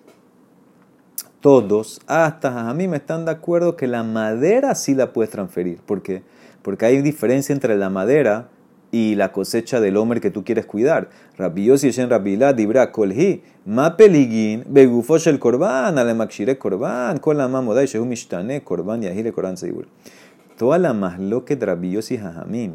todos, 1.41 1.99
hasta 2.07 2.69
a 2.69 2.73
mí 2.73 2.87
me 2.87 2.97
están 2.97 3.25
de 3.25 3.31
acuerdo 3.31 3.75
que 3.75 3.87
la 3.87 4.03
madera 4.03 4.73
sí 4.75 4.95
la 4.95 5.11
puedes 5.11 5.31
transferir. 5.31 5.79
¿Por 5.79 6.01
qué? 6.01 6.23
Porque 6.61 6.85
hay 6.85 7.01
diferencia 7.01 7.51
entre 7.51 7.75
la 7.75 7.89
madera 7.89 8.47
y 8.91 9.15
la 9.15 9.31
cosecha 9.31 9.79
del 9.79 9.97
hombre 9.97 10.19
que 10.19 10.31
tú 10.31 10.43
quieres 10.43 10.65
cuidar. 10.65 11.09
Rabbi 11.37 11.65
Yossi 11.65 11.91
Shen 11.91 12.09
Rabila 12.09 12.53
Dibra 12.53 12.91
Kolhi, 12.91 13.41
Ma 13.65 13.95
Peligin, 13.95 14.65
Begufosh 14.67 15.27
el 15.27 15.39
Korban, 15.39 15.97
Ale 15.97 16.13
Makshire 16.13 16.57
Korban, 16.57 17.19
Kol 17.19 17.37
la 17.37 17.47
Mamodai 17.47 17.87
Shehu 17.87 18.05
Mishtane, 18.05 18.61
Korban 18.63 19.01
Yahile 19.01 19.31
Korban 19.31 19.57
Seibur. 19.57 19.87
Toda 20.57 20.77
la 20.77 20.93
masloque 20.93 21.55
de 21.55 21.65
Rabbi 21.65 21.91
Yossi 21.91 22.17
Jajamim 22.17 22.73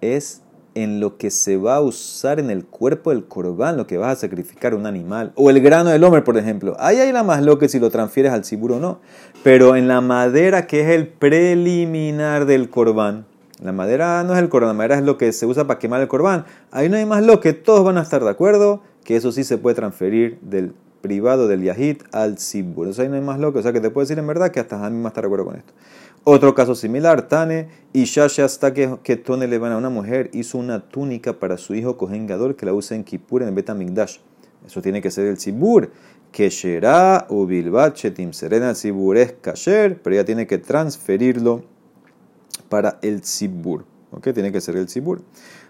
es 0.00 0.42
en 0.74 1.00
lo 1.00 1.16
que 1.16 1.30
se 1.30 1.56
va 1.56 1.76
a 1.76 1.80
usar 1.80 2.38
en 2.38 2.50
el 2.50 2.64
cuerpo 2.64 3.10
del 3.10 3.24
corbán, 3.24 3.76
lo 3.76 3.86
que 3.86 3.98
vas 3.98 4.18
a 4.18 4.20
sacrificar 4.20 4.74
un 4.74 4.86
animal, 4.86 5.32
o 5.34 5.50
el 5.50 5.60
grano 5.60 5.90
del 5.90 6.04
hombre, 6.04 6.22
por 6.22 6.36
ejemplo. 6.36 6.76
Ahí 6.78 6.98
hay 6.98 7.12
la 7.12 7.24
más 7.24 7.42
loca 7.42 7.68
si 7.68 7.80
lo 7.80 7.90
transfieres 7.90 8.32
al 8.32 8.44
ciburo 8.44 8.76
o 8.76 8.80
no. 8.80 9.00
Pero 9.42 9.74
en 9.74 9.88
la 9.88 10.00
madera, 10.00 10.66
que 10.66 10.82
es 10.82 10.88
el 10.90 11.08
preliminar 11.08 12.46
del 12.46 12.70
corbán, 12.70 13.26
la 13.62 13.72
madera 13.72 14.22
no 14.24 14.34
es 14.34 14.38
el 14.38 14.48
corbán, 14.48 14.68
la 14.68 14.74
madera 14.74 14.96
es 14.96 15.04
lo 15.04 15.18
que 15.18 15.32
se 15.32 15.46
usa 15.46 15.66
para 15.66 15.78
quemar 15.78 16.00
el 16.00 16.08
corbán. 16.08 16.44
Ahí 16.70 16.88
no 16.88 16.96
hay 16.96 17.04
más 17.04 17.24
lo 17.24 17.40
que 17.40 17.52
todos 17.52 17.84
van 17.84 17.98
a 17.98 18.02
estar 18.02 18.24
de 18.24 18.30
acuerdo 18.30 18.82
que 19.04 19.16
eso 19.16 19.32
sí 19.32 19.44
se 19.44 19.58
puede 19.58 19.76
transferir 19.76 20.38
del 20.40 20.74
privado 21.00 21.48
del 21.48 21.62
yahid 21.62 21.98
al 22.12 22.38
ciburo. 22.38 22.90
Eso 22.90 23.02
ahí 23.02 23.08
no 23.08 23.16
hay 23.16 23.20
más 23.20 23.38
loco. 23.38 23.58
O 23.58 23.62
sea 23.62 23.72
que 23.72 23.80
te 23.80 23.90
puedo 23.90 24.04
decir 24.04 24.18
en 24.18 24.26
verdad 24.26 24.50
que 24.50 24.60
hasta 24.60 24.84
a 24.84 24.90
mí 24.90 25.06
está 25.06 25.20
de 25.20 25.26
acuerdo 25.26 25.46
con 25.46 25.56
esto. 25.56 25.72
Otro 26.24 26.54
caso 26.54 26.74
similar, 26.74 27.28
Tane 27.28 27.68
y 27.92 28.04
Shasha 28.04 28.44
hasta 28.44 28.74
que, 28.74 28.98
que 29.02 29.16
Tone 29.16 29.46
le 29.46 29.58
van 29.58 29.72
a 29.72 29.78
una 29.78 29.88
mujer, 29.88 30.30
hizo 30.34 30.58
una 30.58 30.88
túnica 30.88 31.38
para 31.38 31.56
su 31.56 31.74
hijo 31.74 31.96
Kohengador 31.96 32.56
que 32.56 32.66
la 32.66 32.74
usa 32.74 32.94
en 32.94 33.04
Kippur 33.04 33.42
en 33.42 33.48
el 33.48 33.54
Betamigdash. 33.54 34.18
Eso 34.66 34.82
tiene 34.82 35.00
que 35.00 35.10
ser 35.10 35.26
el 35.26 35.38
Sibur. 35.38 35.90
Que 36.30 36.48
Shera 36.48 37.26
o 37.28 37.44
Bilbat 37.44 37.96
Shetim 37.96 38.32
Serena 38.32 38.74
Sibur 38.74 39.16
es 39.16 39.34
pero 39.42 40.14
ella 40.14 40.24
tiene 40.24 40.46
que 40.46 40.58
transferirlo 40.58 41.64
para 42.70 42.98
el 43.02 43.22
Sibur. 43.24 43.84
¿Ok? 44.12 44.32
Tiene 44.32 44.50
que 44.50 44.62
ser 44.62 44.76
el 44.76 44.88
Sibur. 44.88 45.20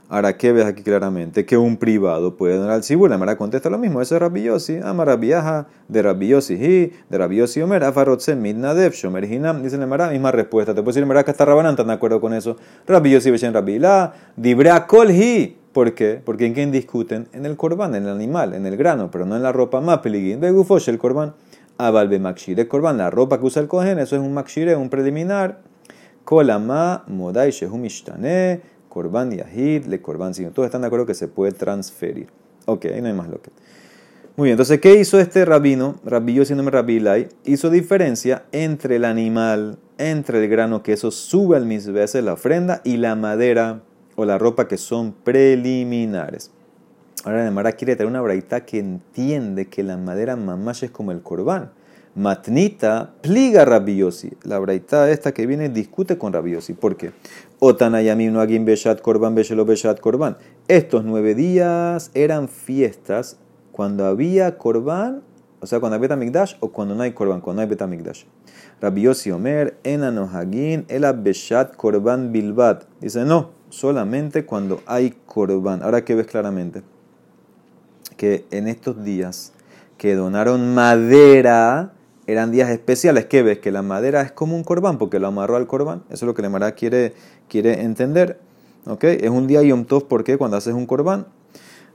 Ahora, 0.08 0.36
¿qué 0.36 0.50
ves 0.50 0.64
aquí 0.64 0.82
claramente? 0.82 1.46
Que 1.46 1.56
un 1.56 1.76
privado 1.76 2.36
puede 2.36 2.56
donar 2.56 2.72
al 2.72 2.82
Sibur. 2.84 3.10
La 3.10 3.18
Mara 3.18 3.36
contesta 3.36 3.70
lo 3.70 3.78
mismo. 3.78 4.00
Eso 4.00 4.16
es 4.16 4.20
Rabbi 4.20 4.48
Ama 4.82 5.16
Viaja 5.16 5.68
de 5.88 6.02
Rabbi 6.02 6.32
Hi, 6.32 6.92
de 7.08 7.18
Rabbi 7.18 7.40
Omer, 7.62 7.84
Afarotse 7.84 8.34
Midnadev, 8.34 8.92
Shomer 8.92 9.24
Hinam. 9.24 9.62
Dice 9.62 9.78
la 9.78 9.86
Mara, 9.86 10.10
misma 10.10 10.32
respuesta. 10.32 10.74
Te 10.74 10.82
puedo 10.82 10.94
decir, 10.94 11.06
Mara, 11.06 11.24
que 11.24 11.30
está 11.30 11.44
Rabanán, 11.44 11.72
¿están 11.72 11.88
de 11.88 11.92
acuerdo 11.92 12.20
con 12.20 12.34
eso? 12.34 12.56
Rabbi 12.86 13.12
Yossi 13.12 13.30
Beshen 13.30 13.54
Rabbi 13.54 13.78
La, 13.78 14.14
Dibra 14.36 14.86
Kolhi. 14.86 15.56
¿Por 15.72 15.94
qué? 15.94 16.20
Porque 16.24 16.46
en 16.46 16.54
quién 16.54 16.72
discuten? 16.72 17.28
En 17.32 17.46
el 17.46 17.56
corbán, 17.56 17.94
en 17.94 18.02
el 18.04 18.10
animal, 18.10 18.54
en 18.54 18.66
el 18.66 18.76
grano, 18.76 19.10
pero 19.12 19.26
no 19.26 19.36
en 19.36 19.44
la 19.44 19.52
ropa. 19.52 19.80
Mapeligin, 19.80 20.40
Begufosh, 20.40 20.88
el 20.88 20.98
corbán. 20.98 21.34
Abalbe 21.80 22.18
Makshire 22.18 22.68
Korban, 22.68 22.98
la 22.98 23.08
ropa 23.08 23.38
que 23.38 23.46
usa 23.46 23.62
el 23.62 23.68
cohen, 23.68 23.98
eso 23.98 24.14
es 24.14 24.20
un 24.20 24.34
Makshire, 24.34 24.76
un 24.76 24.90
preliminar. 24.90 25.60
Kolama, 26.30 27.02
Modai, 27.08 27.50
Shehum 27.50 27.88
Corban 28.88 29.32
Yahid, 29.32 29.86
Le 29.86 30.00
Corban 30.00 30.32
sino 30.32 30.52
Todos 30.52 30.66
están 30.66 30.82
de 30.82 30.86
acuerdo 30.86 31.04
que 31.04 31.14
se 31.14 31.26
puede 31.26 31.50
transferir. 31.50 32.28
Ok, 32.66 32.84
ahí 32.84 33.00
no 33.00 33.08
hay 33.08 33.14
más 33.14 33.28
lo 33.28 33.42
que. 33.42 33.50
Muy 34.36 34.46
bien, 34.46 34.52
entonces, 34.52 34.80
¿qué 34.80 34.94
hizo 34.94 35.18
este 35.18 35.44
rabino? 35.44 35.96
Rabbi 36.04 36.44
siendo 36.44 36.70
Rabbi 36.70 37.00
Lai, 37.00 37.28
hizo 37.44 37.68
diferencia 37.68 38.44
entre 38.52 38.94
el 38.94 39.06
animal, 39.06 39.78
entre 39.98 40.40
el 40.40 40.48
grano, 40.48 40.84
que 40.84 40.92
eso 40.92 41.10
sube 41.10 41.56
al 41.56 41.66
mismo 41.66 41.94
veces 41.94 42.22
la 42.22 42.34
ofrenda, 42.34 42.80
y 42.84 42.98
la 42.98 43.16
madera 43.16 43.82
o 44.14 44.24
la 44.24 44.38
ropa 44.38 44.68
que 44.68 44.76
son 44.76 45.12
preliminares. 45.12 46.52
Ahora 47.24 47.44
el 47.44 47.52
Mara 47.52 47.72
quiere 47.72 47.96
traer 47.96 48.08
una 48.08 48.20
braita 48.20 48.64
que 48.64 48.78
entiende 48.78 49.66
que 49.66 49.82
la 49.82 49.96
madera 49.96 50.36
mamash 50.36 50.84
es 50.84 50.90
como 50.92 51.10
el 51.10 51.22
corbán. 51.22 51.72
Matnita 52.14 53.14
pliga 53.20 53.64
rabiosi. 53.64 54.32
La 54.42 54.58
braita 54.58 55.10
esta 55.10 55.32
que 55.32 55.46
viene 55.46 55.68
discute 55.68 56.18
con 56.18 56.32
rabiosi. 56.32 56.74
¿Por 56.74 56.96
qué? 56.96 57.12
Otanayami 57.60 58.26
no 58.28 58.40
agin 58.40 58.64
beshat 58.64 59.00
korban 59.00 59.34
beshelo 59.34 59.64
beshat 59.64 60.00
korban. 60.00 60.36
Estos 60.66 61.04
nueve 61.04 61.34
días 61.34 62.10
eran 62.14 62.48
fiestas 62.48 63.38
cuando 63.70 64.06
había 64.06 64.58
korban, 64.58 65.22
o 65.60 65.66
sea, 65.66 65.78
cuando 65.78 65.96
había 65.96 66.08
betamigdash 66.08 66.56
o 66.60 66.72
cuando 66.72 66.94
no 66.94 67.02
hay 67.02 67.12
korban, 67.12 67.40
cuando 67.40 67.60
no 67.60 67.62
hay 67.62 67.68
betamigdash. 67.68 68.24
Rabiosi 68.80 69.30
Omer, 69.30 69.78
enanohagin, 69.84 70.86
ela 70.88 71.12
beshat 71.12 71.76
korban 71.76 72.32
bilbat. 72.32 72.84
Dice, 73.00 73.24
no, 73.24 73.50
solamente 73.68 74.44
cuando 74.46 74.80
hay 74.86 75.14
korban. 75.26 75.82
Ahora 75.82 76.04
que 76.04 76.14
ves 76.14 76.26
claramente 76.26 76.82
que 78.16 78.44
en 78.50 78.66
estos 78.66 79.04
días 79.04 79.52
que 79.96 80.14
donaron 80.14 80.74
madera, 80.74 81.92
eran 82.32 82.50
días 82.50 82.70
especiales. 82.70 83.26
¿Qué 83.26 83.42
ves? 83.42 83.58
Que 83.58 83.70
la 83.70 83.82
madera 83.82 84.22
es 84.22 84.32
como 84.32 84.56
un 84.56 84.64
corbán 84.64 84.98
porque 84.98 85.18
lo 85.18 85.26
amarró 85.28 85.56
al 85.56 85.66
corbán. 85.66 86.02
Eso 86.08 86.24
es 86.24 86.28
lo 86.28 86.34
que 86.34 86.42
la 86.42 86.50
Mara 86.50 86.72
quiere, 86.72 87.14
quiere 87.48 87.82
entender. 87.82 88.38
¿Ok? 88.86 89.04
Es 89.04 89.30
un 89.30 89.46
día 89.46 89.62
Yom 89.62 89.84
Tov 89.84 90.08
porque 90.08 90.38
cuando 90.38 90.56
haces 90.56 90.74
un 90.74 90.86
corbán. 90.86 91.26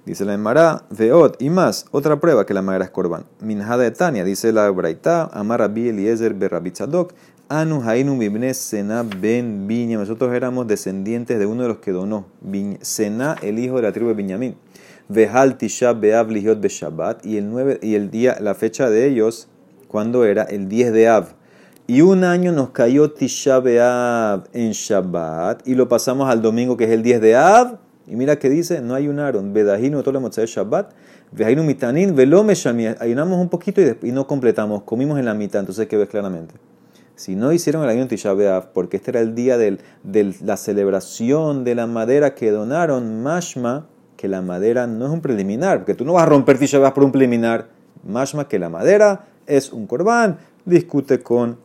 Dice 0.06 0.24
la 0.24 0.36
Emara, 0.36 0.84
Veot 0.92 1.42
y 1.42 1.50
más, 1.50 1.88
otra 1.90 2.20
prueba 2.20 2.46
que 2.46 2.54
la 2.54 2.62
madera 2.62 2.86
es 2.86 2.92
corbán. 2.92 3.26
Minjada 3.42 3.82
de 3.82 3.90
Tania, 3.90 4.24
dice 4.24 4.52
la 4.52 4.70
Braita, 4.70 5.24
Amar 5.34 5.62
Rabbi 5.62 5.90
Eliezer 5.90 6.36
Berrabitzadok, 6.36 7.14
Anu 7.50 7.82
Hainu 7.82 8.16
Bibne 8.16 8.54
Sena 8.54 9.02
Ben 9.02 9.68
Biña. 9.68 9.98
Nosotros 9.98 10.32
éramos 10.36 10.68
descendientes 10.68 11.40
de 11.40 11.48
uno 11.48 11.64
de 11.64 11.70
los 11.70 11.78
que 11.78 11.92
donó, 11.92 12.28
Sena, 12.82 13.36
el 13.42 13.58
hijo 13.58 13.78
de 13.78 13.82
la 13.82 13.92
tribu 13.94 14.10
de 14.10 14.14
Binyamin. 14.14 14.56
Vehal 15.10 15.58
Tisha 15.58 15.94
Beav 15.94 16.30
Lihiot 16.30 16.62
Beshabbat, 16.62 17.26
y 17.26 17.38
el, 17.38 17.80
y 17.82 17.96
el 17.96 18.12
día, 18.12 18.38
la 18.40 18.54
fecha 18.54 18.92
de 18.92 19.08
ellos 19.08 19.48
cuando 19.96 20.26
era 20.26 20.43
el 20.43 20.68
10 20.68 20.91
de 20.91 21.08
Av. 21.08 21.28
Y 21.88 22.02
un 22.02 22.26
año 22.26 22.52
nos 22.52 22.72
cayó 22.72 23.12
Tisha 23.12 23.62
B'Av 23.62 24.43
en 24.52 24.74
Shabbat 24.74 25.66
y 25.66 25.74
lo 25.74 25.88
pasamos 25.88 26.30
al 26.30 26.41
domingo 26.41 26.76
que 26.76 26.84
es 26.84 26.89
el 26.89 27.02
10 27.02 27.22
de 27.22 27.36
Av. 27.38 27.78
Y 28.06 28.18
mira 28.18 28.38
que 28.38 28.50
dice, 28.50 28.82
no 28.82 28.93
ayunaron. 28.93 29.54
Bedahinu 29.54 30.04
de 30.04 30.46
Shabbat. 30.48 30.91
Vedainu 31.32 31.64
mitanin 31.64 32.14
velome 32.14 32.56
Ayunamos 33.00 33.39
un 33.39 33.48
poquito 33.48 33.80
y, 33.80 34.12
no 34.12 34.28
completamos. 34.28 34.84
Comimos 34.84 35.18
en 35.18 35.24
la 35.24 35.34
mitad. 35.34 35.62
Entonces, 35.62 35.88
¿qué 35.88 35.96
ves 35.96 36.10
claramente? 36.10 36.56
Si 37.16 37.38
no 37.38 37.54
hicieron 37.54 37.82
el 37.84 37.89
ayuno 37.89 38.08
Tisha 38.08 38.34
B'Av, 38.34 38.74
porque 38.74 38.98
este 38.98 39.12
era 39.12 39.22
el 39.22 39.34
día 39.34 39.58
de 39.58 39.78
la 40.43 40.58
celebración 40.58 41.64
de 41.64 41.74
la 41.74 41.88
madera 41.88 42.36
que 42.36 42.52
donaron, 42.52 43.24
mashma, 43.24 43.88
que 44.18 44.28
la 44.28 44.41
madera 44.41 44.88
no 44.88 45.06
es 45.06 45.12
un 45.12 45.22
preliminar, 45.22 45.78
porque 45.78 45.93
tú 45.93 46.04
no 46.04 46.12
vas 46.12 46.24
a 46.24 46.26
romper 46.26 46.60
Tisha 46.60 46.80
B'Av 46.80 46.93
por 46.93 47.06
un 47.06 47.14
preliminar. 47.14 47.70
Mashma 48.04 48.50
que 48.50 48.60
la 48.60 48.68
madera 48.68 49.30
es 49.48 49.72
un 49.72 49.88
corbán, 49.88 50.38
discute 50.66 51.22
con 51.22 51.58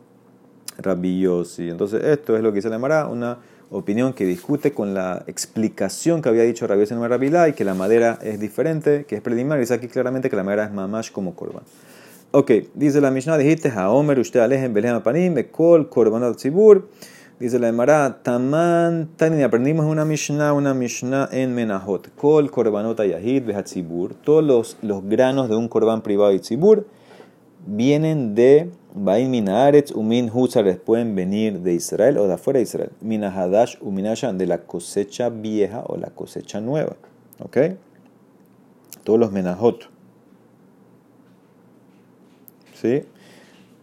Rabbi 0.77 1.23
Entonces, 1.23 2.03
esto 2.03 2.35
es 2.35 2.43
lo 2.43 2.51
que 2.51 2.57
dice 2.57 2.69
la 2.69 2.79
Mara, 2.79 3.07
una 3.07 3.37
opinión 3.71 4.13
que 4.13 4.25
discute 4.25 4.73
con 4.73 4.93
la 4.93 5.23
explicación 5.27 6.21
que 6.21 6.29
había 6.29 6.43
dicho 6.43 6.67
Rabbi 6.67 6.81
Yossi 6.81 6.93
en 6.93 7.49
y 7.49 7.53
que 7.53 7.63
la 7.63 7.73
madera 7.73 8.19
es 8.21 8.39
diferente, 8.39 9.05
que 9.05 9.15
es 9.15 9.21
preliminar, 9.21 9.57
y 9.57 9.61
dice 9.61 9.73
aquí 9.73 9.87
claramente 9.87 10.29
que 10.29 10.35
la 10.35 10.43
madera 10.43 10.65
es 10.65 10.71
mamash 10.71 11.11
como 11.11 11.35
corbán. 11.35 11.63
Ok, 12.31 12.51
dice 12.73 13.01
la 13.01 13.11
Mishnah, 13.11 13.37
dijiste, 13.37 13.69
Haomer, 13.69 14.19
usted 14.19 14.39
alejen 14.39 14.73
Belén 14.73 14.95
Apanim, 14.95 15.33
Bekol, 15.33 15.89
Korban 15.89 16.33
Tzibur. 16.35 16.87
Dice 17.39 17.57
la 17.57 17.69
Emara, 17.69 18.21
Taman, 18.21 19.09
Tanin, 19.17 19.43
aprendimos 19.43 19.85
una 19.85 20.05
Mishnah, 20.05 20.53
una 20.53 20.73
Mishnah 20.73 21.27
en 21.31 21.55
Menahot. 21.55 22.15
Kol, 22.15 22.51
Korbanot 22.51 23.03
Yahid, 23.03 23.43
Behatzibur. 23.43 24.13
Todos 24.13 24.43
los, 24.43 24.77
los 24.81 25.03
granos 25.03 25.49
de 25.49 25.55
un 25.55 25.67
Korban 25.67 26.03
privado 26.03 26.31
y 26.33 26.39
Tzibur 26.39 26.85
vienen 27.65 28.35
de 28.35 28.69
Bain 28.93 29.31
Minaretz 29.31 29.91
Umin 29.91 30.29
Huzares, 30.33 30.77
pueden 30.77 31.15
venir 31.15 31.59
de 31.59 31.73
Israel 31.73 32.17
o 32.17 32.27
de 32.27 32.33
afuera 32.33 32.57
de 32.57 32.63
Israel. 32.63 32.91
Minahadash 33.01 33.77
Uminashan, 33.81 34.37
de 34.37 34.47
la 34.47 34.59
cosecha 34.59 35.29
vieja 35.29 35.83
o 35.87 35.97
la 35.97 36.09
cosecha 36.09 36.59
nueva. 36.59 36.97
¿Ok? 37.39 37.57
Todos 39.03 39.19
los 39.19 39.31
menajot. 39.31 39.89
¿Sí? 42.73 43.03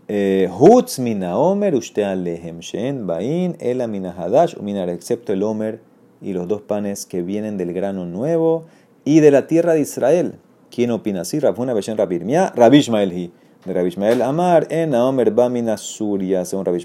Eh, 0.09 0.49
Hutz 0.59 0.99
mina 0.99 1.37
omer 1.37 1.75
alehem 2.05 2.61
shen 2.61 3.07
bain 3.07 3.57
ela 3.61 3.87
minahadash 3.87 4.57
uminar, 4.57 4.89
excepto 4.89 5.33
el 5.33 5.43
omer 5.43 5.81
y 6.21 6.33
los 6.33 6.49
dos 6.49 6.63
panes 6.63 7.07
que 7.07 7.23
vienen 7.23 7.59
del 7.59 7.73
grano 7.73 8.07
nuevo 8.07 8.65
y 9.05 9.21
de 9.21 9.31
la 9.31 9.47
tierra 9.47 9.75
de 9.75 9.81
Israel. 9.81 10.35
¿Quién 10.71 10.91
opina 10.91 11.23
así? 11.23 11.41
Rafuna 11.41 11.75
Beshen 11.75 11.97
Rabirmia, 11.97 12.53
Rabishmael 12.55 13.13
hi 13.13 13.33
de 13.65 13.73
Rabbi 13.73 14.23
Amar, 14.23 14.67
en 14.71 14.95
Omer 14.95 15.31
Bamina 15.31 15.77
Suria. 15.77 16.45
Según 16.45 16.65
Rabbi 16.65 16.85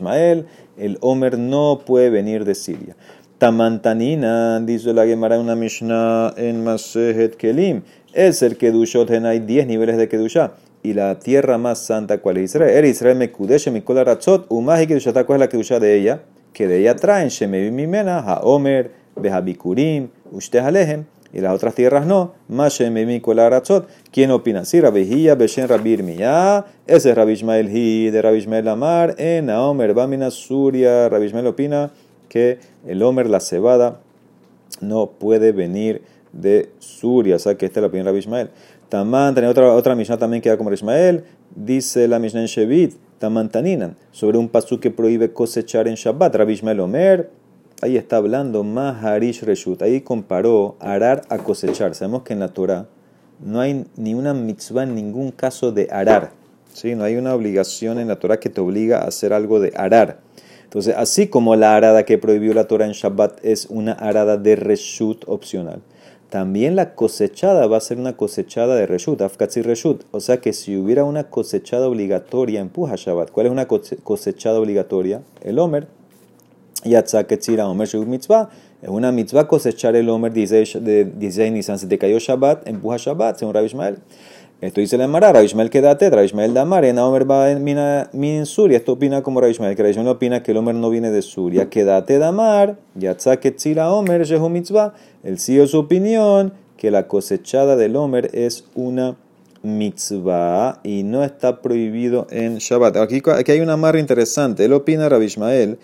el 0.77 0.97
Omer 1.01 1.37
no 1.37 1.81
puede 1.85 2.09
venir 2.09 2.45
de 2.45 2.55
Siria. 2.55 2.95
Tamantanina, 3.37 4.59
dice 4.61 4.93
la 4.93 5.05
Gemara 5.05 5.39
una 5.39 5.55
Mishnah 5.55 6.33
en 6.37 6.63
Masehet 6.63 7.35
Kelim, 7.35 7.81
es 8.13 8.41
el 8.41 8.57
Kedushot, 8.57 9.09
hay 9.09 9.39
10 9.39 9.67
niveles 9.67 9.97
de 9.97 10.07
Kedusha. 10.07 10.53
Y 10.81 10.93
la 10.93 11.19
tierra 11.19 11.57
más 11.57 11.79
santa, 11.79 12.19
¿cuál 12.19 12.37
es 12.37 12.51
Israel? 12.51 12.75
Era 12.75 12.87
Israel 12.87 13.17
Mekudesh, 13.17 13.69
Mikola 13.69 14.03
Ratzot, 14.03 14.45
Umahi 14.49 14.87
Kedusha, 14.87 15.11
¿cuál 15.25 15.37
es 15.37 15.39
la 15.41 15.49
Kedusha 15.49 15.79
de 15.79 15.95
ella? 15.95 16.21
Que 16.53 16.67
de 16.67 16.79
ella 16.79 16.95
traen 16.95 17.29
Shemevi 17.29 17.71
Mimena, 17.71 18.19
Haomer, 18.19 18.91
Behabikurim, 19.15 20.09
Usted 20.31 20.59
Alejem 20.59 21.05
y 21.33 21.41
las 21.41 21.53
otras 21.53 21.73
tierras 21.73 22.05
no. 22.05 22.33
¿Quién 24.11 24.31
opina? 24.31 24.65
Sí, 24.65 24.79
Rabihia, 24.79 25.33
Beshen 25.33 25.67
Rabir 25.67 26.03
Miyah. 26.03 26.65
Ese 26.85 27.09
es 27.09 27.15
Rabishmael 27.15 27.75
Hi 27.75 28.11
de 28.11 28.21
Rabishmael 28.21 28.67
Amar. 28.67 29.15
En 29.17 29.49
Aomer 29.49 29.95
Bamina 29.95 30.29
Suria. 30.29 31.09
Rabishmael 31.09 31.47
opina 31.47 31.91
que 32.29 32.59
el 32.85 33.01
Omer, 33.01 33.29
la 33.29 33.39
cebada, 33.39 33.99
no 34.79 35.07
puede 35.07 35.51
venir 35.53 36.03
de 36.31 36.69
Suria. 36.77 37.37
O 37.37 37.39
sea 37.39 37.55
que 37.55 37.65
esta 37.65 37.79
es 37.79 37.81
la 37.81 37.87
opinión 37.87 38.05
de 38.05 38.11
Rabishmael. 38.11 38.49
Tamán, 38.89 39.33
tiene 39.33 39.49
otra, 39.49 39.73
otra 39.73 39.95
Mishnah 39.95 40.17
también 40.17 40.43
queda 40.43 40.55
como 40.55 40.69
Rabishmael. 40.69 41.23
Dice 41.55 42.07
la 42.07 42.19
Mishnah 42.19 42.41
en 42.41 42.47
Shevit. 42.47 42.93
Tamantaninan. 43.17 43.95
Sobre 44.11 44.37
un 44.37 44.49
pasú 44.49 44.79
que 44.79 44.91
prohíbe 44.91 45.33
cosechar 45.33 45.87
en 45.87 45.95
Shabbat. 45.95 46.35
Rabishmael 46.35 46.79
Omer 46.79 47.31
ahí 47.83 47.97
está 47.97 48.17
hablando 48.17 48.63
Maharish 48.63 49.43
Reshut. 49.43 49.81
Ahí 49.81 50.01
comparó 50.01 50.77
arar 50.79 51.21
a 51.29 51.37
cosechar. 51.37 51.93
Sabemos 51.95 52.23
que 52.23 52.33
en 52.33 52.39
la 52.39 52.47
Torah 52.47 52.87
no 53.39 53.59
hay 53.59 53.85
ni 53.97 54.13
una 54.13 54.33
mitzvah 54.33 54.83
en 54.83 54.95
ningún 54.95 55.31
caso 55.31 55.71
de 55.71 55.89
arar. 55.91 56.31
¿sí? 56.73 56.95
No 56.95 57.03
hay 57.03 57.17
una 57.17 57.35
obligación 57.35 57.99
en 57.99 58.07
la 58.07 58.19
Torah 58.19 58.39
que 58.39 58.49
te 58.49 58.61
obliga 58.61 58.99
a 58.99 59.07
hacer 59.07 59.33
algo 59.33 59.59
de 59.59 59.73
arar. 59.75 60.21
Entonces, 60.63 60.95
así 60.97 61.27
como 61.27 61.55
la 61.55 61.75
arada 61.75 62.03
que 62.03 62.17
prohibió 62.17 62.53
la 62.53 62.67
Torah 62.67 62.85
en 62.85 62.93
Shabbat 62.93 63.43
es 63.43 63.67
una 63.69 63.91
arada 63.91 64.37
de 64.37 64.55
Reshut 64.55 65.23
opcional, 65.27 65.81
también 66.29 66.75
la 66.75 66.95
cosechada 66.95 67.67
va 67.67 67.77
a 67.77 67.81
ser 67.81 67.99
una 67.99 68.17
cosechada 68.17 68.75
de 68.75 68.87
Reshut, 68.87 69.21
Afkatzi 69.21 69.61
Reshut. 69.61 70.05
O 70.09 70.19
sea 70.19 70.37
que 70.37 70.51
si 70.51 70.75
hubiera 70.75 71.03
una 71.03 71.25
cosechada 71.25 71.87
obligatoria 71.87 72.59
en 72.59 72.69
Puja 72.69 72.95
Shabbat, 72.95 73.29
¿cuál 73.29 73.45
es 73.45 73.51
una 73.51 73.67
cosechada 73.67 74.59
obligatoria? 74.59 75.21
El 75.43 75.59
Homer 75.59 75.87
Yatzak 76.83 77.31
Omer 77.59 77.87
Shehut 77.87 78.07
Mitzvah. 78.07 78.49
Es 78.81 78.89
una 78.89 79.13
mitzvah 79.13 79.47
cosechar 79.47 79.95
el 79.95 80.09
Omer 80.09 80.33
de 80.33 81.05
16 81.17 81.51
Nisan. 81.53 81.79
Si 81.79 81.87
te 81.87 81.97
cayó 81.97 82.19
Shabbat, 82.19 82.67
empuja 82.67 82.97
Shabbat, 82.97 83.37
según 83.37 83.53
Rabbi 83.53 83.67
Ishmael. 83.67 83.99
Esto 84.59 84.81
dice 84.81 84.97
la 84.97 85.05
Emara, 85.05 85.31
Rabbi 85.33 85.45
Ishmael 85.45 85.69
quédate, 85.69 86.09
Rabbi 86.09 86.25
Ishmael 86.25 86.53
Damar, 86.53 86.85
en 86.85 86.97
Omer 86.97 87.29
va 87.29 87.51
en 87.51 88.45
Suria. 88.45 88.77
Esto 88.77 88.93
opina 88.93 89.21
como 89.21 89.41
Rabbi 89.41 89.51
Ishmael, 89.51 89.75
que 89.75 89.83
Rabbi 89.83 89.91
Ishmael 89.91 90.07
opina 90.09 90.43
que 90.43 90.51
el 90.51 90.57
Omer 90.57 90.75
no 90.75 90.89
viene 90.89 91.11
de 91.11 91.21
Suria. 91.21 91.69
Quédate 91.69 92.17
Damar, 92.17 92.77
Yatzak 92.95 93.45
Etzira 93.45 93.91
Omer 93.91 94.25
Shehut 94.25 94.49
Mitzvah. 94.49 94.93
Él 95.23 95.39
sigue 95.39 95.65
su 95.67 95.79
opinión 95.79 96.53
que 96.77 96.91
la 96.91 97.07
cosechada 97.07 97.75
del 97.75 97.95
Omer 97.95 98.29
es 98.33 98.65
una 98.75 99.15
mitzvah 99.63 100.81
y 100.83 101.03
no 101.03 101.23
está 101.23 101.61
prohibido 101.61 102.27
en 102.29 102.57
Shabbat. 102.57 102.97
Aquí, 102.97 103.21
aquí 103.33 103.51
hay 103.53 103.61
una 103.61 103.73
amarra 103.73 103.99
interesante. 103.99 104.65
Él 104.65 104.73
opina, 104.73 105.07
Rabbi 105.07 105.25
Ishmael, 105.25 105.77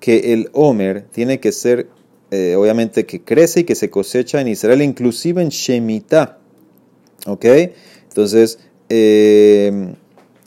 que 0.00 0.32
el 0.32 0.50
Omer 0.52 1.04
tiene 1.12 1.38
que 1.38 1.52
ser, 1.52 1.88
eh, 2.30 2.56
obviamente, 2.56 3.06
que 3.06 3.22
crece 3.22 3.60
y 3.60 3.64
que 3.64 3.74
se 3.74 3.90
cosecha 3.90 4.40
en 4.40 4.48
Israel, 4.48 4.82
inclusive 4.82 5.42
en 5.42 5.50
Shemitah. 5.50 6.38
¿Ok? 7.26 7.44
Entonces, 8.08 8.58
eh, 8.88 9.94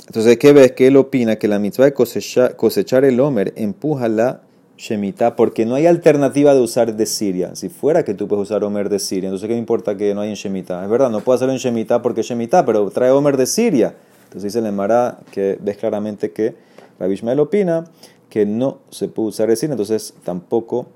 entonces, 0.07 0.37
¿qué 0.37 0.53
ves? 0.53 0.73
Que 0.73 0.87
él 0.87 0.97
opina 0.97 1.37
que 1.37 1.47
la 1.47 1.59
mitzvah 1.59 1.85
de 1.85 1.93
cosechar, 1.93 3.05
el 3.05 3.19
Omer 3.19 3.53
empuja 3.55 4.09
la 4.09 4.41
Shemitah 4.77 5.35
porque 5.35 5.65
no 5.65 5.75
hay 5.75 5.85
alternativa 5.85 6.53
de 6.53 6.61
usar 6.61 6.95
de 6.95 7.05
Siria. 7.05 7.55
Si 7.55 7.69
fuera 7.69 8.03
que 8.03 8.13
tú 8.13 8.27
puedes 8.27 8.43
usar 8.43 8.63
Omer 8.63 8.89
de 8.89 8.99
Siria, 8.99 9.29
entonces 9.29 9.47
¿qué 9.47 9.53
me 9.53 9.59
importa 9.59 9.95
que 9.95 10.13
no 10.13 10.21
hay 10.21 10.29
en 10.29 10.35
Shemitah? 10.35 10.83
Es 10.83 10.89
verdad, 10.89 11.09
no 11.09 11.21
puedo 11.21 11.35
hacerlo 11.35 11.53
en 11.53 11.59
Shemitah 11.59 12.01
porque 12.01 12.21
es 12.21 12.27
Shemitah, 12.27 12.65
pero 12.65 12.89
trae 12.89 13.11
Omer 13.11 13.37
de 13.37 13.45
Siria. 13.45 13.95
Entonces 14.25 14.43
dice 14.51 14.59
el 14.59 14.65
Emara 14.65 15.19
que 15.31 15.57
ves 15.61 15.77
claramente 15.77 16.31
que 16.31 16.53
Rabbi 16.99 17.13
Ishmael 17.13 17.39
opina 17.39 17.85
que 18.33 18.47
no 18.47 18.79
se 18.89 19.09
puede 19.09 19.29
usar 19.29 19.47
decir, 19.47 19.69
entonces 19.69 20.15
tampoco 20.23 20.87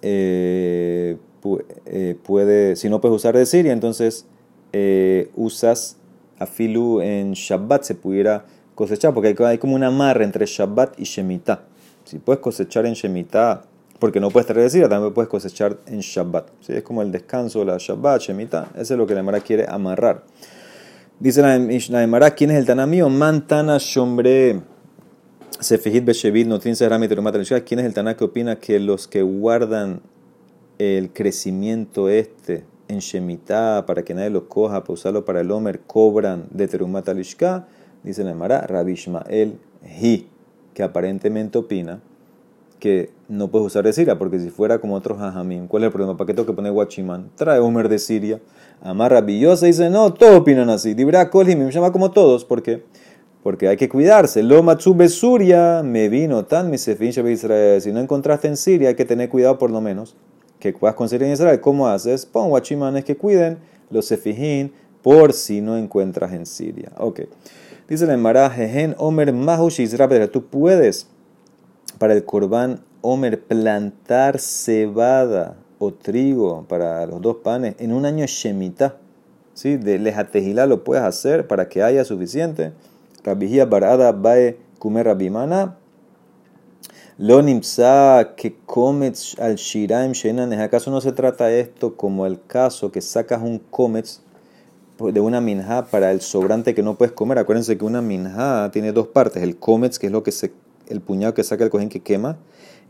eh, 0.00 1.18
eh, 1.84 2.16
puede, 2.24 2.76
si 2.76 2.88
no 2.88 2.98
puedes 3.02 3.14
usar 3.14 3.36
de 3.36 3.44
Siria, 3.44 3.74
entonces 3.74 4.24
eh, 4.72 5.30
usas 5.36 5.98
afilu 6.38 7.02
en 7.02 7.32
Shabbat, 7.32 7.82
se 7.82 7.94
pudiera 7.94 8.46
cosechar, 8.74 9.12
porque 9.12 9.36
hay, 9.44 9.58
como 9.58 9.74
una 9.74 9.88
amarre 9.88 10.24
entre 10.24 10.46
Shabbat 10.46 10.98
y 10.98 11.04
Shemitah. 11.04 11.64
Si 12.04 12.18
puedes 12.18 12.40
cosechar 12.40 12.86
en 12.86 12.94
Shemitah, 12.94 13.64
porque 13.98 14.18
no 14.18 14.30
puedes 14.30 14.46
traer 14.46 14.62
de 14.62 14.70
Siria, 14.70 14.88
también 14.88 15.12
puedes 15.12 15.28
cosechar 15.28 15.76
en 15.84 16.00
Shabbat. 16.00 16.48
¿Sí? 16.60 16.72
Es 16.72 16.82
como 16.82 17.02
el 17.02 17.12
descanso, 17.12 17.66
la 17.66 17.76
Shabbat, 17.76 18.22
Shemitah, 18.22 18.70
eso 18.76 18.94
es 18.94 18.98
lo 18.98 19.06
que 19.06 19.14
la 19.14 19.22
Mara 19.22 19.40
quiere 19.40 19.66
amarrar. 19.68 20.24
Dice 21.20 21.42
la 21.42 22.30
¿quién 22.30 22.50
es 22.52 22.56
el 22.56 22.64
Tanamío? 22.64 23.10
Mantana 23.10 23.76
Shombre. 23.78 24.77
Sefijit 25.60 26.04
Beshevit, 26.04 26.46
Notrin 26.46 26.76
Serami 26.76 27.08
¿Quién 27.08 27.80
es 27.80 27.86
el 27.86 27.94
Taná 27.94 28.16
que 28.16 28.24
opina 28.24 28.56
que 28.56 28.78
los 28.78 29.08
que 29.08 29.22
guardan 29.22 30.02
el 30.78 31.12
crecimiento 31.12 32.08
este 32.08 32.64
en 32.86 33.00
Shemitah 33.00 33.84
para 33.84 34.04
que 34.04 34.14
nadie 34.14 34.30
lo 34.30 34.48
coja, 34.48 34.82
para 34.82 34.94
usarlo 34.94 35.24
para 35.24 35.40
el 35.40 35.50
Homer, 35.50 35.80
cobran 35.80 36.46
de 36.50 36.68
Terumat 36.68 37.08
Alishka? 37.08 37.66
Dice 38.04 38.22
la 38.22 38.34
Mara, 38.34 38.60
Rabbi 38.60 38.92
Ishmael 38.92 39.58
Hi, 40.00 40.28
que 40.74 40.82
aparentemente 40.84 41.58
opina 41.58 42.00
que 42.78 43.10
no 43.28 43.48
puedes 43.48 43.66
usar 43.66 43.84
de 43.84 43.92
Siria, 43.92 44.18
porque 44.18 44.38
si 44.38 44.50
fuera 44.50 44.80
como 44.80 44.94
otros 44.94 45.20
hajamim, 45.20 45.66
¿cuál 45.66 45.82
es 45.82 45.86
el 45.88 45.92
problema? 45.92 46.16
¿Para 46.16 46.26
qué 46.26 46.34
tengo 46.34 46.46
que 46.46 46.52
poner 46.52 46.70
guachimán? 46.70 47.30
Trae 47.34 47.58
Homer 47.58 47.88
de 47.88 47.98
Siria, 47.98 48.40
amarra 48.80 49.20
billosa 49.20 49.66
y 49.66 49.70
dice, 49.70 49.90
no, 49.90 50.14
todos 50.14 50.36
opinan 50.36 50.70
así. 50.70 50.94
Dibra 50.94 51.28
Kolhim, 51.30 51.58
me 51.58 51.70
llama 51.72 51.90
como 51.90 52.12
todos, 52.12 52.44
porque 52.44 52.84
porque 53.42 53.68
hay 53.68 53.76
que 53.76 53.88
cuidarse. 53.88 54.42
Lo 54.42 54.62
matsube 54.62 55.08
Suria 55.08 55.82
me 55.82 56.08
vino 56.08 56.44
tan 56.44 56.72
Israel. 56.74 57.80
Si 57.80 57.92
no 57.92 58.00
encontraste 58.00 58.48
en 58.48 58.56
Siria, 58.56 58.90
hay 58.90 58.94
que 58.94 59.04
tener 59.04 59.28
cuidado 59.28 59.58
por 59.58 59.70
lo 59.70 59.80
menos. 59.80 60.16
Que 60.58 60.72
puedas 60.72 60.96
conseguir 60.96 61.26
en 61.26 61.32
Israel. 61.32 61.60
¿Cómo 61.60 61.88
haces? 61.88 62.26
Pon 62.26 62.48
guachimanes 62.48 63.04
que 63.04 63.16
cuiden 63.16 63.58
los 63.90 64.06
sefijín 64.06 64.72
por 65.02 65.32
si 65.32 65.60
no 65.60 65.76
encuentras 65.76 66.32
en 66.32 66.46
Siria. 66.46 66.90
Ok. 66.98 67.20
Dice 67.88 68.06
la 68.06 68.14
Emara, 68.14 68.50
Jejen 68.50 68.94
Omer 68.98 69.32
Mahush 69.32 69.80
Israel. 69.80 70.28
Tú 70.30 70.46
puedes, 70.46 71.06
para 71.98 72.12
el 72.12 72.24
Corbán 72.24 72.80
Omer, 73.00 73.40
plantar 73.40 74.40
cebada 74.40 75.56
o 75.78 75.94
trigo 75.94 76.66
para 76.68 77.06
los 77.06 77.22
dos 77.22 77.36
panes 77.36 77.76
en 77.78 77.92
un 77.92 78.04
año 78.04 78.26
Shemitah. 78.26 78.96
¿Sí? 79.54 79.76
De 79.76 79.98
lejatejilá 79.98 80.66
lo 80.66 80.84
puedes 80.84 81.02
hacer 81.02 81.46
para 81.46 81.68
que 81.68 81.82
haya 81.82 82.04
suficiente. 82.04 82.72
Rabijía 83.24 83.66
barada 83.66 84.12
bae 84.12 84.58
kumer 84.78 85.06
rabimana. 85.06 85.76
Lo 87.18 87.42
nimsa 87.42 88.34
que 88.36 88.56
comets 88.64 89.36
al 89.40 89.56
shiraim 89.56 90.12
shenan. 90.12 90.52
¿Acaso 90.52 90.90
no 90.92 91.00
se 91.00 91.10
trata 91.10 91.50
esto 91.50 91.96
como 91.96 92.26
el 92.26 92.40
caso 92.46 92.92
que 92.92 93.00
sacas 93.00 93.42
un 93.42 93.58
comets 93.58 94.22
de 95.00 95.20
una 95.20 95.40
minja 95.40 95.86
para 95.86 96.12
el 96.12 96.20
sobrante 96.20 96.76
que 96.76 96.82
no 96.84 96.96
puedes 96.96 97.12
comer? 97.12 97.38
Acuérdense 97.38 97.76
que 97.76 97.84
una 97.84 98.02
minja 98.02 98.70
tiene 98.72 98.92
dos 98.92 99.08
partes. 99.08 99.42
El 99.42 99.56
comets, 99.56 99.98
que 99.98 100.06
es 100.06 100.12
lo 100.12 100.22
que 100.22 100.30
se, 100.30 100.52
el 100.88 101.00
puñado 101.00 101.34
que 101.34 101.42
saca 101.42 101.64
el 101.64 101.70
cojín 101.70 101.88
que 101.88 102.00
quema. 102.00 102.36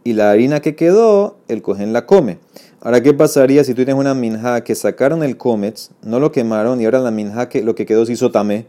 Y 0.05 0.13
la 0.13 0.31
harina 0.31 0.61
que 0.61 0.77
quedó, 0.77 1.39
el 1.49 1.63
cojín 1.63 1.95
la 1.95 2.05
come. 2.05 2.39
Ahora, 2.81 3.03
¿qué 3.03 3.15
pasaría 3.15 3.65
si 3.65 3.73
tú 3.73 3.85
tienes 3.85 3.95
una 3.95 4.15
minja 4.15 4.63
que 4.63 4.75
sacaron 4.75 5.23
el 5.23 5.39
comets, 5.39 5.91
no 6.03 6.21
lo 6.21 6.33
quemaron 6.33 6.81
y 6.81 6.85
ahora 6.85 6.99
la 7.01 7.11
minja 7.11 7.49
que 7.49 7.63
lo 7.63 7.75
que 7.75 7.87
quedó 7.87 8.05
se 8.05 8.13
hizo 8.13 8.31
tamé? 8.31 8.67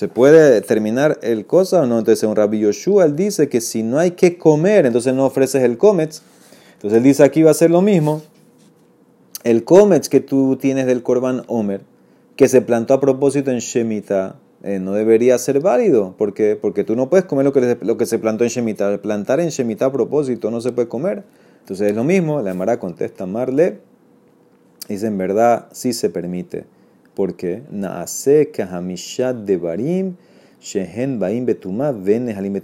¿Se 0.00 0.08
puede 0.08 0.62
terminar 0.62 1.18
el 1.20 1.44
cosa 1.44 1.82
o 1.82 1.86
no? 1.86 1.98
Entonces, 1.98 2.26
un 2.26 2.34
Rabbi 2.34 2.60
Yoshua 2.60 3.04
él 3.04 3.16
dice 3.16 3.50
que 3.50 3.60
si 3.60 3.82
no 3.82 3.98
hay 3.98 4.12
que 4.12 4.38
comer, 4.38 4.86
entonces 4.86 5.12
no 5.12 5.26
ofreces 5.26 5.62
el 5.62 5.76
comets. 5.76 6.22
Entonces, 6.76 6.96
él 6.96 7.02
dice 7.02 7.22
aquí 7.22 7.42
va 7.42 7.50
a 7.50 7.52
ser 7.52 7.70
lo 7.70 7.82
mismo. 7.82 8.22
El 9.44 9.62
comets 9.62 10.08
que 10.08 10.20
tú 10.20 10.56
tienes 10.56 10.86
del 10.86 11.02
Corban 11.02 11.42
Omer, 11.48 11.82
que 12.34 12.48
se 12.48 12.62
plantó 12.62 12.94
a 12.94 13.00
propósito 13.00 13.50
en 13.50 13.58
Shemitah, 13.58 14.36
eh, 14.62 14.78
no 14.78 14.94
debería 14.94 15.36
ser 15.36 15.60
válido. 15.60 16.14
¿Por 16.16 16.32
qué? 16.32 16.56
Porque 16.56 16.82
tú 16.82 16.96
no 16.96 17.10
puedes 17.10 17.26
comer 17.26 17.44
lo 17.44 17.52
que, 17.52 17.76
lo 17.82 17.98
que 17.98 18.06
se 18.06 18.18
plantó 18.18 18.44
en 18.44 18.48
Shemitah. 18.48 19.02
Plantar 19.02 19.38
en 19.40 19.50
Shemitah 19.50 19.84
a 19.84 19.92
propósito 19.92 20.50
no 20.50 20.62
se 20.62 20.72
puede 20.72 20.88
comer. 20.88 21.24
Entonces, 21.58 21.90
es 21.90 21.94
lo 21.94 22.04
mismo. 22.04 22.40
La 22.40 22.52
Emara 22.52 22.78
contesta 22.78 23.26
Marle. 23.26 23.80
Dice, 24.88 25.08
en 25.08 25.18
verdad, 25.18 25.66
sí 25.72 25.92
se 25.92 26.08
permite 26.08 26.64
porque 27.20 27.62
naase 27.70 28.50
kahamishat 28.50 29.44
devarim 29.44 30.16
shehen 30.58 31.18
baim 31.18 31.44
betuma 31.44 31.92
vene 31.92 32.32
halim. 32.32 32.56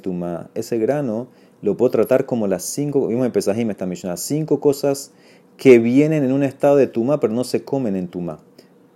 Ese 0.54 0.78
grano 0.78 1.28
lo 1.60 1.76
puedo 1.76 1.90
tratar 1.90 2.24
como 2.24 2.46
las 2.46 2.62
cinco, 2.62 3.08
vimos 3.08 3.26
en 3.26 3.32
Pesajim 3.32 3.68
esta 3.70 3.84
Mishnah, 3.84 4.16
cinco 4.16 4.58
cosas 4.58 5.12
que 5.58 5.78
vienen 5.78 6.24
en 6.24 6.32
un 6.32 6.42
estado 6.42 6.76
de 6.76 6.86
tuma 6.86 7.20
pero 7.20 7.34
no 7.34 7.44
se 7.44 7.64
comen 7.64 7.96
en 7.96 8.08
tuma. 8.08 8.38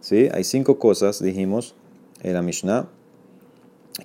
¿Sí? 0.00 0.30
Hay 0.32 0.44
cinco 0.44 0.78
cosas, 0.78 1.22
dijimos 1.22 1.74
en 2.22 2.32
la 2.32 2.40
Mishnah, 2.40 2.88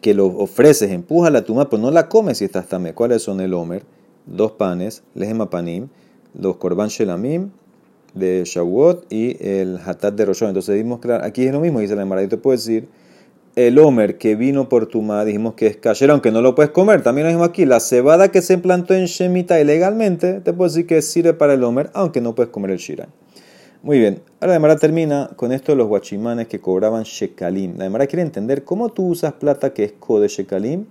que 0.01 0.13
lo 0.13 0.27
ofreces, 0.27 0.91
empuja 0.91 1.29
la 1.29 1.45
tuma, 1.45 1.69
pero 1.69 1.81
no 1.81 1.89
la 1.89 2.09
comes 2.09 2.39
si 2.39 2.43
estás 2.43 2.67
tamé. 2.67 2.93
¿Cuáles 2.93 3.21
son 3.21 3.39
el 3.39 3.53
homer? 3.53 3.85
Dos 4.25 4.51
panes, 4.51 5.03
lehema 5.13 5.49
panim, 5.49 5.87
los 6.33 6.57
korban 6.57 6.89
shelamim, 6.89 7.51
de 8.15 8.43
Shavuot 8.45 9.11
y 9.11 9.37
el 9.45 9.77
Hatat 9.85 10.15
de 10.15 10.25
Roshon. 10.25 10.47
Entonces 10.47 10.73
dijimos, 10.73 10.99
claro, 10.99 11.23
aquí 11.23 11.45
es 11.45 11.53
lo 11.53 11.59
mismo, 11.59 11.79
dice 11.79 11.95
la 11.95 12.01
Emara. 12.01 12.23
Yo 12.23 12.29
te 12.29 12.37
puedo 12.37 12.57
decir, 12.57 12.87
el 13.55 13.77
Homer 13.77 14.17
que 14.17 14.35
vino 14.35 14.67
por 14.67 14.87
Tumá, 14.87 15.23
dijimos 15.23 15.53
que 15.53 15.67
es 15.67 15.77
kasher, 15.77 16.11
aunque 16.11 16.31
no 16.31 16.41
lo 16.41 16.55
puedes 16.55 16.71
comer. 16.71 17.03
También 17.03 17.25
lo 17.25 17.29
dijimos 17.29 17.49
aquí, 17.49 17.65
la 17.65 17.79
cebada 17.79 18.29
que 18.29 18.41
se 18.41 18.57
plantó 18.57 18.93
en 18.93 19.05
Shemitah 19.05 19.61
ilegalmente, 19.61 20.41
te 20.41 20.53
puedo 20.53 20.69
decir 20.69 20.87
que 20.87 21.01
sirve 21.01 21.33
para 21.33 21.53
el 21.53 21.63
Homer, 21.63 21.89
aunque 21.93 22.21
no 22.21 22.35
puedes 22.35 22.51
comer 22.51 22.71
el 22.71 22.77
Shiran. 22.77 23.09
Muy 23.83 23.99
bien, 23.99 24.21
ahora 24.39 24.53
la 24.53 24.55
Emara 24.55 24.75
termina 24.77 25.29
con 25.35 25.51
esto 25.51 25.71
de 25.71 25.77
los 25.77 25.87
guachimanes 25.87 26.47
que 26.47 26.59
cobraban 26.59 27.03
Shekalim. 27.03 27.77
La 27.77 27.85
Emara 27.85 28.07
quiere 28.07 28.23
entender 28.23 28.63
cómo 28.63 28.89
tú 28.89 29.07
usas 29.07 29.33
plata 29.33 29.73
que 29.73 29.83
es 29.83 29.91
Kode 29.91 30.27
Shekalim 30.27 30.85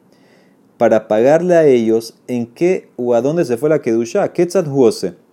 para 0.78 1.08
pagarle 1.08 1.54
a 1.54 1.66
ellos 1.66 2.14
en 2.28 2.46
qué 2.46 2.88
o 2.96 3.14
a 3.14 3.20
dónde 3.20 3.44
se 3.44 3.56
fue 3.56 3.68
la 3.68 3.80
Kedusha. 3.80 4.32
Ketzat 4.32 4.68
Huose 4.68 5.23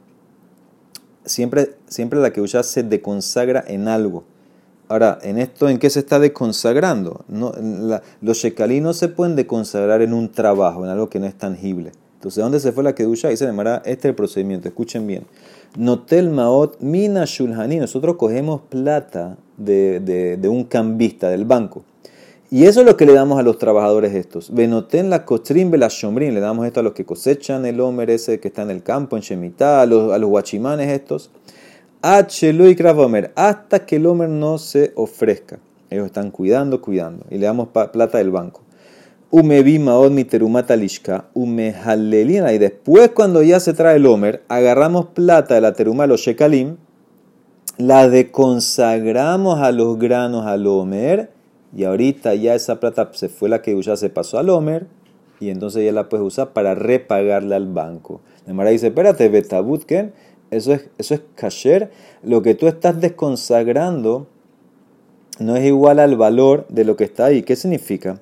siempre, 1.26 1.76
siempre 1.88 2.20
la 2.20 2.32
Kedusha 2.32 2.64
se 2.64 2.84
deconsagra 2.84 3.64
en 3.68 3.88
algo. 3.88 4.24
Ahora, 4.88 5.20
¿en 5.22 5.38
esto 5.38 5.70
en 5.70 5.80
qué 5.80 5.90
se 5.90 6.00
está 6.00 6.20
deconsagrando? 6.20 7.24
No, 7.30 7.54
los 8.22 8.38
shekali 8.38 8.82
no 8.82 8.94
se 8.94 9.08
pueden 9.08 9.36
deconsagrar 9.36 10.02
en 10.02 10.14
un 10.14 10.30
trabajo, 10.30 10.84
en 10.84 10.92
algo 10.92 11.10
que 11.10 11.20
no 11.20 11.26
es 11.28 11.36
tangible. 11.36 11.94
Entonces, 12.16 12.44
¿dónde 12.44 12.60
se 12.60 12.72
fue 12.72 12.84
la 12.84 12.94
Kedusha? 12.94 13.30
Ahí 13.30 13.38
se 13.38 13.46
llamará 13.46 13.78
este 13.86 14.08
es 14.08 14.12
el 14.12 14.16
procedimiento. 14.16 14.68
Escuchen 14.68 15.08
bien. 15.08 15.26
Notel 15.78 16.30
maot 16.30 16.80
mina 16.82 17.24
shulhani. 17.26 17.78
Nosotros 17.78 18.18
cogemos 18.18 18.62
plata 18.70 19.38
de, 19.58 20.00
de 20.40 20.50
un 20.50 20.66
cambista 20.66 21.30
del 21.30 21.46
banco. 21.46 21.84
Y 22.54 22.66
eso 22.66 22.82
es 22.82 22.86
lo 22.86 22.98
que 22.98 23.06
le 23.06 23.14
damos 23.14 23.40
a 23.40 23.44
los 23.44 23.58
trabajadores 23.58 24.14
estos. 24.14 24.54
Benoten 24.54 25.10
la 25.10 25.24
costrim 25.24 25.72
la. 25.72 26.34
Le 26.34 26.42
damos 26.42 26.66
esto 26.68 26.82
a 26.82 26.84
los 26.84 26.92
que 26.92 27.06
cosechan 27.06 27.66
el 27.66 27.80
homer 27.80 28.10
ese 28.10 28.42
que 28.42 28.50
está 28.50 28.64
en 28.64 28.72
el 28.72 28.84
campo, 28.84 29.16
en 29.16 29.22
Shemitah, 29.22 29.84
a 29.84 29.86
los, 29.86 30.12
a 30.12 30.18
los 30.18 30.30
guachimanes 30.30 30.90
estos. 30.90 31.32
y 32.04 32.76
kravomer. 32.76 33.32
Hasta 33.36 33.86
que 33.86 33.96
el 33.96 34.06
homer 34.06 34.28
no 34.28 34.58
se 34.58 34.92
ofrezca. 34.96 35.60
Ellos 35.90 36.08
están 36.08 36.30
cuidando, 36.30 36.82
cuidando. 36.82 37.26
Y 37.30 37.38
le 37.38 37.46
damos 37.46 37.70
plata 37.70 38.18
del 38.18 38.32
banco. 38.32 38.60
Umevi 39.30 39.80
maod 39.80 40.12
miterumata 40.12 40.76
lishka. 40.76 41.30
Umehalelina. 41.34 42.52
Y 42.52 42.58
después, 42.58 43.12
cuando 43.12 43.44
ya 43.44 43.62
se 43.62 43.72
trae 43.72 43.96
el 43.96 44.06
homer, 44.06 44.44
agarramos 44.50 45.06
plata 45.06 45.56
de 45.56 45.62
la 45.62 45.72
teruma, 45.72 46.06
los 46.06 46.20
shekalim. 46.20 46.76
La 47.78 48.10
deconsagramos 48.10 49.62
a 49.62 49.72
los 49.72 49.98
granos 49.98 50.46
al 50.46 50.68
homer 50.68 51.41
y 51.76 51.86
ahorita 51.86 52.36
ya 52.36 52.56
esa 52.56 52.80
plata 52.80 53.10
se 53.14 53.30
fue 53.30 53.50
la 53.50 53.62
que 53.62 53.80
ya 53.82 53.96
se 53.96 54.10
pasó 54.10 54.38
al 54.38 54.50
Homer 54.50 54.88
y 55.40 55.50
entonces 55.50 55.84
ya 55.86 55.92
la 55.92 56.10
puedes 56.10 56.26
usar 56.26 56.54
para 56.54 56.76
repagarle 56.76 57.56
al 57.56 57.68
banco. 57.68 58.22
La 58.46 58.54
Mara 58.54 58.70
dice, 58.70 58.88
espérate, 58.88 59.30
Betabutken, 59.30 60.14
eso 60.52 60.74
es, 60.74 60.90
eso 60.98 61.16
es. 61.16 61.88
Lo 62.24 62.42
que 62.42 62.56
tú 62.56 62.68
estás 62.68 63.00
desconsagrando 63.00 64.28
no 65.40 65.56
es 65.56 65.66
igual 65.66 66.00
al 66.00 66.18
valor 66.18 66.68
de 66.70 66.84
lo 66.84 66.96
que 66.96 67.06
está 67.06 67.26
ahí. 67.26 67.42
¿Qué 67.42 67.56
significa? 67.56 68.20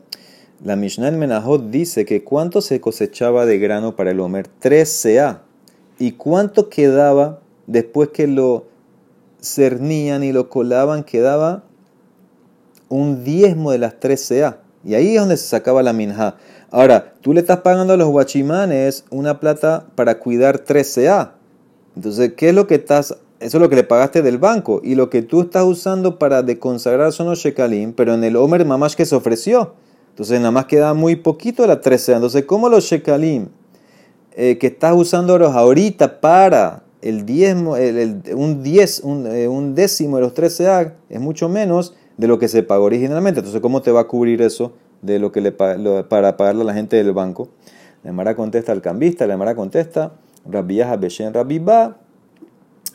La 0.64 0.76
Mishnah 0.76 1.08
en 1.08 1.20
Menahot 1.20 1.70
dice 1.70 2.06
que 2.06 2.24
cuánto 2.24 2.62
se 2.62 2.80
cosechaba 2.80 3.46
de 3.46 3.60
grano 3.60 3.96
para 3.96 4.12
el 4.12 4.20
Homer, 4.20 4.48
3 4.60 5.02
CA. 5.04 5.42
¿Y 5.98 6.14
cuánto 6.14 6.70
quedaba 6.70 7.42
después 7.68 8.10
que 8.10 8.28
lo 8.28 8.68
cernían 9.42 10.24
y 10.24 10.32
lo 10.32 10.50
colaban? 10.50 11.04
Quedaba 11.04 11.64
un 12.90 13.24
diezmo 13.24 13.72
de 13.72 13.78
las 13.78 14.00
13A. 14.00 14.58
Y 14.84 14.96
ahí 14.96 15.16
es 15.16 15.20
donde 15.20 15.38
se 15.38 15.48
sacaba 15.48 15.84
la 15.84 15.94
minja. 15.94 16.36
Ahora, 16.72 17.14
tú 17.22 17.34
le 17.34 17.42
estás 17.42 17.60
pagando 17.60 17.94
a 17.94 17.98
los 17.98 18.10
guachimanes 18.10 19.06
una 19.10 19.40
plata 19.40 19.86
para 19.96 20.20
cuidar 20.20 20.64
13A. 20.64 21.32
Entonces, 21.96 22.34
¿qué 22.36 22.50
es 22.50 22.56
lo 22.56 22.68
que 22.68 22.76
estás 22.76 23.18
eso 23.40 23.58
es 23.58 23.62
lo 23.62 23.70
que 23.70 23.76
le 23.78 23.84
pagaste 23.84 24.22
del 24.22 24.38
banco. 24.38 24.82
Y 24.84 24.96
lo 24.96 25.10
que 25.10 25.22
tú 25.22 25.42
estás 25.42 25.64
usando 25.64 26.20
para 26.20 26.44
deconsagrar 26.44 27.14
son 27.14 27.28
los 27.28 27.40
shekalim, 27.40 27.94
pero 27.94 28.14
en 28.14 28.24
el 28.24 28.36
Omer 28.36 28.66
Mamash 28.66 28.96
que 28.96 29.06
se 29.06 29.16
ofreció. 29.16 29.76
Entonces 30.10 30.40
nada 30.40 30.52
más 30.52 30.66
queda 30.66 30.94
muy 30.94 31.16
poquito 31.16 31.62
de 31.62 31.70
la 31.70 31.80
13. 31.80 32.14
Entonces, 32.14 32.44
¿cómo 32.44 32.68
los 32.68 32.84
shekalim 32.84 33.48
eh, 34.36 34.58
que 34.58 34.68
estás 34.68 34.94
usando 34.94 35.36
ahorita 35.36 36.20
para 36.20 36.84
el 37.02 37.26
diezmo, 37.26 37.78
un, 38.36 38.62
diez, 38.62 39.02
eh, 39.06 39.48
un, 39.48 39.74
décimo 39.74 40.18
de 40.18 40.22
los 40.22 40.34
13 40.34 40.68
A 40.68 40.94
es 41.10 41.22
mucho 41.22 41.48
menos 41.48 41.96
de 42.20 42.28
lo 42.28 42.38
que 42.38 42.50
se 42.50 42.64
pagó 42.64 42.84
originalmente. 42.84 43.40
Entonces, 43.40 43.62
¿cómo 43.62 43.82
te 43.82 43.94
va 43.94 44.02
a 44.02 44.04
cubrir 44.04 44.42
eso 44.42 44.74
de 45.02 45.20
lo 45.20 45.32
que 45.32 45.40
le, 45.40 45.54
para 45.54 46.36
pagarle 46.36 46.64
a 46.64 46.66
la 46.66 46.74
gente 46.74 46.98
del 46.98 47.14
banco? 47.14 47.48
La 48.04 48.12
Mara 48.12 48.36
contesta 48.36 48.74
al 48.74 48.82
cambista, 48.82 49.26
la 49.26 49.38
Mara 49.38 49.56
contesta, 49.56 50.12
Rabbiyaha 50.46 50.98
Beshen 50.98 51.34
Rabbiba, 51.34 51.96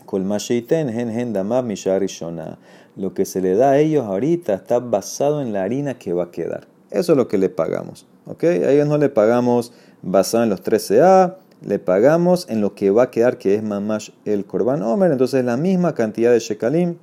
Kolmasheiten, 0.05 0.91
Hen 0.91 1.09
Hen 1.09 1.33
Damab 1.33 1.65
Misharishona. 1.65 2.59
Lo 2.97 3.15
que 3.15 3.25
se 3.25 3.41
le 3.41 3.55
da 3.55 3.71
a 3.71 3.79
ellos 3.79 4.05
ahorita 4.05 4.53
está 4.53 4.79
basado 4.79 5.41
en 5.41 5.55
la 5.55 5.63
harina 5.63 5.95
que 5.95 6.13
va 6.13 6.25
a 6.25 6.31
quedar. 6.31 6.67
Eso 6.91 7.13
es 7.13 7.17
lo 7.17 7.27
que 7.27 7.39
le 7.39 7.49
pagamos. 7.49 8.07
¿ok? 8.27 8.45
A 8.45 8.73
ellos 8.73 8.87
no 8.87 8.99
le 8.99 9.09
pagamos 9.09 9.73
basado 10.03 10.45
en 10.45 10.51
los 10.51 10.63
13A, 10.63 11.37
le 11.63 11.79
pagamos 11.79 12.47
en 12.51 12.61
lo 12.61 12.75
que 12.75 12.91
va 12.91 13.05
a 13.05 13.11
quedar, 13.11 13.39
que 13.39 13.55
es 13.55 13.63
mamash 13.63 14.11
el 14.27 14.45
korban 14.45 14.83
omer. 14.83 15.13
Entonces 15.13 15.43
la 15.47 15.57
misma 15.57 15.95
cantidad 15.95 16.31
de 16.31 16.41
shekalim, 16.41 16.97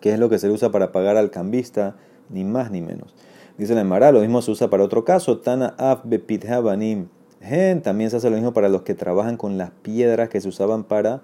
que 0.00 0.12
es 0.12 0.18
lo 0.18 0.28
que 0.28 0.38
se 0.38 0.50
usa 0.50 0.70
para 0.70 0.92
pagar 0.92 1.16
al 1.16 1.30
cambista, 1.30 1.96
ni 2.30 2.44
más 2.44 2.70
ni 2.70 2.80
menos. 2.80 3.14
Dice 3.58 3.74
la 3.74 3.80
Emara, 3.80 4.12
lo 4.12 4.20
mismo 4.20 4.40
se 4.40 4.52
usa 4.52 4.70
para 4.70 4.84
otro 4.84 5.04
caso, 5.04 5.38
Tana 5.38 5.74
af 5.78 6.02
banim 6.04 7.08
gen. 7.40 7.82
También 7.82 8.10
se 8.10 8.16
hace 8.16 8.30
lo 8.30 8.36
mismo 8.36 8.52
para 8.52 8.68
los 8.68 8.82
que 8.82 8.94
trabajan 8.94 9.36
con 9.36 9.58
las 9.58 9.70
piedras 9.82 10.28
que 10.28 10.40
se 10.40 10.48
usaban 10.48 10.84
para 10.84 11.22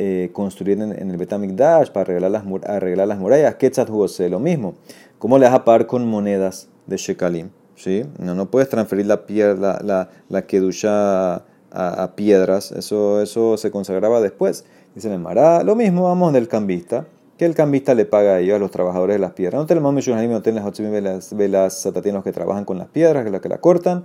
eh, 0.00 0.30
construir 0.32 0.80
en, 0.80 0.92
el 0.92 1.16
Betamikdash, 1.16 1.90
para 1.90 2.02
arreglar 2.02 2.30
las, 2.30 2.44
arreglar 2.66 3.06
las 3.06 3.18
murallas. 3.18 3.54
Ketzat 3.56 3.88
jugose, 3.88 4.28
lo 4.28 4.40
mismo. 4.40 4.74
¿Cómo 5.18 5.38
le 5.38 5.46
vas 5.46 5.54
a 5.54 5.64
pagar 5.64 5.86
con 5.86 6.06
monedas 6.06 6.68
de 6.86 6.96
shekalim? 6.96 7.50
¿Sí? 7.76 8.04
No, 8.18 8.34
no 8.34 8.50
puedes 8.50 8.68
transferir 8.68 9.06
la, 9.06 9.26
piedra, 9.26 9.78
la, 9.82 10.08
la, 10.28 10.46
kedusha 10.46 11.44
a, 11.70 12.12
piedras, 12.16 12.72
eso, 12.72 13.22
eso 13.22 13.56
se 13.56 13.70
consagraba 13.70 14.20
después. 14.20 14.64
Dice 14.96 15.12
el 15.12 15.20
Mará, 15.20 15.62
lo 15.62 15.76
mismo 15.76 16.04
vamos 16.04 16.32
del 16.32 16.48
cambista, 16.48 17.06
que 17.38 17.46
el 17.46 17.54
cambista 17.54 17.94
le 17.94 18.04
paga 18.04 18.34
a 18.34 18.40
ellos, 18.40 18.56
a 18.56 18.58
los 18.58 18.72
trabajadores 18.72 19.14
de 19.14 19.20
las 19.20 19.30
piedras. 19.30 19.60
No 19.60 19.66
tenemos 19.66 19.92
muchos 19.94 20.16
no 20.16 20.42
tenemos 20.42 21.02
las 21.02 21.36
velas 21.36 21.80
satatinos 21.80 22.24
que 22.24 22.32
trabajan 22.32 22.64
con 22.64 22.78
las 22.78 22.88
piedras, 22.88 23.24
que 23.24 23.30
las 23.30 23.40
que 23.40 23.48
la 23.48 23.58
cortan, 23.58 24.04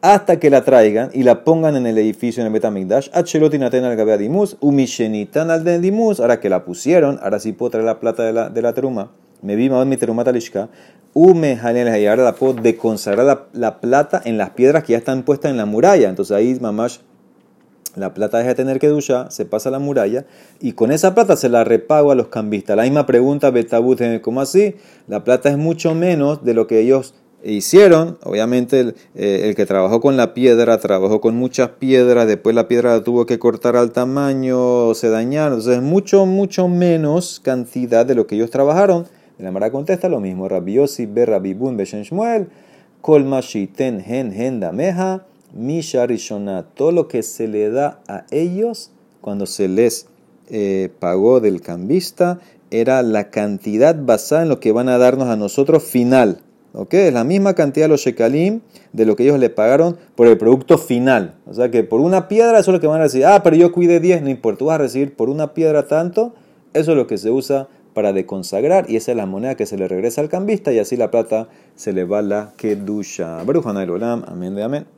hasta 0.00 0.38
que 0.38 0.48
la 0.48 0.64
traigan 0.64 1.10
y 1.12 1.24
la 1.24 1.42
pongan 1.42 1.74
en 1.74 1.88
el 1.88 1.98
edificio 1.98 2.40
en 2.40 2.46
el 2.46 2.52
Betamigdash. 2.52 3.08
Achelotin 3.12 3.64
al 3.64 3.96
Gabea 3.96 4.16
Dimus, 4.16 4.56
Umishenitan 4.60 5.50
al 5.50 5.82
Dimus, 5.82 6.20
ahora 6.20 6.38
que 6.38 6.48
la 6.48 6.64
pusieron, 6.64 7.18
ahora 7.20 7.40
sí 7.40 7.52
puedo 7.52 7.70
traer 7.70 7.84
la 7.84 7.98
plata 7.98 8.22
de 8.22 8.32
la, 8.32 8.48
de 8.48 8.62
la 8.62 8.72
teruma. 8.72 9.10
Me 9.42 9.56
vi 9.56 9.68
mi 9.68 9.96
terumata 9.96 10.30
lishka, 10.30 10.68
Ume 11.14 11.58
y 12.00 12.06
ahora 12.06 12.22
la 12.22 12.34
puedo 12.34 12.54
deconsagrar 12.54 13.26
la, 13.26 13.46
la, 13.52 13.80
plata 13.80 14.22
en 14.24 14.38
las 14.38 14.50
piedras 14.50 14.84
que 14.84 14.92
ya 14.92 14.98
están 14.98 15.24
puestas 15.24 15.50
en 15.50 15.56
la 15.56 15.66
muralla. 15.66 16.08
Entonces 16.08 16.36
ahí 16.36 16.56
mamash 16.60 16.98
la 17.96 18.14
plata 18.14 18.38
deja 18.38 18.50
de 18.50 18.54
tener 18.54 18.78
que 18.78 18.88
ducha, 18.88 19.30
se 19.30 19.44
pasa 19.44 19.68
a 19.68 19.72
la 19.72 19.78
muralla 19.78 20.26
y 20.60 20.72
con 20.72 20.92
esa 20.92 21.14
plata 21.14 21.36
se 21.36 21.48
la 21.48 21.64
repago 21.64 22.10
a 22.10 22.14
los 22.14 22.28
cambistas. 22.28 22.76
La 22.76 22.84
misma 22.84 23.06
pregunta, 23.06 23.50
Betabut, 23.50 24.00
¿cómo 24.22 24.40
así? 24.40 24.76
La 25.06 25.24
plata 25.24 25.48
es 25.48 25.58
mucho 25.58 25.94
menos 25.94 26.44
de 26.44 26.54
lo 26.54 26.66
que 26.66 26.80
ellos 26.80 27.14
hicieron. 27.42 28.18
Obviamente 28.24 28.80
el, 28.80 28.94
eh, 29.14 29.48
el, 29.48 29.54
que 29.54 29.66
trabajó 29.66 30.00
con 30.00 30.16
la 30.16 30.34
piedra, 30.34 30.78
trabajó 30.78 31.20
con 31.20 31.36
muchas 31.36 31.70
piedras, 31.70 32.26
después 32.26 32.54
la 32.54 32.68
piedra 32.68 33.02
tuvo 33.02 33.26
que 33.26 33.38
cortar 33.38 33.76
al 33.76 33.92
tamaño, 33.92 34.94
se 34.94 35.08
dañaron. 35.08 35.54
Entonces 35.54 35.76
es 35.76 35.82
mucho, 35.82 36.26
mucho 36.26 36.68
menos 36.68 37.40
cantidad 37.40 38.04
de 38.04 38.14
lo 38.14 38.26
que 38.26 38.36
ellos 38.36 38.50
trabajaron. 38.50 39.06
La 39.38 39.52
Mara 39.52 39.70
contesta 39.70 40.08
lo 40.08 40.20
mismo. 40.20 40.48
Rabbi 40.48 40.74
Yossi, 40.74 41.06
Be 41.06 41.24
Rabbi 41.24 41.54
Bun, 41.54 41.76
Beshen 41.76 42.02
Shmuel, 42.02 42.48
Kol 43.00 43.24
Mashiten, 43.24 44.02
Hen, 44.04 44.32
Hen, 44.32 44.58
Dameja, 44.58 45.26
Misha 45.52 46.06
Rishonah. 46.06 46.62
Todo 46.74 46.92
lo 46.92 47.08
que 47.08 47.22
se 47.22 47.48
le 47.48 47.70
da 47.70 48.00
a 48.08 48.24
ellos 48.30 48.90
cuando 49.20 49.46
se 49.46 49.68
les 49.68 50.06
eh, 50.50 50.90
pagó 50.98 51.40
del 51.40 51.60
cambista 51.60 52.40
era 52.70 53.02
la 53.02 53.30
cantidad 53.30 53.96
basada 54.00 54.42
en 54.42 54.48
lo 54.48 54.60
que 54.60 54.72
van 54.72 54.88
a 54.88 54.98
darnos 54.98 55.28
a 55.28 55.36
nosotros 55.36 55.82
final. 55.82 56.42
¿Ok? 56.74 56.94
Es 56.94 57.14
la 57.14 57.24
misma 57.24 57.54
cantidad 57.54 57.86
de 57.86 57.88
los 57.88 58.02
shekalim 58.02 58.60
de 58.92 59.06
lo 59.06 59.16
que 59.16 59.24
ellos 59.24 59.38
le 59.38 59.50
pagaron 59.50 59.96
por 60.14 60.26
el 60.26 60.36
producto 60.36 60.76
final. 60.76 61.34
O 61.46 61.54
sea 61.54 61.70
que 61.70 61.82
por 61.82 62.00
una 62.00 62.28
piedra 62.28 62.58
eso 62.58 62.70
es 62.70 62.74
lo 62.74 62.80
que 62.80 62.86
van 62.86 63.00
a 63.00 63.04
decir. 63.04 63.24
Ah, 63.24 63.42
pero 63.42 63.56
yo 63.56 63.72
cuide 63.72 64.00
10, 64.00 64.22
no 64.22 64.28
importa. 64.28 64.58
Tú 64.58 64.64
vas 64.66 64.74
a 64.74 64.78
recibir 64.78 65.16
por 65.16 65.30
una 65.30 65.54
piedra 65.54 65.86
tanto. 65.86 66.34
Eso 66.74 66.92
es 66.92 66.96
lo 66.96 67.06
que 67.06 67.16
se 67.16 67.30
usa 67.30 67.68
para 67.94 68.12
deconsagrar 68.12 68.88
y 68.88 68.96
esa 68.96 69.10
es 69.10 69.16
la 69.16 69.26
moneda 69.26 69.56
que 69.56 69.66
se 69.66 69.76
le 69.76 69.88
regresa 69.88 70.20
al 70.20 70.28
cambista 70.28 70.72
y 70.72 70.78
así 70.78 70.96
la 70.96 71.10
plata 71.10 71.48
se 71.74 71.92
le 71.92 72.04
va 72.04 72.22
la 72.22 72.52
kedusha. 72.56 73.42
Baruch 73.42 73.66
amén 73.66 74.54
de 74.54 74.62
amén. 74.62 74.86